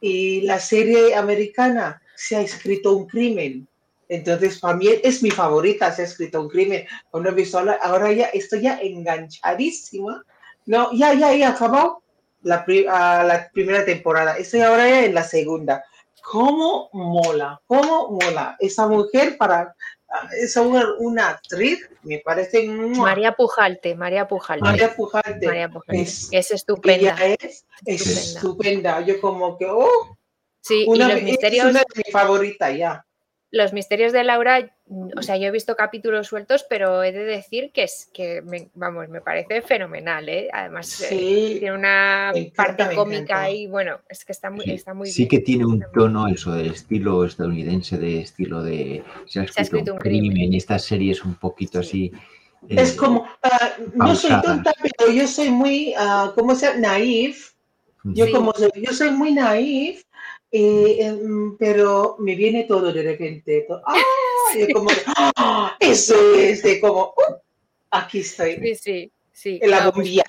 y 0.01 0.43
la 0.43 0.61
serie 0.61 1.15
americana 1.15 2.01
se 2.15 2.37
ha 2.37 2.41
escrito 2.41 2.95
un 2.95 3.07
crimen. 3.07 3.67
Entonces, 4.09 4.61
para 4.61 4.77
mí 4.77 4.89
es 5.03 5.23
mi 5.23 5.31
favorita, 5.31 5.91
se 5.91 6.03
ha 6.03 6.05
escrito 6.05 6.41
un 6.41 6.49
crimen. 6.49 6.87
Cuando 7.11 7.31
he 7.31 7.35
visto, 7.35 7.59
ahora, 7.59 8.13
ya 8.13 8.27
estoy 8.27 8.63
ya 8.63 8.79
enganchadísima. 8.81 10.23
No, 10.67 10.93
ya, 10.93 11.15
ya, 11.15 11.35
ya 11.35 11.51
acabó 11.51 12.03
la, 12.43 12.65
ah, 12.91 13.25
la 13.27 13.51
primera 13.53 13.85
temporada. 13.85 14.37
Estoy 14.37 14.61
ahora 14.61 14.89
ya 14.89 15.05
en 15.05 15.15
la 15.15 15.25
segunda. 15.25 15.85
¿Cómo 16.23 16.91
mola? 16.93 17.61
¿Cómo 17.67 18.11
mola? 18.11 18.57
Esa 18.59 18.87
mujer 18.87 19.37
para... 19.37 19.75
Es 20.41 20.57
una, 20.57 20.87
una 20.99 21.29
actriz, 21.31 21.89
me 22.03 22.19
parece... 22.19 22.67
María 22.67 23.33
Pujalte, 23.33 23.95
María 23.95 24.27
Pujalte. 24.29 24.65
María 24.65 24.95
Pujante. 24.95 25.47
María 25.47 25.69
Pujalte. 25.69 26.03
Es- 26.03 26.29
Es 26.31 26.51
estupenda. 26.51 27.17
Ella 27.21 27.37
es 27.41 27.65
Estupenda. 27.85 28.21
estupenda. 28.21 29.01
Yo 29.03 29.21
como 29.21 29.59
que, 29.59 29.67
oh, 29.67 30.17
Sí, 30.61 30.85
una, 30.89 31.05
y 31.07 31.09
los 31.09 31.19
es 31.19 31.25
misterios, 31.25 31.67
una 31.67 31.81
de 31.81 32.03
mis 32.05 32.13
favoritas 32.13 32.77
ya. 32.77 33.05
Los 33.55 33.73
misterios 33.73 34.13
de 34.13 34.25
Laura, 34.25 34.75
o 35.17 35.23
sea, 35.23 35.37
yo 35.37 35.47
he 35.47 35.51
visto 35.53 35.77
capítulos 35.77 36.27
sueltos, 36.27 36.65
pero 36.69 37.05
he 37.05 37.13
de 37.13 37.25
decir 37.25 37.71
que 37.73 37.85
es 37.85 38.11
que, 38.13 38.43
me- 38.43 38.69
vamos, 38.75 39.09
me 39.09 39.21
parece 39.21 39.63
fenomenal, 39.63 40.29
¿eh? 40.29 40.49
Además, 40.53 41.01
eh, 41.01 41.07
Sí, 41.09 41.57
tiene 41.61 41.77
una 41.77 42.33
encanta, 42.35 42.77
parte 42.77 42.97
cómica 42.97 43.51
y 43.51 43.67
bueno, 43.69 44.01
es 44.09 44.25
que 44.25 44.33
está 44.33 44.51
muy, 44.51 44.65
Sí, 44.65 44.73
está 44.73 44.93
muy 44.93 45.09
sí 45.09 45.19
bien. 45.23 45.29
que 45.29 45.39
tiene 45.39 45.65
un 45.67 45.85
tono 45.95 46.27
eso 46.27 46.53
de 46.53 46.67
estilo 46.67 47.25
estadounidense, 47.25 47.97
de 47.97 48.21
estilo 48.23 48.63
de 48.63 49.05
se 49.27 49.41
ha 49.41 49.45
escrito, 49.45 49.63
escrito 49.63 49.93
un 49.93 49.97
un 49.99 50.01
crimen. 50.01 50.31
crimen 50.33 50.53
y 50.53 50.57
estas 50.57 50.83
series 50.85 51.25
un 51.25 51.37
poquito 51.37 51.79
así. 51.79 52.11
eh, 52.69 52.75
Es 52.77 52.95
como, 52.95 53.27
ah, 53.43 53.73
no 53.95 54.15
soy 54.17 54.31
pausadas. 54.31 54.45
tonta, 54.45 54.73
pero 54.99 55.13
yo 55.13 55.27
soy 55.29 55.51
muy, 55.51 55.95
ah, 55.97 56.33
¿cómo 56.35 56.55
se 56.55 56.67
llama? 56.67 56.81
Naif. 56.81 57.53
Yo 58.05 58.27
Sí. 58.27 58.33
como 58.33 58.53
soy, 58.53 58.71
yo 58.77 58.93
soy 58.93 59.11
muy 59.13 59.33
naif, 59.33 60.04
eh, 60.55 60.97
em, 61.07 61.57
pero 61.59 62.17
me 62.21 62.35
viene 62.37 62.65
todo 62.65 62.93
de 62.93 63.03
repente. 63.03 63.67
¡Ah! 63.87 63.95
Como, 64.73 64.89
¡ah! 65.37 65.77
Eso 65.81 66.15
es 66.37 66.63
de 66.63 66.79
como, 66.81 67.13
¡uh! 67.17 67.35
aquí 67.91 68.21
estoy, 68.21 68.57
Sí, 68.63 68.75
sí, 68.77 69.13
sí. 69.33 69.59
en 69.61 69.71
la 69.71 69.91
bombilla. 69.91 70.23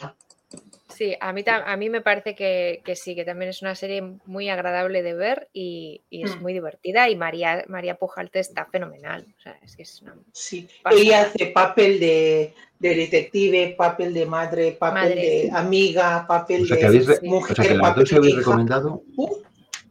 sí, 0.89 1.15
a 1.19 1.31
mí, 1.31 1.43
a 1.45 1.77
mí 1.77 1.89
me 1.91 2.01
parece 2.01 2.33
que, 2.33 2.81
que 2.83 2.95
sí, 2.95 3.13
que 3.13 3.23
también 3.23 3.49
es 3.49 3.61
una 3.61 3.75
serie 3.75 4.01
muy 4.25 4.49
agradable 4.49 5.03
de 5.03 5.13
ver 5.13 5.49
y, 5.53 6.01
y 6.09 6.23
es 6.23 6.37
Mm. 6.37 6.41
muy 6.41 6.53
divertida 6.53 7.07
y 7.09 7.15
María, 7.15 7.65
María 7.67 7.95
Pujalte 7.95 8.39
está 8.39 8.65
fenomenal. 8.65 9.25
O 9.37 9.41
sea, 9.41 9.59
es 9.61 9.75
que 9.75 9.83
es 9.83 10.01
una... 10.01 10.15
Sí, 10.31 10.67
ella 10.89 11.23
hace 11.23 11.47
papel 11.47 11.99
de, 11.99 12.53
de 12.79 12.95
detective, 12.95 13.75
papel 13.77 14.11
de 14.13 14.25
madre, 14.25 14.71
papel 14.71 15.03
Madre. 15.09 15.15
de 15.21 15.49
amiga, 15.53 16.25
papel 16.27 16.63
O 16.63 16.65
sea, 16.65 16.77
de 16.77 16.85
habéis, 16.87 17.21
mujer, 17.21 17.51
o 17.51 17.55
sea, 17.63 17.71
que 17.71 17.77
las 17.77 17.95
dos 17.95 18.13
habéis 18.13 18.35
recomendado, 18.37 19.03
Uh, 19.17 19.35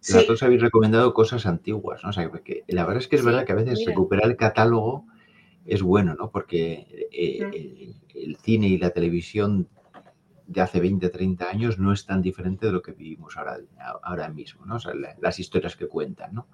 sí, 0.05 0.27
dos 0.29 0.43
habéis 0.43 0.63
recomendado 0.63 1.15
cosas 1.15 1.47
antiguas, 1.47 2.03
¿no? 2.03 2.11
O 2.11 2.13
sea, 2.13 2.31
que 2.31 2.65
la 2.69 2.85
verdad 2.85 3.03
es 3.03 3.09
que 3.09 3.17
es 3.17 3.23
Sí, 3.23 3.27
verdad 3.27 3.45
que 3.45 3.53
a 3.53 3.57
veces 3.57 3.79
mira. 3.81 3.93
recuperar 3.93 4.27
el 4.31 4.37
catálogo 4.37 5.07
es 5.67 5.83
bueno, 5.83 6.15
¿no? 6.15 6.31
Porque 6.31 6.87
eh, 7.13 7.39
Mm. 7.41 7.53
el, 7.55 7.95
el 8.29 8.37
cine 8.37 8.69
y 8.69 8.79
la 8.79 8.91
televisión 8.91 9.69
de 10.47 10.61
hace 10.61 10.81
20, 10.81 11.09
30 11.09 11.49
años 11.49 11.79
no 11.79 11.93
es 11.93 12.05
tan 12.07 12.21
diferente 12.23 12.67
de 12.67 12.73
lo 12.73 12.83
que 12.83 12.93
vivimos 12.93 13.37
ahora, 13.37 13.59
ahora 14.03 14.29
mismo, 14.29 14.67
¿no? 14.67 14.77
O 14.77 14.81
sea, 14.81 14.95
la- 14.95 15.17
las 15.21 15.39
historias 15.39 15.77
que 15.77 15.87
cuentan, 15.89 16.35
¿no? 16.35 16.47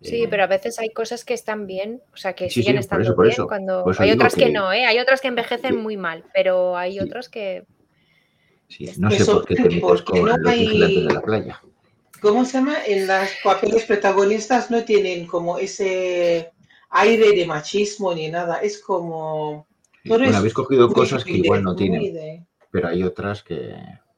Sí, 0.00 0.22
Eh, 0.22 0.28
pero 0.30 0.44
a 0.44 0.46
veces 0.46 0.78
hay 0.78 0.90
cosas 0.90 1.24
que 1.24 1.34
están 1.34 1.66
bien, 1.66 2.00
o 2.12 2.16
sea, 2.16 2.32
que 2.32 2.50
Sí, 2.50 2.62
siguen 2.62 2.74
sí, 2.74 2.80
estando 2.80 3.10
eso, 3.12 3.22
bien 3.22 3.32
eso. 3.32 3.48
cuando 3.48 3.90
hay 3.98 4.10
otras 4.12 4.34
que, 4.34 4.44
que- 4.46 4.52
no, 4.52 4.72
¿eh? 4.72 4.86
Hay 4.86 4.98
otras 4.98 5.20
que 5.20 5.28
envejecen 5.28 5.76
muy 5.76 5.96
mal, 5.96 6.24
pero 6.34 6.76
hay 6.76 7.00
otras 7.00 7.28
que 7.28 7.64
sí, 8.68 8.88
no 8.98 9.10
sé 9.10 9.16
Eso, 9.16 9.34
por 9.34 9.44
qué 9.46 9.54
te 9.56 9.62
metes 9.70 9.80
porque 9.82 10.04
con 10.04 10.20
no 10.20 10.26
los 10.26 10.50
hay- 10.52 10.58
vigilantes 10.60 11.04
de 11.04 11.12
la 11.14 11.22
playa. 11.22 11.62
¿Cómo 12.20 12.44
se 12.44 12.58
llama? 12.58 12.76
En 12.86 13.06
los 13.06 13.28
papeles 13.44 13.84
protagonistas 13.84 14.70
no 14.70 14.84
tienen 14.84 15.26
como 15.26 15.58
ese 15.58 16.50
aire 16.90 17.32
de 17.32 17.46
machismo 17.46 18.12
ni 18.14 18.28
nada. 18.28 18.58
Es 18.60 18.80
como. 18.82 19.66
Sí, 20.02 20.08
Bueno, 20.08 20.36
habéis 20.36 20.54
cogido 20.54 20.86
muy 20.86 20.94
cosas 20.94 21.24
que 21.24 21.32
igual 21.32 21.62
no 21.62 21.76
tienen, 21.76 22.00
de- 22.14 22.42
pero 22.70 22.88
hay 22.88 23.02
otras 23.02 23.42
que... 23.42 23.74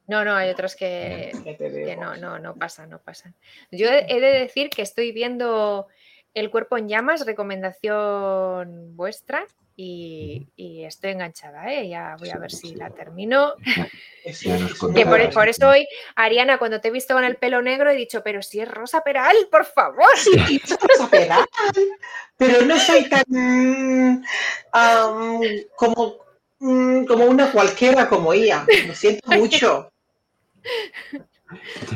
no, 0.06 0.24
no, 0.24 0.34
hay 0.34 0.50
otras 0.50 0.74
que, 0.76 1.30
que 1.58 1.96
no, 1.96 2.16
no, 2.16 2.38
no 2.38 2.54
pasan, 2.54 2.90
no 2.90 2.98
pasan. 3.00 3.34
Yo 3.70 3.88
he 3.90 4.20
de 4.20 4.40
decir 4.40 4.70
que 4.70 4.82
estoy 4.82 5.12
viendo 5.12 5.86
El 6.34 6.50
cuerpo 6.50 6.76
en 6.76 6.88
llamas, 6.88 7.24
recomendación 7.26 8.96
vuestra, 8.96 9.44
y, 9.82 10.46
y 10.56 10.84
estoy 10.84 11.12
enganchada, 11.12 11.72
¿eh? 11.72 11.88
Ya 11.88 12.14
voy 12.18 12.28
a 12.28 12.36
ver 12.36 12.52
si 12.52 12.74
la 12.74 12.90
termino. 12.90 13.54
Que 14.22 15.06
por, 15.32 15.48
eso 15.48 15.66
hoy, 15.66 15.88
Ariana, 16.14 16.58
cuando 16.58 16.78
te 16.78 16.88
he 16.88 16.90
visto 16.90 17.14
con 17.14 17.24
el 17.24 17.36
pelo 17.36 17.62
negro, 17.62 17.88
he 17.88 17.96
dicho, 17.96 18.22
pero 18.22 18.42
si 18.42 18.60
es 18.60 18.68
Rosa 18.68 19.00
Peral, 19.00 19.34
por 19.50 19.64
favor. 19.64 20.14
Sí, 20.18 20.60
vamos 20.68 21.00
a 21.00 21.08
pegar, 21.08 21.48
pero 22.36 22.60
no 22.66 22.78
soy 22.78 23.08
tan 23.08 24.22
como, 25.74 26.16
mm, 26.58 27.06
como 27.06 27.24
una 27.24 27.50
cualquiera 27.50 28.10
como 28.10 28.34
ella. 28.34 28.66
Lo 28.86 28.94
siento 28.94 29.26
mucho. 29.30 29.90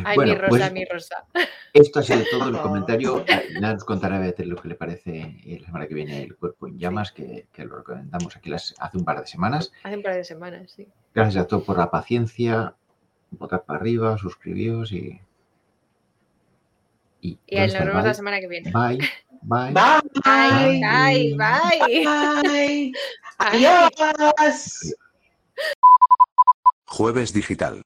Ay, 0.05 0.17
Bueno, 0.17 0.33
mi 0.33 0.39
Rosa, 0.39 0.49
pues- 0.49 0.73
mi 0.73 0.85
Rosa. 0.85 1.25
Esto 1.73 2.01
ha 2.01 2.03
sido 2.03 2.23
todo 2.31 2.49
el 2.49 2.59
comentario. 2.63 3.25
Ya 3.61 3.73
nos 3.73 3.85
contará 3.85 4.19
Beatriz 4.19 4.49
lo 4.49 4.57
que 4.57 4.69
le 4.69 4.75
parece 4.75 5.17
eh, 5.45 5.59
la 5.61 5.67
semana 5.67 5.87
que 5.87 5.95
viene 5.95 6.23
el 6.23 6.37
cuerpo 6.37 6.67
en 6.69 6.79
llamas, 6.79 7.13
que, 7.13 7.47
que 7.53 7.65
lo 7.65 7.77
recomendamos 7.79 8.37
aquí 8.37 8.51
las, 8.51 8.75
hace 8.79 8.97
un 8.99 9.05
par 9.05 9.21
de 9.21 9.27
semanas. 9.27 9.73
Hace 9.83 9.97
un 9.97 10.03
par 10.03 10.15
de 10.15 10.25
semanas, 10.25 10.71
sí. 10.75 10.89
Gracias 11.15 11.45
a 11.45 11.47
todos 11.47 11.65
por 11.65 11.79
la 11.79 11.91
paciencia. 11.91 12.75
Votad 13.31 13.63
para 13.63 13.81
arriba, 13.81 14.17
suscribíos 14.19 14.93
y. 14.93 15.21
Y, 17.21 17.39
Y 17.47 17.57
¿dónde 17.59 17.79
nos 17.79 17.87
vemos 17.87 18.05
la 18.05 18.15
semana 18.15 18.39
que 18.41 18.49
viene. 18.49 18.71
Bye, 18.71 18.99
bye. 19.43 19.73
Bye. 19.73 20.13
Bye, 20.25 21.35
bye, 21.37 21.37
bye. 21.37 22.05
Bye. 22.43 22.93
Adiós. 23.39 24.95
Jueves 26.87 27.33
Digital. 27.33 27.83